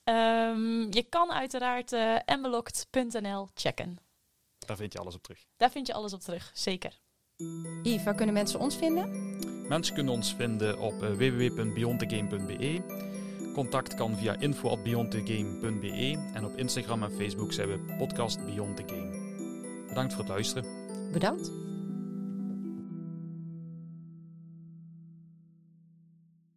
Ehm, 0.04 0.92
je 0.92 1.06
kan 1.08 1.32
uiteraard 1.32 1.92
eh 1.92 2.16
envelockt.nl 2.24 3.48
checken. 3.54 3.98
Daar 4.58 4.76
vind 4.76 4.92
je 4.92 4.98
alles 4.98 5.14
op 5.14 5.22
terug. 5.22 5.44
Daar 5.56 5.70
vind 5.70 5.86
je 5.86 5.92
alles 5.94 6.12
op 6.12 6.20
terug. 6.20 6.50
Zeker. 6.54 7.00
Yves, 7.82 8.04
waar 8.04 8.14
kunnen 8.14 8.34
mensen 8.34 8.60
ons 8.60 8.76
vinden? 8.76 9.08
Mensen 9.68 9.94
kunnen 9.94 10.12
ons 10.12 10.34
vinden 10.34 10.78
op 10.78 11.02
eh, 11.02 11.10
www.beyondthegame.be. 11.10 12.82
Contact 13.54 13.94
kan 13.94 14.16
via 14.16 14.36
info.beyondthegame.be. 14.38 16.18
En 16.34 16.44
op 16.44 16.56
Instagram 16.56 17.02
en 17.02 17.12
Facebook 17.12 17.52
zijn 17.52 17.68
we 17.68 17.94
podcast 17.98 18.44
Beyond 18.44 18.76
the 18.76 18.82
Game. 18.86 19.22
Bedankt 19.88 20.12
voor 20.12 20.22
het 20.22 20.32
luisteren. 20.32 20.64
Bedankt. 21.12 21.63